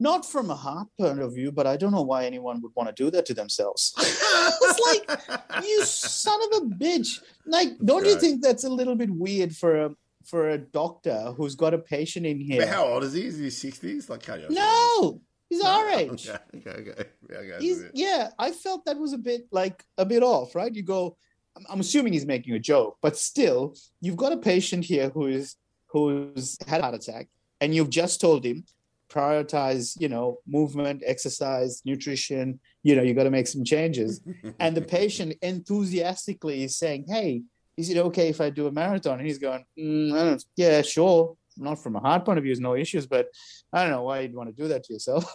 not 0.00 0.24
from 0.24 0.50
a 0.50 0.54
heart 0.56 0.88
point 0.98 1.20
of 1.20 1.34
view, 1.34 1.52
but 1.52 1.66
I 1.66 1.76
don't 1.76 1.92
know 1.92 2.02
why 2.02 2.24
anyone 2.24 2.60
would 2.62 2.72
want 2.74 2.88
to 2.88 3.04
do 3.04 3.10
that 3.10 3.26
to 3.26 3.34
themselves. 3.34 3.92
it's 3.98 4.80
like 5.08 5.20
you 5.64 5.84
son 5.84 6.40
of 6.52 6.62
a 6.62 6.66
bitch 6.74 7.20
like 7.46 7.68
don't 7.84 8.04
you 8.06 8.18
think 8.18 8.42
that's 8.42 8.64
a 8.64 8.68
little 8.70 8.94
bit 8.94 9.10
weird 9.10 9.54
for 9.54 9.76
a 9.84 9.90
for 10.24 10.50
a 10.50 10.58
doctor 10.58 11.32
who's 11.36 11.54
got 11.54 11.74
a 11.74 11.78
patient 11.78 12.24
in 12.26 12.40
here 12.40 12.60
But 12.60 12.68
how 12.68 12.84
old 12.86 13.04
is 13.04 13.12
he? 13.14 13.24
Is 13.26 13.38
he 13.38 13.70
60s? 13.70 14.08
Like 14.08 14.22
cardiologist? 14.22 14.50
no 14.50 15.20
he's 15.48 15.62
our 15.62 15.88
age 15.90 16.28
Okay, 16.28 16.38
okay, 16.56 16.90
okay. 16.90 17.04
Yeah, 17.30 17.36
okay, 17.38 17.56
he's 17.60 17.84
yeah 17.94 18.30
i 18.38 18.52
felt 18.52 18.84
that 18.86 18.98
was 18.98 19.12
a 19.12 19.18
bit 19.18 19.42
like 19.50 19.84
a 19.98 20.04
bit 20.06 20.22
off 20.22 20.54
right 20.54 20.72
you 20.74 20.82
go 20.82 21.16
I'm- 21.56 21.66
i'm 21.70 21.80
assuming 21.80 22.12
he's 22.12 22.26
making 22.26 22.54
a 22.54 22.58
joke 22.58 22.98
but 23.02 23.16
still 23.16 23.74
you've 24.00 24.16
got 24.24 24.32
a 24.32 24.36
patient 24.36 24.84
here 24.84 25.08
who 25.10 25.26
is 25.26 25.56
who's 25.88 26.56
had 26.66 26.80
a 26.80 26.82
heart 26.84 26.94
attack 26.94 27.28
and 27.60 27.74
you've 27.74 27.90
just 27.90 28.20
told 28.20 28.44
him 28.44 28.64
prioritize 29.10 30.00
you 30.00 30.08
know 30.08 30.38
movement 30.46 31.02
exercise 31.04 31.82
nutrition 31.84 32.58
you 32.82 32.94
know 32.96 33.02
you 33.02 33.12
got 33.14 33.24
to 33.24 33.30
make 33.38 33.46
some 33.46 33.64
changes 33.64 34.20
and 34.60 34.76
the 34.76 34.82
patient 34.82 35.34
enthusiastically 35.42 36.62
is 36.62 36.76
saying 36.78 37.04
hey 37.08 37.42
is 37.76 37.90
it 37.90 37.96
okay 37.96 38.28
if 38.28 38.40
i 38.40 38.48
do 38.50 38.66
a 38.66 38.72
marathon 38.72 39.18
and 39.18 39.26
he's 39.26 39.38
going 39.38 39.64
mm, 39.78 40.44
yeah 40.56 40.80
sure 40.82 41.36
not 41.56 41.76
from 41.82 41.96
a 41.96 42.00
heart 42.00 42.24
point 42.24 42.38
of 42.38 42.44
view 42.44 42.52
is 42.52 42.60
no 42.60 42.74
issues 42.76 43.06
but 43.06 43.26
i 43.72 43.82
don't 43.82 43.90
know 43.90 44.02
why 44.04 44.20
you'd 44.20 44.34
want 44.34 44.48
to 44.54 44.62
do 44.62 44.68
that 44.68 44.84
to 44.84 44.92
yourself 44.92 45.24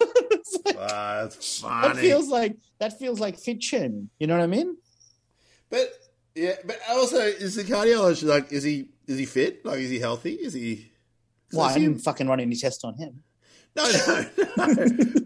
like- 0.64 0.76
Ah, 0.78 1.22
that's 1.22 1.60
that 1.60 1.96
feels 2.08 2.28
like 2.28 2.56
that 2.80 2.98
feels 2.98 3.18
like 3.20 3.36
fit 3.38 3.62
shaming. 3.62 4.10
You 4.20 4.26
know 4.28 4.36
what 4.36 4.44
I 4.44 4.46
mean? 4.46 4.76
But 5.70 5.86
yeah, 6.34 6.56
but 6.64 6.78
also 6.90 7.18
is 7.18 7.54
the 7.56 7.64
cardiologist 7.64 8.24
like 8.24 8.52
is 8.52 8.62
he 8.62 8.88
is 9.06 9.18
he 9.18 9.24
fit? 9.24 9.64
Like 9.64 9.78
is 9.80 9.90
he 9.90 9.98
healthy? 9.98 10.34
Is 10.34 10.52
he 10.52 10.92
I 11.54 11.56
I 11.56 11.74
didn't 11.80 12.00
fucking 12.08 12.28
run 12.28 12.40
any 12.40 12.54
tests 12.56 12.84
on 12.84 12.94
him. 12.96 13.22
No, 13.76 13.84
no, 13.84 13.90
no. 14.06 14.74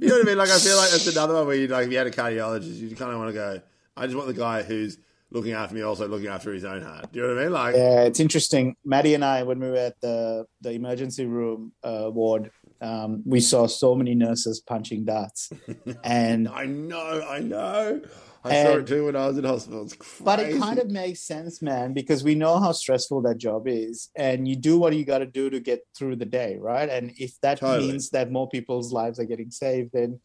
you 0.01 0.09
know 0.09 0.17
what 0.17 0.23
I 0.23 0.25
mean? 0.25 0.39
Like 0.39 0.51
I 0.51 0.59
feel 0.59 0.77
like 0.77 0.91
that's 0.91 1.07
another 1.07 1.35
one 1.35 1.47
where 1.47 1.57
you 1.57 1.69
like 1.69 1.87
if 1.87 1.93
you 1.93 1.99
had 1.99 2.09
a 2.09 2.11
cardiologist, 2.11 2.79
you 2.79 2.95
kind 2.97 3.13
of 3.13 3.19
want 3.19 3.29
to 3.29 3.35
go. 3.35 3.61
I 3.97 4.07
just 4.07 4.17
want 4.17 4.29
the 4.29 4.35
guy 4.35 4.63
who's 4.63 4.99
looking 5.31 5.53
after 5.53 5.75
me, 5.75 5.83
also 5.83 6.09
looking 6.09 6.27
after 6.27 6.53
his 6.53 6.65
own 6.65 6.83
heart. 6.83 7.13
Do 7.13 7.21
you 7.21 7.27
know 7.27 7.35
what 7.35 7.41
I 7.41 7.45
mean? 7.45 7.53
Like 7.53 7.75
Yeah, 7.77 8.03
it's 8.03 8.21
interesting. 8.21 8.77
Maddie 8.85 9.15
and 9.15 9.25
I, 9.25 9.45
when 9.45 9.61
we 9.61 9.71
were 9.71 9.77
at 9.77 10.01
the 10.01 10.47
the 10.61 10.73
emergency 10.73 11.27
room 11.27 11.73
uh, 11.85 12.11
ward, 12.13 12.51
um, 12.81 13.23
we 13.25 13.41
saw 13.41 13.67
so 13.67 13.95
many 13.95 14.15
nurses 14.15 14.61
punching 14.61 15.05
darts, 15.05 15.53
and 16.05 16.49
I 16.49 16.67
know, 16.67 17.25
I 17.29 17.39
know. 17.39 18.03
I 18.43 18.63
saw 18.63 18.79
it 18.79 18.87
too 18.87 19.07
when 19.07 19.17
I 19.17 19.27
was 19.27 19.37
in 19.37 19.45
hospital. 19.45 19.89
But 20.21 20.41
it 20.41 20.59
kind 20.59 20.79
of 20.79 20.91
makes 20.91 21.21
sense, 21.21 21.61
man, 21.61 21.93
because 21.93 22.25
we 22.25 22.35
know 22.35 22.59
how 22.59 22.73
stressful 22.73 23.23
that 23.23 23.39
job 23.39 23.69
is, 23.69 24.09
and 24.17 24.49
you 24.49 24.57
do 24.57 24.79
what 24.79 24.95
you 24.95 25.05
got 25.05 25.19
to 25.19 25.27
do 25.27 25.51
to 25.51 25.61
get 25.61 25.87
through 25.97 26.17
the 26.17 26.25
day, 26.25 26.57
right? 26.59 26.89
And 26.89 27.13
if 27.19 27.39
that 27.43 27.59
Totally. 27.59 27.89
means 27.89 28.11
that 28.11 28.33
more 28.33 28.49
people's 28.49 28.93
lives 28.93 29.19
are 29.19 29.25
getting 29.25 29.51
saved, 29.51 29.91
then 29.93 30.21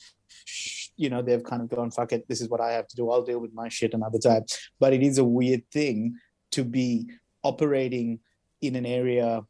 you 0.95 1.09
know 1.09 1.21
they've 1.21 1.43
kind 1.43 1.61
of 1.61 1.69
gone, 1.69 1.91
"Fuck 1.91 2.13
it, 2.13 2.27
this 2.29 2.39
is 2.39 2.47
what 2.47 2.61
I 2.61 2.71
have 2.71 2.87
to 2.87 2.95
do. 2.95 3.11
I'll 3.11 3.23
deal 3.23 3.39
with 3.39 3.53
my 3.53 3.67
shit 3.67 3.93
another 3.93 4.19
time." 4.19 4.45
But 4.79 4.93
it 4.93 5.03
is 5.03 5.17
a 5.17 5.25
weird 5.25 5.69
thing 5.71 6.15
to 6.51 6.63
be 6.63 7.09
operating 7.43 8.19
in 8.61 8.75
an 8.75 8.85
area 8.85 9.43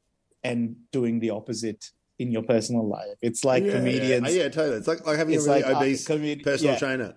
and 0.43 0.75
doing 0.91 1.19
the 1.19 1.29
opposite 1.29 1.91
in 2.17 2.31
your 2.31 2.43
personal 2.43 2.87
life. 2.87 3.17
It's 3.21 3.43
like 3.43 3.63
yeah, 3.63 3.73
comedians. 3.73 4.35
Yeah, 4.35 4.43
yeah, 4.43 4.49
totally. 4.49 4.77
It's 4.77 4.87
like 4.87 5.05
like 5.05 5.17
having 5.17 5.35
a 5.35 5.37
really 5.37 5.61
like 5.61 5.67
uh, 5.67 5.77
obese 5.77 6.07
comedi- 6.07 6.43
personal 6.43 6.73
yeah. 6.73 6.79
trainer. 6.79 7.15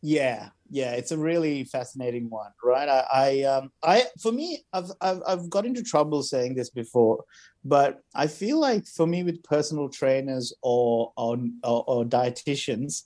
Yeah, 0.00 0.50
yeah, 0.70 0.92
it's 0.92 1.10
a 1.10 1.18
really 1.18 1.64
fascinating 1.64 2.30
one, 2.30 2.50
right? 2.62 2.88
I, 2.88 3.06
I, 3.12 3.42
um, 3.42 3.72
I, 3.82 4.04
for 4.20 4.30
me, 4.30 4.64
I've, 4.72 4.90
I've, 5.00 5.22
I've 5.26 5.50
got 5.50 5.66
into 5.66 5.82
trouble 5.82 6.22
saying 6.22 6.54
this 6.54 6.70
before, 6.70 7.24
but 7.64 8.00
I 8.14 8.28
feel 8.28 8.60
like 8.60 8.86
for 8.86 9.06
me, 9.06 9.24
with 9.24 9.42
personal 9.42 9.88
trainers 9.88 10.54
or 10.62 11.12
or, 11.16 11.38
or, 11.64 11.84
or 11.86 12.04
dietitians, 12.04 13.04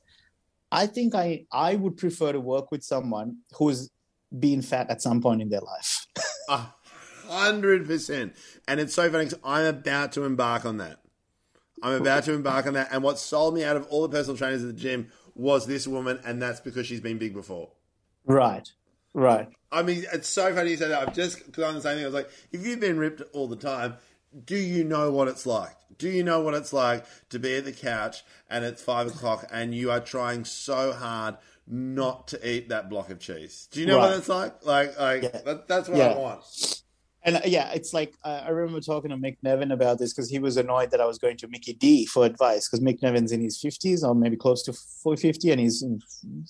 I 0.70 0.86
think 0.86 1.14
I, 1.14 1.46
I 1.52 1.76
would 1.76 1.96
prefer 1.96 2.32
to 2.32 2.40
work 2.40 2.70
with 2.70 2.82
someone 2.82 3.38
who's 3.54 3.90
been 4.38 4.62
fat 4.62 4.90
at 4.90 5.02
some 5.02 5.20
point 5.20 5.42
in 5.42 5.48
their 5.48 5.60
life. 5.60 6.06
A 6.48 6.66
hundred 7.26 7.86
percent. 7.86 8.34
And 8.68 8.80
it's 8.80 8.94
so 8.94 9.10
funny 9.10 9.30
I'm 9.44 9.66
about 9.66 10.12
to 10.12 10.24
embark 10.24 10.64
on 10.64 10.78
that. 10.78 10.98
I'm 11.82 12.00
about 12.00 12.24
to 12.24 12.32
embark 12.32 12.66
on 12.66 12.74
that. 12.74 12.88
And 12.92 13.02
what 13.02 13.18
sold 13.18 13.54
me 13.54 13.64
out 13.64 13.76
of 13.76 13.86
all 13.88 14.02
the 14.02 14.08
personal 14.08 14.36
trainers 14.36 14.62
at 14.62 14.68
the 14.68 14.80
gym 14.80 15.08
was 15.34 15.66
this 15.66 15.86
woman, 15.86 16.20
and 16.24 16.40
that's 16.40 16.60
because 16.60 16.86
she's 16.86 17.00
been 17.00 17.18
big 17.18 17.34
before. 17.34 17.70
Right, 18.24 18.70
right. 19.14 19.48
I 19.70 19.82
mean, 19.82 20.04
it's 20.12 20.28
so 20.28 20.54
funny 20.54 20.70
you 20.72 20.76
said 20.76 20.90
that. 20.90 21.08
I've 21.08 21.14
just 21.14 21.52
done 21.52 21.74
the 21.74 21.80
same 21.80 21.96
thing. 21.96 22.04
I 22.04 22.06
was 22.08 22.14
like, 22.14 22.30
if 22.52 22.64
you've 22.66 22.80
been 22.80 22.98
ripped 22.98 23.22
all 23.32 23.48
the 23.48 23.56
time, 23.56 23.94
do 24.44 24.56
you 24.56 24.84
know 24.84 25.10
what 25.10 25.28
it's 25.28 25.46
like? 25.46 25.74
Do 25.98 26.08
you 26.08 26.22
know 26.24 26.40
what 26.40 26.54
it's 26.54 26.72
like 26.72 27.04
to 27.30 27.38
be 27.38 27.56
at 27.56 27.64
the 27.64 27.72
couch 27.72 28.24
and 28.50 28.64
it's 28.64 28.82
five 28.82 29.06
o'clock 29.08 29.46
and 29.52 29.74
you 29.74 29.90
are 29.90 30.00
trying 30.00 30.44
so 30.44 30.92
hard 30.92 31.36
not 31.66 32.28
to 32.28 32.48
eat 32.48 32.70
that 32.70 32.88
block 32.90 33.10
of 33.10 33.18
cheese? 33.20 33.68
Do 33.70 33.80
you 33.80 33.86
know 33.86 33.98
what 33.98 34.16
it's 34.16 34.28
like? 34.28 34.64
Like, 34.64 34.98
like 34.98 35.22
Yeah. 35.22 35.40
that, 35.44 35.68
that's 35.68 35.88
what 35.88 35.98
Yeah. 35.98 36.12
I 36.12 36.18
want. 36.18 36.81
And 37.24 37.36
uh, 37.36 37.40
yeah, 37.44 37.70
it's 37.72 37.94
like 37.94 38.14
uh, 38.24 38.42
I 38.44 38.48
remember 38.48 38.80
talking 38.80 39.10
to 39.10 39.16
Mick 39.16 39.36
Neven 39.44 39.72
about 39.72 39.98
this 39.98 40.12
because 40.12 40.28
he 40.28 40.38
was 40.38 40.56
annoyed 40.56 40.90
that 40.90 41.00
I 41.00 41.06
was 41.06 41.18
going 41.18 41.36
to 41.38 41.48
Mickey 41.48 41.72
D 41.72 42.04
for 42.04 42.26
advice 42.26 42.68
because 42.68 42.84
Mick 42.84 43.00
Neven's 43.00 43.30
in 43.32 43.40
his 43.40 43.60
fifties 43.60 44.02
or 44.02 44.14
maybe 44.14 44.36
close 44.36 44.62
to 44.64 44.72
four 44.72 45.16
fifty, 45.16 45.50
and 45.50 45.60
he's 45.60 45.84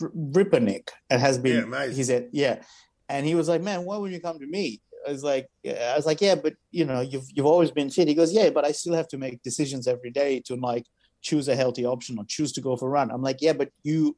r- 0.00 0.08
Rippernick 0.08 0.88
and 1.10 1.20
has 1.20 1.38
been. 1.38 1.56
Yeah, 1.56 1.62
amazing. 1.62 1.96
He's 1.96 2.10
at 2.10 2.28
yeah, 2.32 2.62
and 3.08 3.26
he 3.26 3.34
was 3.34 3.48
like, 3.48 3.60
"Man, 3.60 3.84
why 3.84 3.98
would 3.98 4.12
you 4.12 4.20
come 4.20 4.38
to 4.38 4.46
me?" 4.46 4.80
I 5.06 5.10
was 5.10 5.24
like, 5.24 5.48
yeah. 5.62 5.92
I 5.92 5.96
was 5.96 6.06
like, 6.06 6.20
"Yeah, 6.20 6.36
but 6.36 6.54
you 6.70 6.86
know, 6.86 7.00
you've 7.00 7.26
you've 7.34 7.46
always 7.46 7.70
been 7.70 7.90
fit." 7.90 8.08
He 8.08 8.14
goes, 8.14 8.32
"Yeah, 8.32 8.48
but 8.50 8.64
I 8.64 8.72
still 8.72 8.94
have 8.94 9.08
to 9.08 9.18
make 9.18 9.42
decisions 9.42 9.86
every 9.86 10.10
day 10.10 10.40
to 10.46 10.56
like 10.56 10.86
choose 11.20 11.48
a 11.48 11.56
healthy 11.56 11.84
option 11.84 12.18
or 12.18 12.24
choose 12.26 12.52
to 12.52 12.62
go 12.62 12.76
for 12.76 12.86
a 12.86 12.90
run." 12.90 13.10
I'm 13.10 13.22
like, 13.22 13.38
"Yeah, 13.40 13.52
but 13.52 13.70
you." 13.82 14.16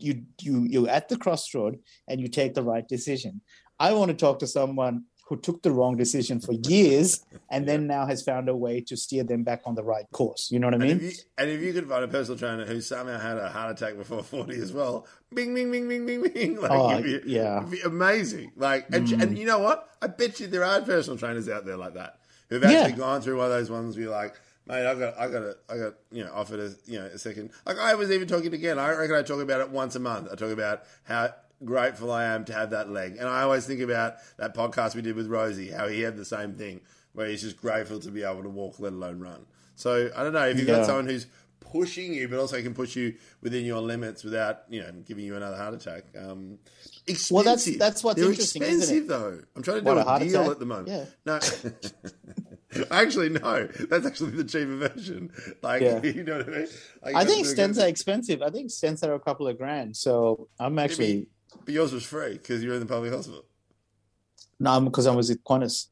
You 0.00 0.22
you 0.40 0.62
you're 0.62 0.88
at 0.88 1.08
the 1.08 1.16
crossroad 1.16 1.80
and 2.06 2.20
you 2.20 2.28
take 2.28 2.54
the 2.54 2.62
right 2.62 2.86
decision. 2.86 3.40
I 3.80 3.94
want 3.94 4.10
to 4.12 4.16
talk 4.16 4.38
to 4.38 4.46
someone 4.46 5.06
who 5.28 5.36
took 5.36 5.62
the 5.62 5.70
wrong 5.70 5.94
decision 5.96 6.40
for 6.40 6.52
years 6.52 7.24
and 7.50 7.68
then 7.68 7.86
now 7.86 8.06
has 8.06 8.22
found 8.22 8.48
a 8.48 8.56
way 8.56 8.80
to 8.80 8.96
steer 8.96 9.22
them 9.22 9.42
back 9.42 9.60
on 9.66 9.74
the 9.74 9.82
right 9.84 10.06
course. 10.10 10.50
You 10.50 10.58
know 10.58 10.68
what 10.68 10.74
I 10.74 10.76
And 10.78 10.90
if, 10.90 11.00
mean? 11.02 11.10
you, 11.10 11.16
and 11.36 11.50
if 11.50 11.60
you 11.60 11.72
could 11.74 11.86
find 11.88 12.02
a 12.02 12.08
personal 12.08 12.38
trainer 12.38 12.64
who 12.64 12.80
somehow 12.80 13.18
had 13.18 13.36
a 13.36 13.48
heart 13.50 13.70
attack 13.72 13.96
before 13.98 14.22
40 14.24 14.58
as 14.60 14.72
well, 14.72 15.06
bing, 15.34 15.54
bing, 15.54 15.70
bing, 15.70 15.86
bing, 15.88 16.06
bing, 16.06 16.22
bing. 16.32 16.56
Like, 16.60 16.70
Oh, 16.70 16.90
it'd 16.98 17.24
be, 17.24 17.30
yeah. 17.30 17.58
it'd 17.58 17.70
be 17.70 17.80
amazing. 17.82 18.52
Like, 18.56 18.86
and, 18.94 19.06
Mm. 19.06 19.22
and 19.22 19.38
you 19.38 19.44
know 19.46 19.58
what? 19.58 19.88
I 20.00 20.06
bet 20.06 20.40
you 20.40 20.46
there 20.46 20.64
are 20.64 20.80
personal 20.80 21.18
trainers 21.18 21.48
out 21.48 21.66
there 21.66 21.76
like 21.76 21.94
that 21.94 22.20
who've 22.48 22.62
Yeah. 22.62 22.70
actually 22.70 22.96
gone 22.98 23.20
through 23.20 23.36
one 23.36 23.46
of 23.46 23.52
those 23.52 23.70
ones 23.70 23.96
where 23.96 24.04
you're 24.04 24.12
like, 24.12 24.34
mate, 24.66 24.86
I 24.86 24.94
got, 24.94 25.18
I 25.18 25.28
got, 25.28 25.42
a, 25.42 25.56
I 25.68 25.76
got, 25.76 25.94
you 26.10 26.24
know, 26.24 26.32
offered 26.34 26.60
a, 26.60 26.74
you 26.86 26.98
know, 26.98 27.04
a 27.06 27.18
second. 27.18 27.50
Like, 27.66 27.78
I 27.78 27.94
was 27.94 28.10
even 28.10 28.28
talking 28.28 28.54
again. 28.54 28.78
I 28.78 28.94
reckon 28.94 29.14
I 29.16 29.22
talk 29.22 29.42
about 29.42 29.60
it 29.60 29.68
once 29.70 29.94
a 29.94 30.00
month. 30.00 30.28
I 30.32 30.36
talk 30.36 30.52
about 30.52 30.84
how 31.04 31.34
grateful 31.64 32.10
I 32.12 32.24
am 32.24 32.44
to 32.46 32.52
have 32.52 32.70
that 32.70 32.90
leg. 32.90 33.16
And 33.18 33.28
I 33.28 33.42
always 33.42 33.66
think 33.66 33.80
about 33.80 34.14
that 34.38 34.54
podcast 34.54 34.94
we 34.94 35.02
did 35.02 35.16
with 35.16 35.26
Rosie, 35.28 35.70
how 35.70 35.88
he 35.88 36.00
had 36.00 36.16
the 36.16 36.24
same 36.24 36.54
thing, 36.54 36.80
where 37.12 37.26
he's 37.28 37.42
just 37.42 37.56
grateful 37.56 37.98
to 38.00 38.10
be 38.10 38.22
able 38.22 38.42
to 38.42 38.48
walk, 38.50 38.78
let 38.80 38.92
alone 38.92 39.18
run. 39.20 39.46
So 39.74 40.10
I 40.16 40.22
don't 40.22 40.32
know 40.32 40.46
if 40.48 40.58
you've 40.58 40.68
Yeah. 40.68 40.76
got 40.78 40.86
someone 40.86 41.06
who's 41.06 41.26
pushing 41.60 42.14
you, 42.14 42.28
but 42.28 42.38
also 42.38 42.60
can 42.62 42.72
push 42.72 42.96
you 42.96 43.14
within 43.42 43.64
your 43.64 43.80
limits 43.82 44.24
without 44.24 44.60
you 44.70 44.80
know 44.80 44.90
giving 45.04 45.24
you 45.24 45.36
another 45.36 45.56
heart 45.56 45.74
attack. 45.74 46.04
Um, 46.18 46.58
expensive. 47.06 47.34
Well, 47.34 47.44
that's- 47.44 47.76
that's 47.78 48.02
what's 48.02 48.18
They're 48.20 48.30
interesting, 48.30 48.62
isn't 48.62 48.74
it? 48.74 48.78
expensive, 48.82 49.06
though. 49.08 49.40
I'm 49.54 49.62
trying 49.62 49.76
to 49.78 49.80
do 49.82 49.86
What, 49.94 49.98
a 50.22 50.24
deal 50.24 50.40
attack? 50.40 50.52
at 50.52 50.58
the 50.60 50.66
moment. 50.66 50.88
Yeah. 50.88 51.04
No. 51.26 51.40
Actually, 52.90 53.30
no. 53.30 53.66
That's 53.88 54.06
actually 54.06 54.32
the 54.32 54.44
cheaper 54.44 54.76
version. 54.88 55.30
Like, 55.62 55.80
Yeah. 55.82 56.02
you 56.04 56.22
know 56.22 56.36
what 56.38 56.48
I 56.48 56.50
mean? 56.50 56.68
Like, 57.02 57.14
I 57.16 57.24
think 57.24 57.46
stents 57.46 57.82
are 57.82 57.86
expensive. 57.88 58.42
I 58.42 58.50
think 58.50 58.70
stents 58.70 59.02
are 59.06 59.14
a 59.14 59.20
couple 59.20 59.48
of 59.48 59.56
grand. 59.56 59.96
So 59.96 60.48
I'm 60.60 60.78
actually 60.78 61.28
But 61.64 61.74
yours 61.74 61.92
was 61.92 62.04
free 62.04 62.32
because 62.34 62.62
you 62.62 62.68
were 62.70 62.74
in 62.76 62.80
the 62.80 62.86
public 62.86 63.12
hospital. 63.12 63.44
no, 64.60 64.80
because 64.80 65.06
I 65.06 65.14
was 65.14 65.30
at 65.30 65.38
Qantas. 65.44 65.86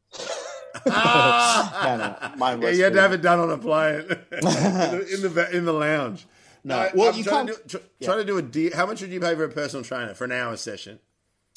Ah! 0.89 2.35
No, 2.39 2.57
no, 2.57 2.67
yeah, 2.69 2.73
you 2.75 2.85
had 2.85 2.93
to 2.93 3.01
have 3.01 3.13
it 3.13 3.23
done 3.23 3.41
on 3.41 3.51
a 3.51 3.59
plane 3.59 4.01
in, 4.33 4.41
the, 4.41 5.09
in 5.15 5.23
the 5.35 5.57
in 5.57 5.65
the 5.65 5.73
lounge. 5.73 6.27
no. 6.65 6.77
I- 6.77 6.91
well, 6.95 7.09
I'm 7.11 7.17
you 7.17 7.25
trying 7.25 7.47
can't. 7.47 7.69
To 7.69 7.79
do, 7.79 7.79
tr- 7.79 8.05
trying 8.05 8.19
to 8.19 8.25
do 8.25 8.37
a 8.39 8.43
deal. 8.43 8.75
How 8.77 8.87
much 8.87 9.01
would 9.01 9.11
you 9.11 9.21
pay 9.21 9.35
for 9.35 9.45
a 9.45 9.49
personal 9.49 9.83
trainer 9.85 10.15
for 10.15 10.25
an 10.25 10.33
hour 10.33 10.57
session? 10.57 10.99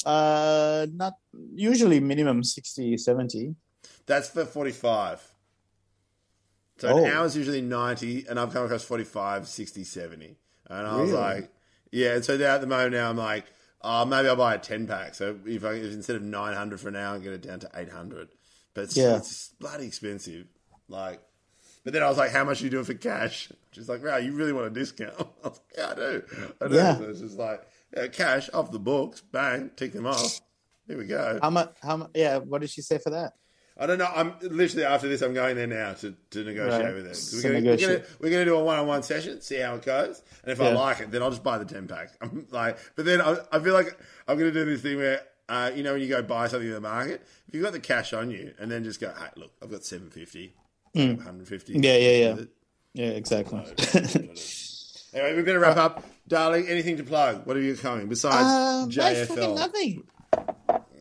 Uh, 0.05 0.87
not 0.93 1.13
usually 1.53 1.99
minimum 1.99 2.43
60, 2.43 2.97
70. 2.97 3.55
That's 4.05 4.29
for 4.29 4.45
45. 4.45 5.33
So 6.77 6.87
Oh. 6.87 6.97
an 7.05 7.11
hour's 7.11 7.35
usually 7.35 7.61
90, 7.61 8.25
and 8.29 8.39
I've 8.39 8.53
come 8.53 8.63
across 8.63 8.83
45, 8.85 9.47
60, 9.47 9.83
70. 9.83 10.37
And 10.69 10.87
I 10.87 11.01
was 11.01 11.11
like, 11.11 11.51
yeah. 11.91 12.13
And 12.15 12.23
so 12.23 12.37
now 12.37 12.55
at 12.55 12.61
the 12.61 12.67
moment 12.67 12.93
now 12.93 13.09
I'm 13.09 13.17
like, 13.17 13.45
oh, 13.81 14.05
maybe 14.05 14.27
I'll 14.27 14.35
buy 14.35 14.55
a 14.55 14.59
10 14.59 14.87
pack. 14.87 15.15
So 15.15 15.37
if 15.45 15.63
I 15.63 15.73
if 15.73 15.93
instead 15.93 16.15
of 16.15 16.23
900 16.23 16.79
for 16.79 16.89
an 16.89 16.95
hour, 16.95 17.15
I 17.15 17.19
get 17.19 17.33
it 17.33 17.41
down 17.41 17.59
to 17.61 17.69
800. 17.73 18.29
But 18.73 18.85
it's, 18.85 18.97
Yeah. 18.97 19.17
it's 19.17 19.49
bloody 19.59 19.87
expensive. 19.87 20.47
Like, 20.87 21.21
but 21.83 21.93
then 21.93 22.03
I 22.03 22.09
was 22.09 22.17
like, 22.17 22.31
how 22.31 22.43
much 22.43 22.61
are 22.61 22.65
you 22.65 22.69
doing 22.69 22.83
for 22.85 22.93
cash? 22.93 23.51
She's 23.71 23.87
like, 23.89 24.03
wow, 24.03 24.17
you 24.17 24.33
really 24.33 24.53
want 24.53 24.67
a 24.67 24.69
discount? 24.69 25.13
I 25.43 25.47
was 25.47 25.59
like, 25.59 25.77
yeah, 25.77 25.89
I 25.91 25.95
do. 25.95 26.23
I 26.61 26.67
do. 26.67 26.75
Yeah. 26.75 26.97
So 26.97 27.03
it's 27.05 27.19
just 27.21 27.37
like, 27.37 27.61
yeah, 27.95 28.07
cash 28.07 28.49
off 28.53 28.71
the 28.71 28.79
books, 28.79 29.21
bang, 29.21 29.71
tick 29.75 29.93
them 29.93 30.05
off. 30.05 30.39
Here 30.87 30.97
we 30.97 31.05
go. 31.05 31.39
How 31.41 31.49
much? 31.51 31.73
How 31.81 31.97
much? 31.97 32.09
Yeah. 32.15 32.37
What 32.37 32.61
did 32.61 32.69
she 32.71 32.81
say 32.81 32.97
for 32.97 33.11
that? 33.11 33.33
I 33.79 33.85
don't 33.85 33.97
know. 33.97 34.09
I'm 34.13 34.33
literally 34.41 34.85
after 34.85 35.07
this. 35.07 35.21
I'm 35.21 35.33
going 35.33 35.55
there 35.55 35.65
now 35.67 35.93
to, 35.93 36.13
to 36.31 36.43
negotiate 36.43 36.83
Right. 36.85 36.93
with 36.93 37.07
her. 37.07 37.13
So 37.13 37.47
we're, 37.47 37.61
gonna, 37.61 37.69
we're, 37.71 37.77
gonna, 37.77 38.03
we're 38.19 38.29
gonna 38.29 38.45
do 38.45 38.55
a 38.57 38.63
one 38.63 38.77
on 38.77 38.87
one 38.87 39.03
session, 39.03 39.39
see 39.41 39.57
how 39.57 39.75
it 39.75 39.83
goes, 39.83 40.21
and 40.43 40.51
if 40.51 40.59
I 40.59 40.71
like 40.73 40.99
it, 40.99 41.11
then 41.11 41.23
I'll 41.23 41.29
just 41.29 41.43
buy 41.43 41.57
the 41.57 41.65
ten 41.65 41.87
pack. 41.87 42.09
I'm 42.21 42.45
like, 42.51 42.77
but 42.95 43.05
then 43.05 43.21
I, 43.21 43.37
I 43.51 43.59
feel 43.59 43.73
like 43.73 43.97
I'm 44.27 44.37
gonna 44.37 44.51
do 44.51 44.65
this 44.65 44.81
thing 44.81 44.97
where, 44.97 45.21
uh, 45.47 45.71
you 45.73 45.83
know, 45.83 45.93
when 45.93 46.01
you 46.01 46.09
go 46.09 46.21
buy 46.21 46.47
something 46.47 46.67
in 46.67 46.73
the 46.73 46.81
market, 46.81 47.25
if 47.47 47.53
you've 47.55 47.63
got 47.63 47.71
the 47.71 47.79
cash 47.79 48.11
on 48.13 48.29
you, 48.31 48.53
and 48.59 48.69
then 48.69 48.83
just 48.83 48.99
go, 48.99 49.07
hey, 49.17 49.27
look, 49.37 49.51
I've 49.63 49.71
got 49.71 49.85
seven 49.85 50.09
fifty, 50.09 50.53
one 50.91 51.17
hundred 51.19 51.47
fifty. 51.47 51.73
Yeah, 51.73 51.95
yeah, 51.95 52.35
yeah. 52.35 52.41
Yeah, 52.93 53.09
exactly. 53.11 53.59
Anyway, 55.13 55.35
we 55.37 55.41
better 55.41 55.59
wrap 55.59 55.77
up, 55.77 56.03
darling. 56.27 56.67
Anything 56.67 56.97
to 56.97 57.03
plug? 57.03 57.45
What 57.47 57.55
have 57.55 57.65
you 57.65 57.75
coming 57.75 58.07
besides 58.07 58.35
um, 58.35 58.89
JFL? 58.91 59.29
no, 59.29 59.35
fucking 59.35 59.55
nothing. 59.55 60.03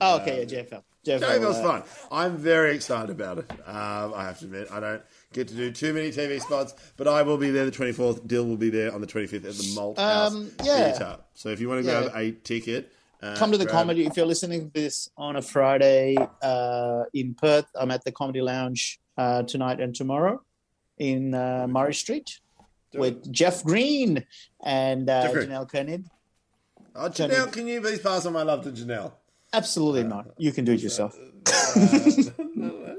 Oh, 0.00 0.20
okay, 0.20 0.40
yeah, 0.48 0.62
JFL. 0.62 0.82
JFL, 1.06 1.20
JFL's 1.40 1.60
fun. 1.62 1.82
I'm 2.10 2.36
very 2.36 2.74
excited 2.74 3.10
about 3.10 3.38
it. 3.38 3.50
Um, 3.66 4.12
I 4.14 4.24
have 4.24 4.38
to 4.40 4.44
admit, 4.44 4.68
I 4.70 4.80
don't 4.80 5.02
get 5.32 5.48
to 5.48 5.54
do 5.54 5.70
too 5.70 5.94
many 5.94 6.10
TV 6.10 6.40
spots, 6.40 6.74
but 6.96 7.08
I 7.08 7.22
will 7.22 7.38
be 7.38 7.50
there 7.50 7.64
the 7.64 7.70
24th. 7.70 8.26
Dill 8.26 8.44
will 8.44 8.56
be 8.56 8.68
there 8.70 8.92
on 8.94 9.00
the 9.00 9.06
25th 9.06 9.34
at 9.36 9.42
the 9.42 9.74
Malthouse 9.76 10.26
Um, 10.32 10.50
yeah. 10.64 10.90
Theatre. 10.90 11.18
So 11.34 11.48
if 11.50 11.60
you 11.60 11.68
want 11.68 11.84
to 11.84 11.90
Yeah. 11.90 12.00
grab 12.02 12.12
a 12.16 12.32
ticket, 12.32 12.92
uh, 13.22 13.36
Come 13.36 13.52
to 13.52 13.58
the 13.58 13.64
grab- 13.64 13.72
comedy. 13.74 14.06
If 14.06 14.16
you're 14.16 14.26
listening 14.26 14.70
to 14.70 14.80
this 14.80 15.08
on 15.16 15.36
a 15.36 15.42
Friday 15.42 16.16
uh, 16.42 17.04
in 17.14 17.34
Perth, 17.34 17.66
I'm 17.74 17.90
at 17.90 18.04
the 18.04 18.12
Comedy 18.12 18.40
Lounge 18.42 19.00
uh, 19.16 19.42
tonight 19.44 19.80
and 19.80 19.94
tomorrow 19.94 20.42
in 20.98 21.32
uh, 21.34 21.66
Murray 21.68 21.94
Street 21.94 22.40
Do 22.92 22.98
with 23.00 23.32
Jeff 23.32 23.64
Green 23.64 24.24
and 24.62 25.08
uh, 25.08 25.22
Jeff 25.22 25.32
Green. 25.32 25.48
Janelle 25.48 25.70
Koenig. 25.70 26.04
Oh, 26.94 27.08
Janelle, 27.08 27.50
can 27.52 27.66
you 27.66 27.80
please 27.80 28.00
pass 28.00 28.26
on 28.26 28.32
my 28.32 28.42
love 28.42 28.62
to 28.64 28.70
Janelle? 28.72 29.12
Absolutely 29.52 30.04
not. 30.04 30.26
You 30.36 30.52
can 30.52 30.64
do 30.64 30.72
it 30.72 30.80
yourself. 30.80 31.16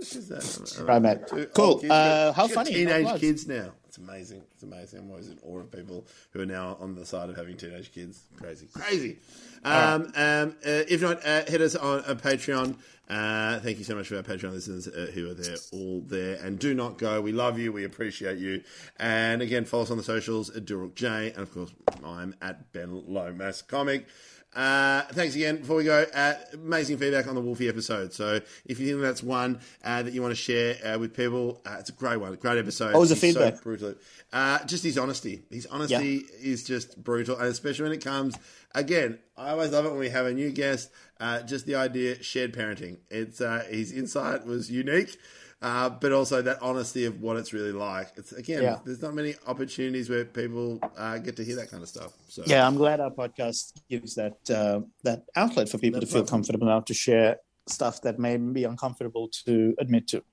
Uh, 0.01 0.83
Right, 0.83 1.01
mate. 1.01 1.27
two 1.27 1.45
Cool. 1.47 1.79
kids. 1.79 1.91
Uh, 1.91 2.31
how 2.33 2.47
funny. 2.47 2.71
Teenage 2.73 3.03
Not 3.03 3.19
kids 3.19 3.47
now. 3.47 3.73
It's 3.87 3.97
amazing. 3.97 4.43
It's 4.53 4.63
amazing. 4.63 4.99
I'm 4.99 5.09
always 5.09 5.27
in 5.27 5.37
awe 5.43 5.59
of 5.59 5.71
people 5.71 6.07
who 6.31 6.41
are 6.41 6.45
now 6.45 6.77
on 6.79 6.95
the 6.95 7.05
side 7.05 7.29
of 7.29 7.35
having 7.35 7.57
teenage 7.57 7.91
kids. 7.91 8.21
Crazy. 8.37 8.67
Crazy. 8.73 9.19
Um, 9.65 10.03
um, 10.15 10.55
uh, 10.65 10.83
if 10.87 11.01
not, 11.01 11.25
uh, 11.25 11.43
hit 11.47 11.59
us 11.59 11.75
on 11.75 11.99
a 12.07 12.15
Patreon. 12.15 12.77
Uh, 13.09 13.59
thank 13.59 13.77
you 13.79 13.83
so 13.83 13.95
much 13.95 14.07
for 14.07 14.15
our 14.17 14.23
Patreon 14.23 14.51
listeners 14.51 14.87
uh, 14.87 15.11
who 15.13 15.29
are 15.29 15.33
there, 15.33 15.57
all 15.73 16.01
there. 16.07 16.35
And 16.35 16.57
do 16.59 16.73
not 16.73 16.97
go. 16.97 17.19
We 17.19 17.31
love 17.33 17.59
you. 17.59 17.73
We 17.73 17.83
appreciate 17.83 18.37
you. 18.37 18.63
And 18.97 19.41
again, 19.41 19.65
follow 19.65 19.83
us 19.83 19.91
on 19.91 19.97
the 19.97 20.03
socials 20.03 20.49
at 20.55 20.63
Dilruk 20.65 20.93
J. 20.95 21.31
And 21.31 21.39
of 21.39 21.51
course, 21.53 21.73
I'm 22.05 22.35
at 22.41 22.71
Ben 22.71 23.03
Lomas 23.07 23.61
Comic. 23.63 24.07
Uh, 24.55 25.03
thanks 25.11 25.35
again. 25.35 25.57
Before 25.57 25.75
we 25.77 25.83
go, 25.83 26.05
uh, 26.13 26.33
amazing 26.53 26.97
feedback 26.97 27.27
on 27.27 27.35
the 27.35 27.41
Wolfie 27.41 27.69
episode. 27.69 28.11
So 28.13 28.39
if 28.65 28.79
you 28.79 28.87
think 28.87 29.01
that's 29.01 29.21
one 29.21 29.59
uh, 29.83 30.01
that 30.01 30.11
you 30.13 30.21
want 30.21 30.31
to 30.31 30.35
share 30.35 30.75
uh, 30.83 30.97
with 30.97 31.15
people, 31.15 31.61
uh, 31.67 31.77
it's 31.79 31.89
a 31.89 31.93
great 31.93 32.17
one, 32.17 32.33
great 32.35 32.57
episode. 32.57 32.93
What 32.93 33.01
was 33.01 33.09
the 33.09 33.15
He's 33.15 33.35
so 33.35 33.41
feedback? 33.41 33.63
brutal. 33.63 33.95
Uh, 34.33 34.65
just 34.65 34.83
his 34.83 34.97
honesty. 34.97 35.43
His 35.51 35.67
honesty 35.67 36.23
is 36.41 36.63
just 36.63 37.01
brutal, 37.03 37.37
and 37.37 37.47
especially 37.47 37.83
when 37.83 37.93
it 37.93 38.03
comes. 38.03 38.37
Again, 38.75 39.19
I 39.37 39.51
always 39.51 39.71
love 39.71 39.85
it 39.85 39.89
when 39.89 39.99
we 39.99 40.09
have 40.09 40.25
a 40.25 40.33
new 40.33 40.51
guest. 40.51 40.91
Uh, 41.19 41.41
just 41.41 41.65
the 41.65 41.75
idea 41.75 42.21
shared 42.23 42.53
parenting. 42.53 42.97
It's 43.09 43.41
uh, 43.41 43.65
his 43.69 43.91
insight 43.91 44.45
was 44.45 44.71
unique. 44.71 45.17
Uh, 45.61 45.89
but 45.89 46.13
also 46.13 46.41
that 46.41 46.57
honesty 46.61 47.03
of 47.03 47.19
what 47.19 47.35
it's 47.35 47.51
really 47.51 47.73
like. 47.73 48.07
It's 48.15 48.31
again, 48.31 48.63
Yeah. 48.63 48.79
there's 48.85 49.01
not 49.01 49.13
many 49.13 49.35
opportunities 49.45 50.09
where 50.09 50.23
people 50.23 50.79
uh, 50.97 51.17
get 51.17 51.35
to 51.35 51.43
hear 51.43 51.57
that 51.57 51.69
kind 51.69 51.83
of 51.83 51.89
stuff. 51.89 52.13
So 52.29 52.43
Yeah, 52.45 52.65
I'm 52.65 52.77
glad 52.77 53.01
our 53.01 53.11
podcast 53.11 53.73
gives 53.89 54.15
that 54.15 54.37
uh, 54.49 54.79
that 55.03 55.25
outlet 55.35 55.67
for 55.67 55.77
people 55.77 55.99
That 55.99 56.05
to 56.05 56.11
feel 56.11 56.21
platform. 56.21 56.39
comfortable 56.43 56.67
enough 56.67 56.85
to 56.85 56.93
share 56.93 57.37
stuff 57.67 58.01
that 58.03 58.17
may 58.19 58.37
be 58.37 58.63
uncomfortable 58.63 59.27
to 59.45 59.75
admit 59.79 60.07
to. 60.07 60.23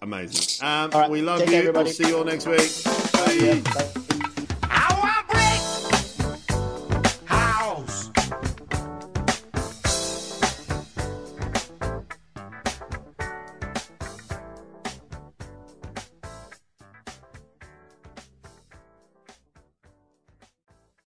amazing. 0.00 0.66
Um, 0.66 0.90
right, 0.92 1.10
we 1.10 1.20
love 1.20 1.40
take 1.40 1.48
you. 1.48 1.52
care, 1.52 1.60
everybody. 1.60 1.84
We'll 1.84 1.92
see 1.94 2.08
you 2.08 2.16
all 2.18 2.24
next 2.24 2.46
week. 2.46 2.84
Bye. 3.12 3.32
Yeah, 3.40 3.60
bye. 3.74 3.97